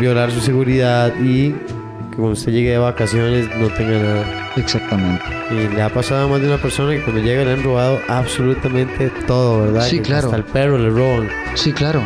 violar 0.00 0.30
su 0.30 0.40
seguridad 0.40 1.14
y 1.20 1.54
que 2.16 2.22
cuando 2.22 2.32
usted 2.32 2.52
llegue 2.52 2.70
de 2.70 2.78
vacaciones 2.78 3.48
no 3.58 3.68
tenga 3.68 3.98
nada. 3.98 4.50
Exactamente. 4.56 5.22
Y 5.50 5.74
le 5.74 5.82
ha 5.82 5.90
pasado 5.90 6.24
a 6.24 6.28
más 6.28 6.40
de 6.40 6.48
una 6.48 6.56
persona 6.56 6.92
que 6.92 7.02
cuando 7.02 7.22
llega 7.22 7.44
le 7.44 7.52
han 7.52 7.62
robado 7.62 8.00
absolutamente 8.08 9.10
todo, 9.26 9.66
¿verdad? 9.66 9.82
Sí, 9.82 9.98
Que 9.98 10.04
claro. 10.04 10.26
Hasta 10.26 10.36
el 10.38 10.44
perro 10.44 10.78
le 10.78 10.88
roban. 10.88 11.28
Sí, 11.54 11.72
claro. 11.72 12.02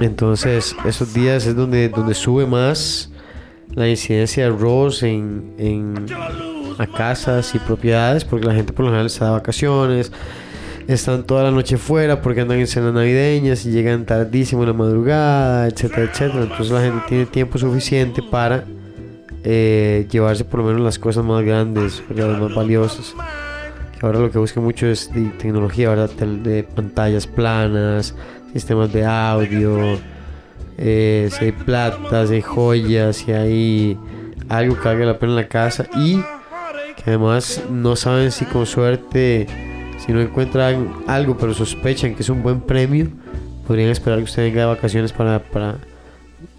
Entonces, 0.00 0.76
esos 0.84 1.14
días 1.14 1.46
es 1.46 1.56
donde, 1.56 1.88
donde 1.88 2.14
sube 2.14 2.44
más 2.46 3.10
la 3.70 3.88
incidencia 3.88 4.44
de 4.44 4.50
robos 4.50 5.02
en, 5.02 5.54
en 5.56 6.06
a 6.78 6.86
casas 6.86 7.54
y 7.54 7.58
propiedades, 7.58 8.26
porque 8.26 8.46
la 8.46 8.54
gente 8.54 8.74
por 8.74 8.84
lo 8.84 8.90
general 8.90 9.06
está 9.06 9.26
de 9.26 9.30
vacaciones, 9.30 10.12
están 10.88 11.24
toda 11.24 11.44
la 11.44 11.50
noche 11.50 11.76
fuera 11.76 12.22
porque 12.22 12.42
andan 12.42 12.58
en 12.58 12.66
cenas 12.66 12.94
navideñas 12.94 13.66
y 13.66 13.70
llegan 13.70 14.06
tardísimo 14.06 14.62
en 14.62 14.68
la 14.68 14.74
madrugada, 14.74 15.66
etcétera, 15.66 16.10
etcétera. 16.10 16.42
Entonces 16.42 16.70
la 16.70 16.80
gente 16.80 17.02
tiene 17.08 17.26
tiempo 17.26 17.58
suficiente 17.58 18.22
para 18.22 18.64
eh, 19.42 20.06
llevarse 20.10 20.44
por 20.44 20.60
lo 20.60 20.66
menos 20.66 20.82
las 20.82 20.98
cosas 20.98 21.24
más 21.24 21.44
grandes, 21.44 22.02
las 22.14 22.38
más 22.38 22.54
valiosas. 22.54 23.14
Ahora 24.02 24.20
lo 24.20 24.30
que 24.30 24.38
busca 24.38 24.60
mucho 24.60 24.86
es 24.86 25.12
de 25.12 25.30
tecnología, 25.38 25.88
¿verdad? 25.88 26.10
De 26.10 26.62
pantallas 26.62 27.26
planas, 27.26 28.14
sistemas 28.52 28.92
de 28.92 29.04
audio, 29.04 29.98
eh, 30.78 31.28
si 31.32 31.46
hay 31.46 31.52
platas, 31.52 32.28
si 32.28 32.34
hay 32.34 32.42
joyas, 32.42 33.16
si 33.16 33.32
hay 33.32 33.98
algo 34.48 34.78
que 34.78 34.88
valga 34.88 35.06
la 35.06 35.18
pena 35.18 35.32
en 35.32 35.36
la 35.36 35.48
casa 35.48 35.86
y 35.96 36.16
que 36.96 37.04
además 37.06 37.62
no 37.70 37.96
saben 37.96 38.30
si 38.30 38.44
con 38.44 38.66
suerte, 38.66 39.46
si 40.06 40.12
no 40.12 40.20
encuentran 40.20 40.92
algo 41.06 41.36
pero 41.36 41.52
sospechan 41.52 42.14
que 42.14 42.22
es 42.22 42.28
un 42.30 42.42
buen 42.42 42.60
premio, 42.60 43.08
podrían 43.66 43.90
esperar 43.90 44.18
que 44.20 44.24
usted 44.24 44.42
venga 44.44 44.60
de 44.60 44.66
vacaciones 44.66 45.12
para, 45.12 45.42
para 45.42 45.78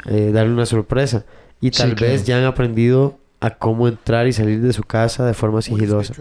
eh, 0.06 0.32
darle 0.34 0.54
una 0.54 0.66
sorpresa. 0.66 1.26
Y 1.62 1.68
Sí, 1.68 1.78
tal 1.80 1.96
claro. 1.96 2.12
vez 2.14 2.26
ya 2.26 2.38
han 2.38 2.44
aprendido 2.46 3.18
a 3.40 3.52
cómo 3.52 3.88
entrar 3.88 4.28
y 4.28 4.34
salir 4.34 4.62
de 4.62 4.74
su 4.74 4.82
casa 4.84 5.24
de 5.26 5.34
forma 5.36 5.62
sigilosa. 5.62 6.14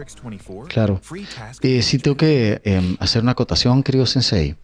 Claro. 0.67 1.01
Eh, 1.63 1.81
sí 1.81 1.97
tengo 1.97 2.15
que 2.15 2.61
em, 2.63 2.95
hacer 2.99 3.23
una 3.23 3.31
acotación, 3.31 3.81
querido 3.83 4.05
Sensei. 4.05 4.55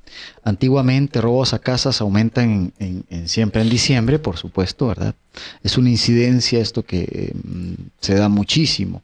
Antiguamente 0.43 1.20
robos 1.20 1.53
a 1.53 1.59
casas 1.59 1.99
aumentan 2.01 2.49
en, 2.49 2.74
en- 2.80 3.05
en 3.09 3.28
siempre 3.28 3.61
en 3.61 3.70
diciembre, 3.70 4.20
por 4.20 4.38
supuesto, 4.38 4.88
¿verdad? 4.88 5.16
Es 5.64 5.78
una 5.80 5.89
incidencia 5.89 6.59
esto 6.59 6.84
que 6.84 7.34
em, 7.34 7.76
se 8.04 8.14
da 8.16 8.30
muchísimo. 8.30 9.01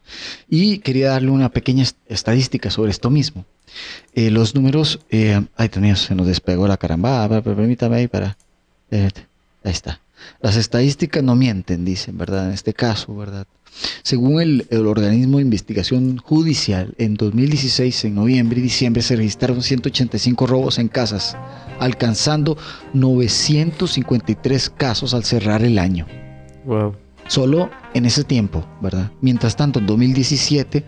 Y 0.49 0.79
quería 0.79 1.09
darle 1.11 1.31
una 1.31 1.49
pequeña 1.49 1.83
est- 1.83 1.97
estadística 2.07 2.69
sobre 2.69 2.91
esto 2.91 3.09
mismo. 3.09 3.45
Eh, 4.13 4.29
los 4.31 4.55
números, 4.55 4.99
eh, 5.09 5.41
ay, 5.55 5.69
mío, 5.79 5.95
se 5.95 6.15
nos 6.15 6.27
despegó 6.27 6.67
la 6.67 6.77
caramba. 6.77 7.23
Ah, 7.23 7.29
per- 7.29 7.43
per- 7.43 7.55
permítame 7.55 7.95
ahí 7.97 8.07
para... 8.07 8.37
eh, 8.91 9.09
ahí 9.63 9.71
está. 9.71 10.01
Las 10.41 10.57
estadísticas 10.57 11.23
no 11.23 11.35
mienten, 11.35 11.85
dicen, 11.85 12.17
¿verdad? 12.17 12.47
En 12.47 12.53
este 12.53 12.73
caso, 12.73 13.15
¿verdad? 13.15 13.47
Según 14.03 14.41
el, 14.41 14.67
el 14.71 14.85
organismo 14.87 15.37
de 15.37 15.43
investigación 15.43 16.17
judicial, 16.17 16.93
en 16.97 17.13
2016, 17.13 18.03
en 18.05 18.15
noviembre 18.15 18.59
y 18.59 18.63
diciembre, 18.63 19.01
se 19.01 19.15
registraron 19.15 19.61
185 19.61 20.47
robos 20.47 20.77
en 20.79 20.89
casas, 20.89 21.37
alcanzando 21.79 22.57
953 22.93 24.69
casos 24.71 25.13
al 25.13 25.23
cerrar 25.23 25.63
el 25.63 25.79
año. 25.79 26.05
Wow. 26.65 26.95
Solo 27.29 27.69
en 27.93 28.05
ese 28.05 28.23
tiempo, 28.25 28.65
¿verdad? 28.81 29.11
Mientras 29.21 29.55
tanto, 29.55 29.79
en 29.79 29.85
2017 29.87 30.83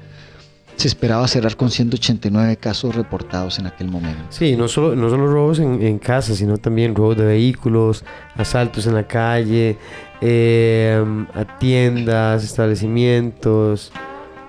se 0.75 0.87
esperaba 0.87 1.27
cerrar 1.27 1.55
con 1.55 1.69
189 1.69 2.57
casos 2.57 2.95
reportados 2.95 3.59
en 3.59 3.67
aquel 3.67 3.87
momento. 3.89 4.23
Sí, 4.29 4.55
no 4.55 4.67
solo, 4.67 4.95
no 4.95 5.09
solo 5.09 5.27
robos 5.27 5.59
en, 5.59 5.81
en 5.83 5.99
casa, 5.99 6.33
sino 6.35 6.57
también 6.57 6.95
robos 6.95 7.17
de 7.17 7.25
vehículos, 7.25 8.03
asaltos 8.35 8.87
en 8.87 8.95
la 8.95 9.07
calle, 9.07 9.77
eh, 10.21 11.03
a 11.35 11.57
tiendas, 11.59 12.43
establecimientos. 12.43 13.91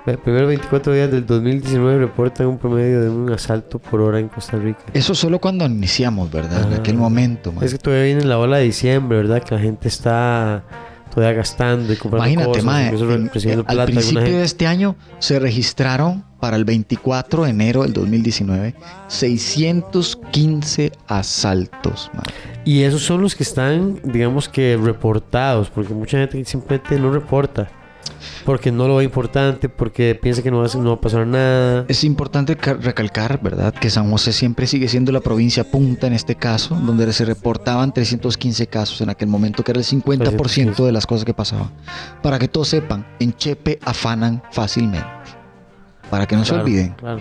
Ve- 0.06 0.16
Primero 0.16 0.46
24 0.46 0.94
días 0.94 1.10
del 1.10 1.26
2019 1.26 1.98
reportan 1.98 2.46
un 2.46 2.58
promedio 2.58 3.00
de 3.02 3.10
un 3.10 3.30
asalto 3.30 3.78
por 3.78 4.00
hora 4.00 4.18
en 4.18 4.28
Costa 4.28 4.56
Rica. 4.56 4.80
Eso 4.94 5.14
solo 5.14 5.38
cuando 5.38 5.66
iniciamos, 5.66 6.30
¿verdad? 6.30 6.66
En 6.68 6.72
Ah. 6.74 6.76
aquel 6.78 6.96
momento, 6.96 7.52
man. 7.52 7.62
Es 7.62 7.72
que 7.72 7.78
todavía 7.78 8.06
viene 8.06 8.24
la 8.24 8.38
ola 8.38 8.56
de 8.56 8.64
diciembre, 8.64 9.18
¿verdad? 9.18 9.42
Que 9.42 9.54
la 9.54 9.60
gente 9.60 9.88
está 9.88 10.64
todavía 11.14 11.36
gastando 11.36 11.92
y 11.92 11.96
comprando 11.96 12.24
Imagínate, 12.30 12.48
cosas, 12.48 12.64
mae, 12.64 12.84
incluso 12.86 13.12
en- 13.12 13.30
recibiendo 13.30 13.64
al 13.68 13.74
plata. 13.74 13.86
Principio 13.92 14.22
de 14.38 14.44
este 14.44 14.66
año 14.66 14.96
se 15.18 15.38
registraron 15.38 16.24
para 16.40 16.56
el 16.56 16.64
24 16.64 17.44
de 17.44 17.50
enero 17.50 17.82
del 17.82 17.92
2019 17.92 18.74
615 19.08 20.92
asaltos. 21.06 22.10
mae. 22.14 22.24
Y 22.64 22.82
esos 22.82 23.02
son 23.02 23.20
los 23.22 23.34
que 23.34 23.42
están, 23.42 24.00
digamos 24.04 24.48
que 24.48 24.78
reportados, 24.82 25.70
porque 25.70 25.92
mucha 25.94 26.18
gente 26.18 26.44
simplemente 26.44 26.98
no 26.98 27.12
reporta. 27.12 27.70
Porque 28.44 28.72
no 28.72 28.88
lo 28.88 28.96
ve 28.96 29.04
importante, 29.04 29.68
porque 29.68 30.14
piensa 30.20 30.42
que 30.42 30.50
no 30.50 30.58
va, 30.58 30.66
a- 30.66 30.76
no 30.76 30.90
va 30.90 30.94
a 30.96 31.00
pasar 31.00 31.26
nada. 31.26 31.84
Es 31.88 32.02
importante 32.02 32.56
ca- 32.56 32.74
recalcar, 32.74 33.40
¿verdad?, 33.40 33.72
que 33.72 33.88
San 33.88 34.10
José 34.10 34.32
siempre 34.32 34.66
sigue 34.66 34.88
siendo 34.88 35.12
la 35.12 35.20
provincia 35.20 35.62
punta 35.70 36.08
en 36.08 36.12
este 36.12 36.34
caso, 36.34 36.74
donde 36.74 37.12
se 37.12 37.24
reportaban 37.24 37.92
315 37.94 38.66
casos 38.66 39.00
en 39.00 39.10
aquel 39.10 39.28
momento, 39.28 39.62
que 39.62 39.70
era 39.70 39.78
el 39.78 39.84
50% 39.86 40.84
de 40.84 40.90
las 40.92 41.06
cosas 41.06 41.24
que 41.24 41.34
pasaban. 41.34 41.70
Para 42.22 42.38
que 42.38 42.48
todos 42.48 42.66
sepan, 42.68 43.06
en 43.20 43.32
Chepe 43.34 43.78
afanan 43.84 44.42
fácilmente. 44.50 45.06
Para 46.10 46.26
que 46.26 46.34
no 46.36 46.44
se 46.44 46.54
olviden, 46.54 46.94
Claro. 46.98 47.20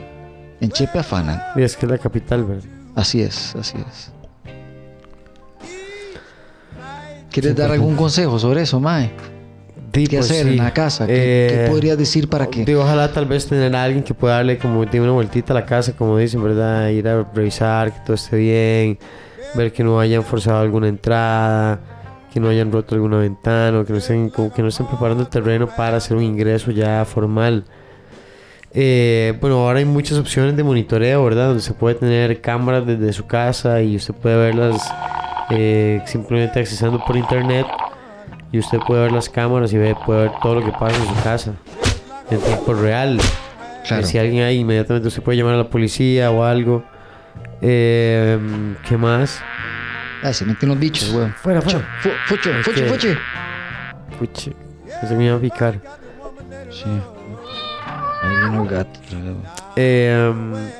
en 0.60 0.70
Chepe 0.72 1.00
afanan. 1.00 1.40
Y 1.56 1.62
es 1.62 1.78
que 1.78 1.86
es 1.86 1.92
la 1.92 1.98
capital, 2.00 2.44
¿verdad? 2.46 2.64
Así 2.96 3.22
es, 3.22 3.56
así 3.56 3.78
es. 3.78 4.12
¿Quieres 7.32 7.56
dar 7.56 7.72
algún 7.72 7.96
consejo 7.96 8.38
sobre 8.40 8.64
eso, 8.64 8.80
Mae? 8.80 9.12
Sí, 9.94 10.08
¿Qué 10.08 10.18
pues 10.18 10.32
hacer 10.32 10.46
sí. 10.46 10.52
en 10.52 10.58
la 10.58 10.74
casa? 10.74 11.06
¿Qué, 11.06 11.14
qué 11.14 11.66
Eh, 11.66 11.68
podrías 11.70 11.98
decir 11.98 12.30
para 12.30 12.48
que.? 12.48 12.66
Digo, 12.66 12.82
ojalá 12.82 13.12
tal 13.12 13.26
vez 13.26 13.48
tener 13.48 13.76
a 13.76 13.84
alguien 13.84 14.04
que 14.04 14.14
pueda 14.14 14.36
darle 14.36 14.58
como 14.58 14.86
de 14.86 15.02
una 15.02 15.12
vueltita 15.12 15.54
a 15.54 15.56
la 15.56 15.66
casa, 15.66 15.94
como 15.94 16.18
dicen, 16.18 16.44
¿verdad? 16.44 16.90
Ir 16.90 17.08
a 17.08 17.24
revisar 17.34 17.92
que 17.94 18.00
todo 18.06 18.14
esté 18.16 18.38
bien, 18.38 19.00
ver 19.56 19.72
que 19.74 19.84
no 19.84 20.00
hayan 20.00 20.24
forzado 20.24 20.62
alguna 20.62 20.88
entrada, 20.88 21.80
que 22.34 22.40
no 22.40 22.50
hayan 22.50 22.72
roto 22.72 22.96
alguna 22.96 23.18
ventana, 23.18 23.80
o 23.80 23.86
que 23.86 23.92
no 23.92 24.00
estén, 24.00 24.30
como 24.30 24.54
que 24.54 24.62
no 24.62 24.70
estén 24.70 24.88
preparando 24.88 25.24
el 25.24 25.30
terreno 25.30 25.68
para 25.68 25.98
hacer 25.98 26.16
un 26.16 26.24
ingreso 26.24 26.72
ya 26.72 27.04
formal. 27.06 27.66
Eh, 28.74 29.38
bueno, 29.42 29.58
ahora 29.68 29.80
hay 29.80 29.86
muchas 29.86 30.18
opciones 30.18 30.56
de 30.56 30.64
monitoreo, 30.64 31.24
¿verdad? 31.26 31.48
Donde 31.48 31.62
se 31.62 31.74
puede 31.74 31.96
tener 31.96 32.40
cámaras 32.40 32.86
desde 32.86 33.12
su 33.12 33.28
casa 33.28 33.82
y 33.82 33.98
usted 33.98 34.14
puede 34.14 34.38
verlas 34.38 34.82
eh, 35.50 36.02
simplemente 36.06 36.62
accesando 36.62 37.04
por 37.04 37.18
internet. 37.18 37.66
Y 38.52 38.60
usted 38.60 38.80
puede 38.80 39.04
ver 39.04 39.12
las 39.12 39.30
cámaras 39.30 39.72
y 39.74 39.78
ve, 39.78 39.96
puede 40.06 40.24
ver 40.24 40.32
todo 40.42 40.56
lo 40.56 40.66
que 40.66 40.72
pasa 40.72 40.96
en 40.98 41.08
su 41.16 41.24
casa 41.24 41.54
en 42.30 42.40
tiempo 42.40 42.74
real. 42.74 43.20
Claro. 43.88 44.06
Si 44.06 44.18
alguien 44.18 44.44
hay, 44.44 44.60
inmediatamente 44.60 45.08
usted 45.08 45.24
puede 45.24 45.38
llamar 45.38 45.56
a 45.56 45.58
la 45.58 45.70
policía 45.70 46.32
o 46.32 46.44
algo. 46.44 46.84
Eh, 47.62 48.38
¿Qué 48.88 48.98
más? 48.98 49.42
Ah, 50.24 50.34
se 50.34 50.46
meten 50.46 50.70
los 50.70 50.78
bichos, 50.80 51.12
weón. 51.12 51.34
Fuera, 51.34 51.62
fuera. 51.62 51.80
Fu- 52.02 52.10
Fucho, 52.28 52.52
Es 52.52 52.66
fucho, 52.66 52.76
que- 52.82 52.88
fucho. 52.90 53.08
Puche, 54.20 54.54
se 55.08 55.16
me 55.16 55.26
iba 55.26 55.36
a 55.36 55.40
picar. 55.40 55.80
Sí. 56.70 56.86
Ahí 58.22 58.30
viene 58.38 58.58
el 58.64 58.68
gato. 58.70 59.00
otra 59.06 59.18
vez, 59.20 59.28
weón. 59.28 59.44
Eh, 59.78 60.34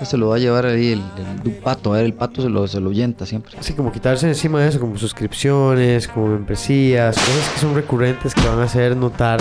Se 0.04 0.18
lo 0.18 0.30
va 0.30 0.36
a 0.36 0.40
llevar 0.40 0.66
ahí 0.66 0.92
el, 0.94 1.00
el- 1.18 1.48
un 1.54 1.62
pato. 1.62 1.94
A 1.94 1.98
ver, 1.98 2.06
el 2.06 2.14
pato 2.14 2.42
se 2.42 2.50
lo, 2.50 2.68
se 2.68 2.80
lo 2.80 2.88
ahuyenta 2.88 3.26
siempre. 3.26 3.54
sí, 3.62 3.74
como 3.74 3.92
quitarse 3.92 4.28
encima 4.28 4.60
de 4.62 4.68
eso, 4.70 4.80
como 4.80 4.98
suscripciones, 4.98 6.08
como 6.08 6.28
membresías, 6.28 7.16
cosas 7.16 7.50
que 7.54 7.60
son 7.60 7.74
recurrentes 7.76 8.34
que 8.36 8.48
van 8.48 8.60
a 8.60 8.64
hacer 8.64 8.96
notar 8.96 9.40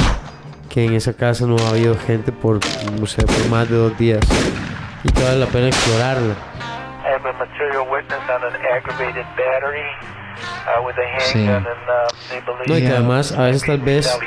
que 0.68 0.84
en 0.84 0.94
esa 0.94 1.12
casa 1.14 1.46
no 1.46 1.56
ha 1.58 1.70
habido 1.70 1.96
gente 1.98 2.30
por, 2.32 2.60
no 2.98 3.06
sé, 3.06 3.22
por 3.26 3.48
más 3.50 3.68
de 3.68 3.76
dos 3.76 3.98
días. 3.98 4.20
Y 5.02 5.08
que 5.10 5.22
vale 5.24 5.38
la 5.40 5.46
pena 5.46 5.66
explorarla. 5.68 6.34
uh, 10.78 11.20
Sí. 11.20 11.38
uh, 11.48 11.60
No, 12.66 12.78
y 12.78 12.82
que 12.82 12.88
además 12.88 13.32
a 13.32 13.42
veces 13.44 13.64
tal 13.66 13.78
vez, 13.80 14.18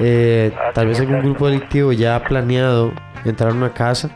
eh, 0.00 0.52
tal 0.74 0.88
vez 0.88 0.98
algún 1.00 1.20
grupo 1.20 1.46
delictivo 1.46 1.92
ya 1.92 2.16
ha 2.16 2.20
planeado 2.24 2.92
entrar 3.30 3.50
a 3.50 3.54
una 3.54 3.72
casa 3.72 4.10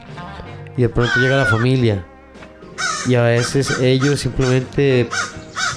y 0.77 0.83
de 0.83 0.89
pronto 0.89 1.13
llega 1.21 1.37
la 1.37 1.47
familia 1.47 2.05
y 3.07 3.15
a 3.15 3.23
veces 3.23 3.79
ellos 3.81 4.21
simplemente 4.21 5.09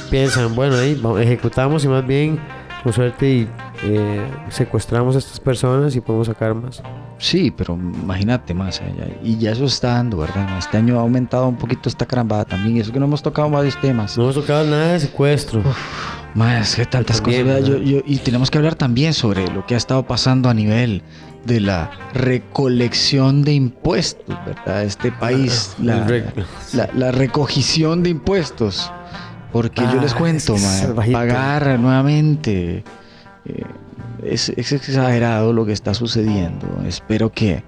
piensan, 0.09 0.55
bueno, 0.55 0.75
ahí 0.77 0.99
ejecutamos 1.21 1.83
y 1.85 1.87
más 1.87 2.05
bien 2.05 2.39
con 2.83 2.91
suerte 2.93 3.29
y 3.29 3.49
eh, 3.83 4.21
secuestramos 4.49 5.15
a 5.15 5.19
estas 5.19 5.39
personas 5.39 5.95
y 5.95 6.01
podemos 6.01 6.27
sacar 6.27 6.53
más. 6.53 6.81
Sí, 7.17 7.51
pero 7.51 7.75
imagínate 7.75 8.53
más 8.53 8.81
allá. 8.81 9.07
Y 9.23 9.37
ya 9.37 9.51
eso 9.51 9.63
está 9.65 9.93
dando, 9.93 10.17
¿verdad? 10.17 10.57
Este 10.57 10.77
año 10.77 10.97
ha 10.97 11.01
aumentado 11.01 11.47
un 11.47 11.55
poquito 11.55 11.87
esta 11.87 12.05
carambada 12.05 12.43
también. 12.43 12.75
Y 12.75 12.79
eso 12.81 12.91
que 12.91 12.99
no 12.99 13.05
hemos 13.05 13.23
tocado 13.23 13.49
varios 13.49 13.79
temas. 13.79 14.17
No 14.17 14.23
hemos 14.23 14.35
tocado 14.35 14.65
nada 14.65 14.93
de 14.93 14.99
secuestro. 14.99 15.61
Más 16.35 16.75
que 16.75 16.85
tantas 16.85 17.21
También, 17.21 17.47
cosas. 17.47 17.65
Yo- 17.67 17.77
yo- 17.77 18.01
y 18.05 18.17
tenemos 18.17 18.51
que 18.51 18.57
hablar 18.57 18.75
también 18.75 19.13
sobre 19.13 19.47
lo 19.47 19.65
que 19.65 19.75
ha 19.75 19.77
estado 19.77 20.03
pasando 20.05 20.49
a 20.49 20.53
nivel 20.53 21.01
de 21.45 21.59
la 21.59 21.91
recolección 22.13 23.43
de 23.43 23.53
impuestos, 23.53 24.35
¿verdad? 24.45 24.83
Este 24.83 25.11
país, 25.11 25.75
El 25.79 25.85
la, 25.87 26.07
la, 26.73 26.89
la 26.95 27.11
recogición 27.11 28.03
de 28.03 28.09
impuestos. 28.11 28.91
Porque 29.51 29.81
yo 29.83 30.01
les 30.01 30.13
Ah, 30.13 30.17
cuento, 30.17 30.57
salvajito. 30.57 31.15
pagar 31.17 31.77
nuevamente 31.79 32.83
eh, 33.45 33.63
es, 34.23 34.49
es 34.49 34.71
exagerado 34.71 35.53
lo 35.53 35.63
que 35.65 35.73
está 35.73 35.93
sucediendo. 35.93 36.65
Espero 36.87 37.31
que 37.31 37.63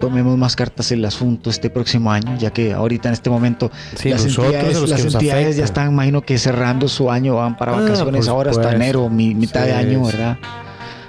tomemos 0.00 0.38
más 0.38 0.56
cartas 0.56 0.90
en 0.92 1.00
el 1.00 1.04
asunto 1.04 1.50
este 1.50 1.68
próximo 1.68 2.10
año, 2.10 2.38
ya 2.38 2.50
que 2.52 2.72
ahorita 2.72 3.08
en 3.10 3.12
este 3.14 3.28
momento 3.28 3.70
Sí, 3.96 4.08
las 4.08 4.24
entidades, 4.24 4.88
las 4.88 5.56
ya 5.56 5.64
están, 5.64 5.90
imagino 5.92 6.22
que 6.22 6.38
cerrando 6.38 6.88
su 6.88 7.10
año, 7.10 7.34
van 7.36 7.56
para 7.58 7.72
Ah, 7.76 7.80
vacaciones 7.80 8.26
ahora 8.28 8.50
hasta 8.52 8.74
enero, 8.74 9.10
mi- 9.10 9.34
mitad 9.34 9.64
de 9.66 9.74
año, 9.74 10.04
sí. 10.06 10.16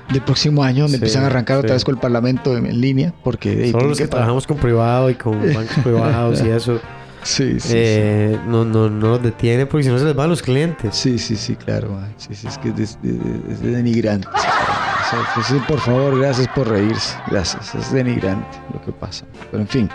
Del 0.09 0.21
próximo 0.21 0.63
año, 0.63 0.83
donde 0.83 0.97
Sí, 0.97 1.03
empiezan 1.03 1.23
a 1.23 1.27
arrancar 1.27 1.57
otra 1.57 1.73
vez 1.73 1.83
con 1.83 1.95
el 1.95 1.99
parlamento 1.99 2.55
en, 2.55 2.67
en 2.67 2.79
línea, 2.79 3.13
porque 3.23 3.59
hey, 3.63 3.71
Solo 3.71 3.87
los 3.87 3.97
que, 3.97 4.07
trabajamos 4.07 4.45
con 4.45 4.57
privado 4.57 5.09
y 5.09 5.15
con 5.15 5.41
bancos 5.53 5.77
privados 5.83 6.41
y 6.43 6.49
eso 6.49 6.79
Sí, 7.25 7.59
sí, 7.59 7.73
eh, 7.75 8.39
No, 8.45 8.63
no, 8.63 8.87
no 8.87 9.09
los 9.09 9.23
detiene 9.23 9.65
porque 9.65 9.83
si 9.83 9.89
no 9.89 9.97
se 9.97 10.05
les 10.05 10.15
van 10.15 10.29
los 10.29 10.43
clientes. 10.43 10.95
sí. 10.95 11.17
Sí, 11.17 11.35
sí, 11.35 11.55
claro. 11.55 11.99
Sí, 12.17 12.35
sí, 12.35 12.47
es 12.47 12.57
que 12.59 12.69
es, 12.69 12.99
denigrante. 13.01 14.27
O 14.27 14.39
sea, 14.39 15.43
sí, 15.43 15.55
por 15.67 15.79
favor, 15.79 16.19
gracias 16.19 16.47
por 16.49 16.67
reírse. 16.69 17.17
Gracias, 17.27 17.73
es 17.73 17.91
denigrante 17.91 18.59
lo 18.71 18.79
que 18.81 18.91
pasa. 18.91 19.25
Pero 19.49 19.61
en 19.61 19.67
fin, 19.67 19.89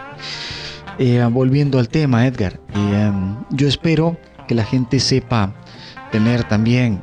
eh, 0.99 1.25
volviendo 1.31 1.79
al 1.79 1.89
tema, 1.89 2.27
Edgar, 2.27 2.55
eh, 2.75 3.07
em, 3.07 3.37
yo 3.51 3.69
espero 3.69 4.17
que 4.49 4.57
la 4.57 4.65
gente 4.65 4.99
sepa 4.99 5.55
tener 6.11 6.43
también 6.45 7.01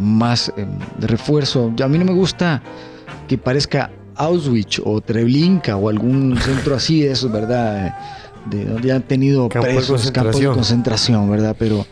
más 0.00 0.52
em, 0.56 0.68
de 0.98 1.06
refuerzo. 1.06 1.72
A 1.82 1.88
mí 1.88 1.98
no 1.98 2.04
me 2.04 2.12
gusta 2.12 2.62
que 3.28 3.38
parezca 3.38 3.90
Auschwitz 4.16 4.80
o 4.84 5.00
Treblinka 5.00 5.76
o 5.76 5.88
algún 5.88 6.36
centro 6.38 6.76
así 6.76 7.02
de 7.02 7.12
esos, 7.12 7.30
¿verdad? 7.30 7.96
De 8.50 8.64
donde 8.64 8.92
han 8.92 9.02
tenido 9.02 9.48
Campo 9.48 9.66
de 9.66 9.74
presos, 9.74 10.10
campos 10.10 10.40
de 10.40 10.46
concentración. 10.48 11.30
¿verdad? 11.30 11.56
Pero 11.58 11.86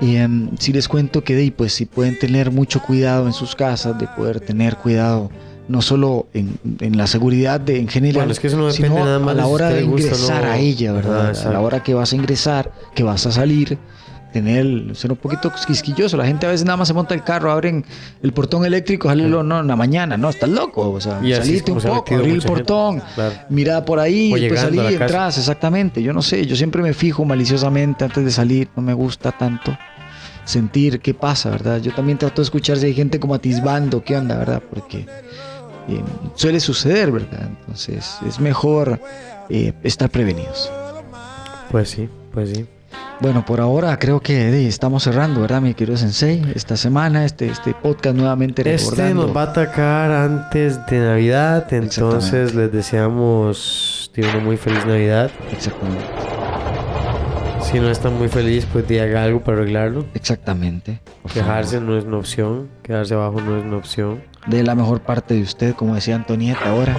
em, 0.00 0.50
si 0.58 0.72
les 0.72 0.88
cuento 0.88 1.22
que 1.22 1.34
de 1.34 1.42
ahí, 1.42 1.50
pues 1.50 1.72
si 1.72 1.86
pueden 1.86 2.18
tener 2.18 2.50
mucho 2.50 2.80
cuidado 2.82 3.26
en 3.26 3.32
sus 3.32 3.54
casas, 3.54 3.98
de 3.98 4.06
poder 4.08 4.40
tener 4.40 4.76
cuidado 4.76 5.30
no 5.68 5.80
solo 5.80 6.26
en, 6.34 6.58
en 6.80 6.96
la 6.96 7.06
seguridad 7.06 7.60
de, 7.60 7.78
en 7.78 7.88
general, 7.88 8.22
Bueno, 8.22 8.32
es 8.32 8.40
que 8.40 8.48
eso 8.48 8.56
no 8.56 8.70
sino 8.70 8.94
nada 8.94 9.18
más 9.18 9.34
a 9.34 9.36
la 9.36 9.44
de 9.44 9.48
hora 9.48 9.68
de 9.70 9.82
ingresar 9.82 10.44
no. 10.44 10.50
a 10.50 10.58
ella, 10.58 10.92
¿verdad? 10.92 11.30
Ajá, 11.30 11.48
a 11.48 11.52
la 11.52 11.60
hora 11.60 11.82
que 11.82 11.94
vas 11.94 12.12
a 12.12 12.16
ingresar, 12.16 12.72
que 12.94 13.02
vas 13.02 13.26
a 13.26 13.32
salir, 13.32 13.78
tener, 14.32 14.96
ser 14.96 15.12
un 15.12 15.16
poquito 15.18 15.52
quisquilloso. 15.66 16.16
La 16.16 16.26
gente 16.26 16.46
a 16.46 16.50
veces 16.50 16.64
nada 16.64 16.76
más 16.76 16.88
se 16.88 16.94
monta 16.94 17.14
el 17.14 17.22
carro, 17.22 17.52
abren 17.52 17.84
el 18.22 18.32
portón 18.32 18.64
eléctrico, 18.64 19.08
salirlo 19.08 19.42
no 19.42 19.60
en 19.60 19.66
la 19.68 19.76
mañana, 19.76 20.16
no, 20.16 20.28
estás 20.30 20.48
loco, 20.48 20.90
o 20.90 21.00
sea, 21.00 21.18
como 21.18 21.28
un 21.76 21.80
se 21.80 21.88
poco, 21.88 22.14
abrir 22.14 22.34
el 22.34 22.42
portón, 22.42 23.02
Claro. 23.14 23.34
mira 23.50 23.84
por 23.84 23.98
ahí, 24.00 24.32
después 24.32 24.60
casa. 24.64 24.90
entras, 24.90 25.38
exactamente. 25.38 26.02
Yo 26.02 26.12
no 26.12 26.22
sé, 26.22 26.46
yo 26.46 26.56
siempre 26.56 26.82
me 26.82 26.94
fijo 26.94 27.24
maliciosamente 27.24 28.04
antes 28.04 28.24
de 28.24 28.30
salir, 28.30 28.68
no 28.74 28.82
me 28.82 28.94
gusta 28.94 29.32
tanto. 29.32 29.76
sentir 30.44 30.98
qué 31.00 31.14
pasa, 31.14 31.50
¿verdad? 31.50 31.80
Yo 31.80 31.94
también 31.94 32.18
trato 32.18 32.42
de 32.42 32.44
escuchar 32.44 32.76
si 32.76 32.86
hay 32.86 32.94
gente 32.94 33.20
como 33.20 33.34
atisbando, 33.34 34.02
qué 34.02 34.16
onda, 34.16 34.36
¿verdad? 34.36 34.60
Porque 34.68 35.06
eh, 35.88 36.00
suele 36.34 36.58
suceder, 36.58 37.12
¿verdad? 37.12 37.48
Entonces 37.60 38.18
es 38.26 38.40
mejor 38.40 38.98
eh, 39.48 39.72
estar 39.84 40.10
prevenidos. 40.10 40.68
Pues 41.70 41.90
sí, 41.90 42.08
pues 42.32 42.50
sí. 42.50 42.66
Bueno, 43.20 43.44
por 43.44 43.60
ahora 43.60 43.98
creo 43.98 44.20
que 44.20 44.66
estamos 44.66 45.04
cerrando, 45.04 45.40
¿verdad, 45.42 45.60
mi 45.60 45.74
querido 45.74 45.96
Sensei? 45.96 46.42
Esta 46.54 46.76
semana, 46.76 47.24
este, 47.24 47.46
este 47.46 47.72
podcast 47.72 48.16
nuevamente 48.16 48.62
Este 48.62 48.90
recordando. 48.90 49.26
nos 49.26 49.36
va 49.36 49.42
a 49.42 49.44
atacar 49.44 50.10
antes 50.10 50.84
de 50.86 50.98
Navidad, 50.98 51.72
entonces 51.72 52.54
les 52.54 52.72
deseamos 52.72 54.10
una 54.16 54.40
muy 54.40 54.56
feliz 54.56 54.84
Navidad. 54.86 55.30
Exactamente. 55.52 56.04
Si 57.62 57.78
no 57.78 57.88
están 57.90 58.18
muy 58.18 58.28
feliz, 58.28 58.66
pues 58.70 58.86
di 58.88 58.98
haga 58.98 59.22
algo 59.22 59.40
para 59.40 59.58
arreglarlo. 59.58 60.04
Exactamente. 60.14 61.00
Quejarse 61.32 61.80
no 61.80 61.96
es 61.96 62.04
una 62.04 62.18
opción, 62.18 62.68
quedarse 62.82 63.14
abajo 63.14 63.40
no 63.40 63.56
es 63.56 63.64
una 63.64 63.76
opción. 63.76 64.20
De 64.46 64.62
la 64.64 64.74
mejor 64.74 65.00
parte 65.00 65.34
de 65.34 65.42
usted, 65.42 65.74
como 65.74 65.94
decía 65.94 66.16
Antonieta 66.16 66.68
ahora. 66.70 66.96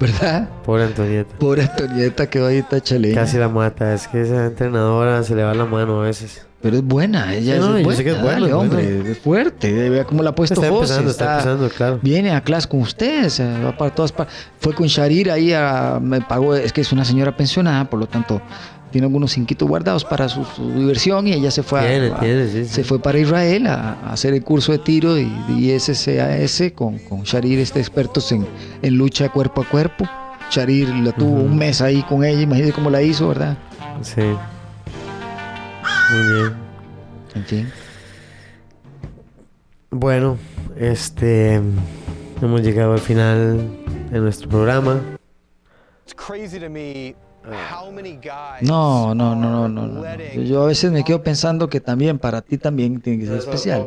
¿Verdad? 0.00 0.48
Pobre 0.64 0.84
Antonieta. 0.84 1.36
Pobre 1.38 1.62
Antonieta 1.62 2.28
quedó 2.28 2.46
ahí 2.46 2.62
tachaleña. 2.62 3.14
Casi 3.14 3.36
la 3.36 3.48
mata, 3.48 3.92
es 3.94 4.08
que 4.08 4.22
esa 4.22 4.46
entrenadora 4.46 5.22
se 5.22 5.34
le 5.34 5.44
va 5.44 5.54
la 5.54 5.66
mano 5.66 6.00
a 6.00 6.04
veces. 6.06 6.46
Pero 6.62 6.76
es 6.76 6.84
buena, 6.84 7.32
ella 7.34 7.52
Sí, 7.54 7.58
es 7.58 7.60
no, 7.60 7.78
yo 7.78 7.84
buena. 7.84 7.96
sé 7.96 8.04
que 8.04 8.10
es 8.10 8.20
buena, 8.20 8.32
dale, 8.34 8.46
es 8.48 8.52
buena. 8.54 8.72
hombre, 8.74 9.10
es 9.12 9.18
fuerte. 9.18 9.88
Vea 9.90 10.04
cómo 10.04 10.22
la 10.22 10.30
ha 10.30 10.34
puesto 10.34 10.54
Está 10.54 10.68
José, 10.68 10.80
empezando, 10.98 11.10
está 11.10 11.32
empezando, 11.32 11.68
claro. 11.70 11.98
Viene 12.02 12.32
a 12.32 12.42
clase 12.42 12.68
con 12.68 12.80
usted, 12.80 13.24
o 13.26 13.30
sea, 13.30 13.60
va 13.64 13.76
para 13.78 13.94
todas 13.94 14.12
partes. 14.12 14.34
Fue 14.58 14.74
con 14.74 14.86
Sharir 14.86 15.30
ahí, 15.30 15.52
a, 15.54 15.98
me 16.02 16.20
pagó, 16.20 16.54
es 16.54 16.72
que 16.72 16.82
es 16.82 16.92
una 16.92 17.04
señora 17.06 17.34
pensionada, 17.36 17.84
por 17.88 17.98
lo 17.98 18.06
tanto 18.06 18.42
tiene 18.90 19.06
algunos 19.06 19.32
cinquitos 19.32 19.68
guardados 19.68 20.04
para 20.04 20.28
su, 20.28 20.44
su 20.44 20.70
diversión 20.72 21.26
y 21.28 21.32
ella 21.32 21.50
se 21.50 21.62
fue, 21.62 21.80
a- 21.80 21.88
Tiene, 21.88 22.06
a- 22.08 22.18
tiene, 22.20 22.46
sí, 22.48 22.64
sí. 22.64 22.74
se 22.74 22.84
fue 22.84 22.98
para 23.00 23.18
Israel 23.18 23.66
a, 23.66 23.92
a 24.02 24.12
hacer 24.12 24.34
el 24.34 24.42
curso 24.42 24.72
de 24.72 24.78
tiro 24.78 25.16
y, 25.18 25.30
y 25.56 25.78
SCAS 25.78 26.72
con, 26.74 26.98
con 26.98 27.22
Sharir, 27.22 27.58
este 27.60 27.78
expertos 27.80 28.30
en, 28.32 28.46
en 28.82 28.94
lucha 28.96 29.28
cuerpo 29.30 29.62
a 29.62 29.64
cuerpo. 29.68 30.04
Sharir 30.50 30.88
la 30.88 31.12
tuvo 31.12 31.42
un 31.42 31.56
mes 31.56 31.80
ahí 31.80 32.02
con 32.02 32.24
ella, 32.24 32.40
imagínese 32.40 32.72
cómo 32.72 32.90
la 32.90 33.00
hizo, 33.02 33.28
¿verdad? 33.28 33.56
Sí. 34.02 34.20
Muy 36.12 36.32
bien. 36.34 36.52
En 37.36 37.44
fin. 37.44 37.68
Bueno, 39.90 40.38
este 40.76 41.60
hemos 42.42 42.62
llegado 42.62 42.92
al 42.92 42.98
final 43.00 43.68
de 44.10 44.18
nuestro 44.20 44.48
programa. 44.48 45.00
It's 46.04 46.14
crazy 46.14 46.58
to 46.58 46.68
me 46.70 47.14
No, 48.62 49.14
no, 49.14 49.34
no, 49.34 49.68
no, 49.68 49.86
no, 49.86 50.04
Yo 50.42 50.62
a 50.62 50.66
veces 50.66 50.92
me 50.92 51.04
quedo 51.04 51.22
pensando 51.22 51.68
que 51.68 51.80
también 51.80 52.18
para 52.18 52.42
ti 52.42 52.58
también 52.58 53.00
tiene 53.00 53.20
que 53.20 53.26
ser 53.26 53.36
especial. 53.38 53.86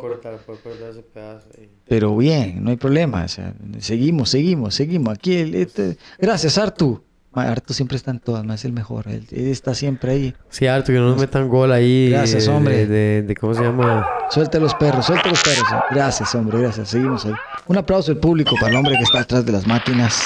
Pero 1.88 2.16
bien, 2.18 2.64
no 2.64 2.72
hay 2.72 2.78
problema. 2.78 3.24
o 3.24 3.28
sea, 3.28 3.54
seguimos, 3.80 4.30
seguimos, 4.30 4.74
seguimos. 4.76 5.14
Aquí, 5.14 5.36
este- 5.56 5.98
gracias, 6.20 6.58
Artu. 6.58 7.04
Artu 7.36 7.74
siempre 7.74 7.98
está 7.98 8.12
en 8.12 8.20
todas, 8.20 8.46
es 8.48 8.66
el 8.66 8.74
mejor. 8.74 9.08
Él, 9.08 9.26
está 9.32 9.74
siempre 9.74 10.12
ahí. 10.12 10.36
Sí, 10.50 10.68
harto 10.68 10.94
que 10.94 11.00
no 11.00 11.10
nos 11.10 11.20
metan 11.20 11.50
gol 11.50 11.72
ahí. 11.72 12.10
Gracias, 12.12 12.46
de- 12.46 12.52
hombre. 12.52 12.78
De, 12.78 12.88
de- 12.88 13.22
de- 13.24 13.36
¿Cómo 13.36 13.56
se 13.56 13.64
llama? 13.64 14.08
Suelta 14.30 14.60
los 14.60 14.76
perros, 14.76 15.06
suelta 15.08 15.30
los 15.30 15.42
perros. 15.42 15.68
Gracias, 15.92 16.34
hombre, 16.36 16.60
gracias. 16.60 16.90
Seguimos 16.90 17.26
ahí. 17.26 17.34
Un 17.68 17.78
aplauso 17.78 18.12
al 18.12 18.18
público 18.20 18.56
para 18.60 18.72
el 18.72 18.78
hombre 18.78 18.96
que 18.98 19.04
está 19.04 19.22
atrás 19.22 19.46
de 19.46 19.52
las 19.52 19.66
máquinas. 19.66 20.22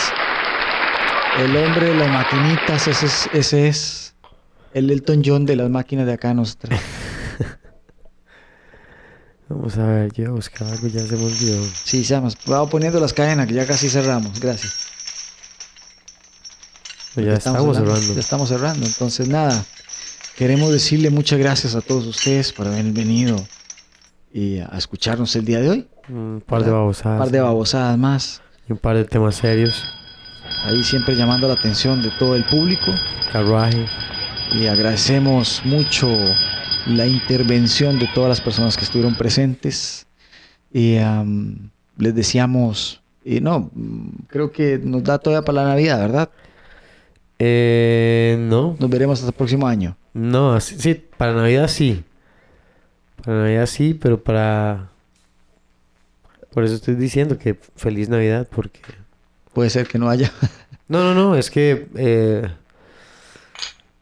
El 1.37 1.55
hombre 1.55 1.87
de 1.89 1.93
las 1.93 2.09
maquinitas, 2.09 2.87
ese 2.87 3.05
es, 3.05 3.29
ese 3.31 3.67
es 3.67 4.15
el 4.73 4.89
Elton 4.89 5.21
John 5.23 5.45
de 5.45 5.55
las 5.55 5.69
máquinas 5.69 6.07
de 6.07 6.13
acá 6.13 6.33
nuestra. 6.33 6.75
Vamos 9.47 9.77
a 9.77 9.85
ver, 9.85 10.11
yo 10.13 10.23
voy 10.23 10.31
a 10.31 10.35
buscar 10.35 10.67
algo, 10.67 10.87
ya 10.87 11.05
se 11.05 11.15
me 11.15 11.25
olvidó. 11.25 11.63
Sí, 11.83 12.03
Llamas, 12.03 12.35
vamos 12.45 12.69
poniendo 12.69 12.99
las 12.99 13.13
cadenas 13.13 13.47
que 13.47 13.53
ya 13.53 13.65
casi 13.65 13.87
cerramos. 13.87 14.39
Gracias. 14.41 14.87
Pues 17.13 17.25
ya 17.27 17.33
estamos 17.33 17.77
cerrando. 17.77 18.13
Ya 18.13 18.19
estamos 18.19 18.49
cerrando. 18.49 18.85
Entonces, 18.85 19.29
nada, 19.29 19.63
queremos 20.35 20.71
decirle 20.71 21.11
muchas 21.11 21.39
gracias 21.39 21.75
a 21.75 21.81
todos 21.81 22.05
ustedes 22.07 22.51
por 22.51 22.67
haber 22.67 22.83
venido 22.91 23.37
y 24.33 24.57
a 24.57 24.75
escucharnos 24.77 25.33
el 25.37 25.45
día 25.45 25.61
de 25.61 25.69
hoy. 25.69 25.87
Un 26.09 26.43
par 26.45 26.65
de 26.65 26.71
babosadas. 26.71 27.19
Un 27.19 27.25
par 27.25 27.31
de 27.31 27.39
babosadas 27.39 27.97
más. 27.97 28.41
Y 28.67 28.73
un 28.73 28.79
par 28.79 28.97
de 28.97 29.05
temas 29.05 29.35
serios. 29.35 29.96
Ahí 30.63 30.83
siempre 30.83 31.15
llamando 31.15 31.47
la 31.47 31.53
atención 31.53 32.01
de 32.01 32.09
todo 32.11 32.35
el 32.35 32.43
público. 32.45 32.93
Carruaje. 33.31 33.85
Y 34.51 34.67
agradecemos 34.67 35.61
mucho 35.65 36.09
la 36.85 37.05
intervención 37.05 37.99
de 37.99 38.07
todas 38.13 38.29
las 38.29 38.41
personas 38.41 38.77
que 38.77 38.83
estuvieron 38.83 39.15
presentes. 39.15 40.07
Y 40.73 40.97
les 41.97 42.15
deseamos, 42.15 43.01
y 43.23 43.39
no, 43.39 43.71
creo 44.27 44.51
que 44.51 44.77
nos 44.77 45.03
da 45.03 45.17
todavía 45.17 45.45
para 45.45 45.63
la 45.63 45.69
Navidad, 45.69 45.99
¿verdad? 45.99 46.29
Eh, 47.39 48.37
no. 48.39 48.75
Nos 48.79 48.89
veremos 48.89 49.19
hasta 49.19 49.29
el 49.29 49.35
próximo 49.35 49.67
año. 49.67 49.95
No, 50.13 50.59
sí, 50.59 51.05
para 51.17 51.33
Navidad 51.33 51.67
sí. 51.67 52.03
Para 53.23 53.43
Navidad 53.43 53.65
sí, 53.65 53.93
pero 53.93 54.21
para... 54.21 54.89
Por 56.53 56.63
eso 56.63 56.75
estoy 56.75 56.95
diciendo 56.95 57.37
que 57.37 57.55
feliz 57.75 58.09
Navidad, 58.09 58.47
porque... 58.49 58.79
Puede 59.57 59.71
ser 59.71 59.87
que 59.87 59.97
no 59.97 60.07
haya. 60.07 60.31
No, 60.87 61.03
no, 61.03 61.15
no, 61.15 61.35
es 61.35 61.49
que... 61.49 61.87
eh, 61.95 62.47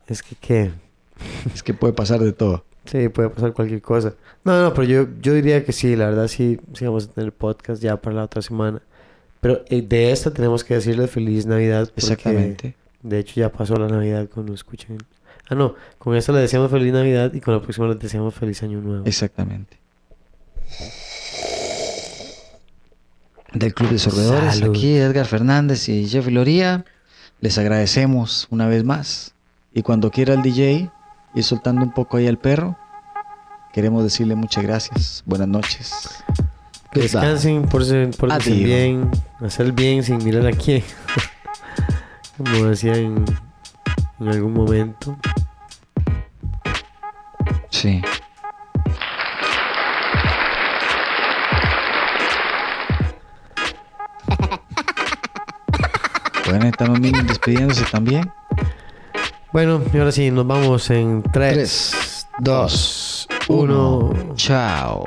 Es 0.06 0.22
que, 0.22 0.36
¿qué? 0.36 0.72
es 1.56 1.64
que 1.64 1.74
puede 1.74 1.94
pasar 1.94 2.20
de 2.20 2.34
todo. 2.34 2.66
Sí, 2.84 3.08
puede 3.08 3.30
pasar 3.30 3.54
cualquier 3.54 3.82
cosa. 3.82 4.16
No, 4.44 4.62
no, 4.62 4.74
pero 4.74 4.86
yo, 4.86 5.08
yo 5.22 5.34
diría 5.34 5.64
que 5.64 5.72
sí, 5.72 5.96
la 5.96 6.10
verdad 6.10 6.28
sí, 6.28 6.60
sí 6.74 6.84
vamos 6.84 7.06
a 7.06 7.14
tener 7.14 7.32
podcast 7.32 7.82
ya 7.82 7.96
para 8.02 8.18
la 8.18 8.24
otra 8.26 8.42
semana. 8.42 8.82
Pero 9.40 9.64
eh, 9.70 9.82
de 9.82 10.12
esta 10.12 10.30
tenemos 10.32 10.66
que 10.66 10.74
decirle 10.74 11.08
feliz 11.08 11.46
Navidad. 11.46 11.90
Exactamente. 11.96 12.76
De 13.02 13.20
hecho, 13.20 13.40
ya 13.40 13.50
pasó 13.50 13.78
la 13.78 13.88
Navidad 13.88 14.28
cuando 14.32 14.54
escuchen. 14.54 14.98
Ah, 15.50 15.56
no, 15.56 15.76
con 15.98 16.18
esta 16.18 16.34
le 16.34 16.40
deseamos 16.40 16.70
feliz 16.70 16.92
Navidad 16.92 17.34
y 17.34 17.40
con 17.40 17.54
la 17.54 17.62
próxima 17.62 17.88
le 17.88 17.96
deseamos 17.96 18.36
feliz 18.36 18.62
Año 18.62 18.82
Nuevo. 18.82 19.06
Exactamente. 19.06 19.78
Del 23.56 23.74
Club 23.74 23.90
de 23.92 24.00
Sorbedores, 24.00 24.56
Salud. 24.56 24.76
aquí 24.76 24.96
Edgar 24.96 25.26
Fernández 25.26 25.88
y 25.88 26.08
Jeff 26.08 26.28
Loría. 26.28 26.84
Les 27.40 27.58
agradecemos 27.58 28.48
una 28.50 28.68
vez 28.68 28.84
más. 28.84 29.34
Y 29.74 29.82
cuando 29.82 30.12
quiera 30.12 30.34
el 30.34 30.42
DJ 30.42 30.90
ir 31.34 31.44
soltando 31.44 31.82
un 31.84 31.94
poco 31.94 32.18
ahí 32.18 32.28
al 32.28 32.38
perro, 32.38 32.78
queremos 33.74 34.04
decirle 34.04 34.36
muchas 34.36 34.64
gracias. 34.64 35.24
Buenas 35.26 35.48
noches. 35.48 35.94
Descansen, 36.94 37.64
por 37.64 37.84
por 38.18 38.32
Adiós. 38.32 38.58
bien, 38.58 39.10
hacer 39.42 39.72
bien 39.72 40.04
sin 40.04 40.24
mirar 40.24 40.48
a 40.48 40.52
quién. 40.52 40.84
Como 42.38 42.66
decía 42.66 42.96
en, 42.96 43.24
en 44.20 44.28
algún 44.28 44.54
momento. 44.54 45.18
Sí. 47.70 48.02
Bueno, 56.60 56.88
los 56.88 57.00
niños 57.00 57.28
despidiéndose 57.28 57.86
también. 57.92 58.32
Bueno, 59.52 59.82
y 59.94 59.98
ahora 59.98 60.12
sí, 60.12 60.32
nos 60.32 60.46
vamos 60.46 60.90
en 60.90 61.24
3, 61.24 61.54
Tres, 61.54 62.28
2, 62.40 63.28
1. 63.48 64.34
Chao. 64.36 65.06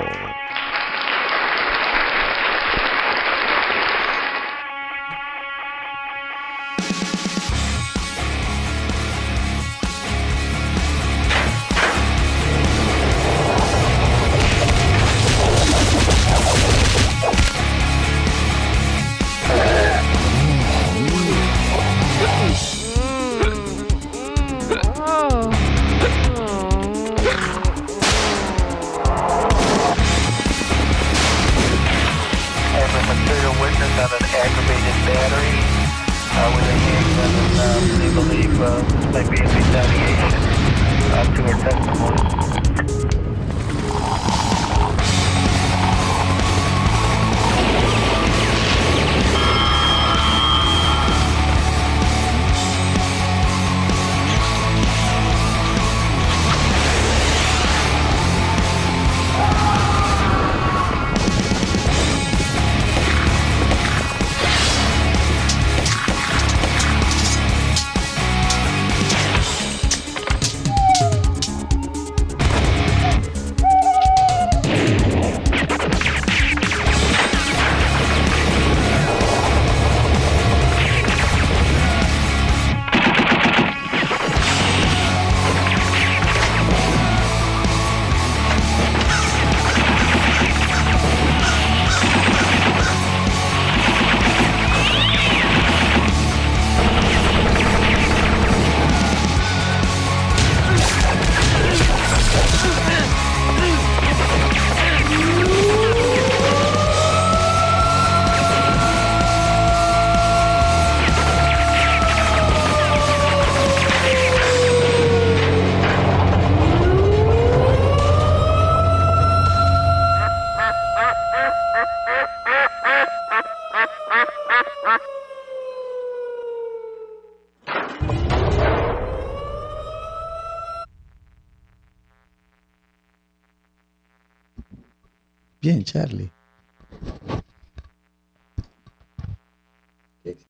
This 39.39 39.53
might 39.53 39.87
be 39.89 39.99
a 39.99 40.11
retaliation 40.11 40.41
uh, 41.13 41.35
to 41.35 41.41
her 41.43 41.69
testimony. 41.69 42.48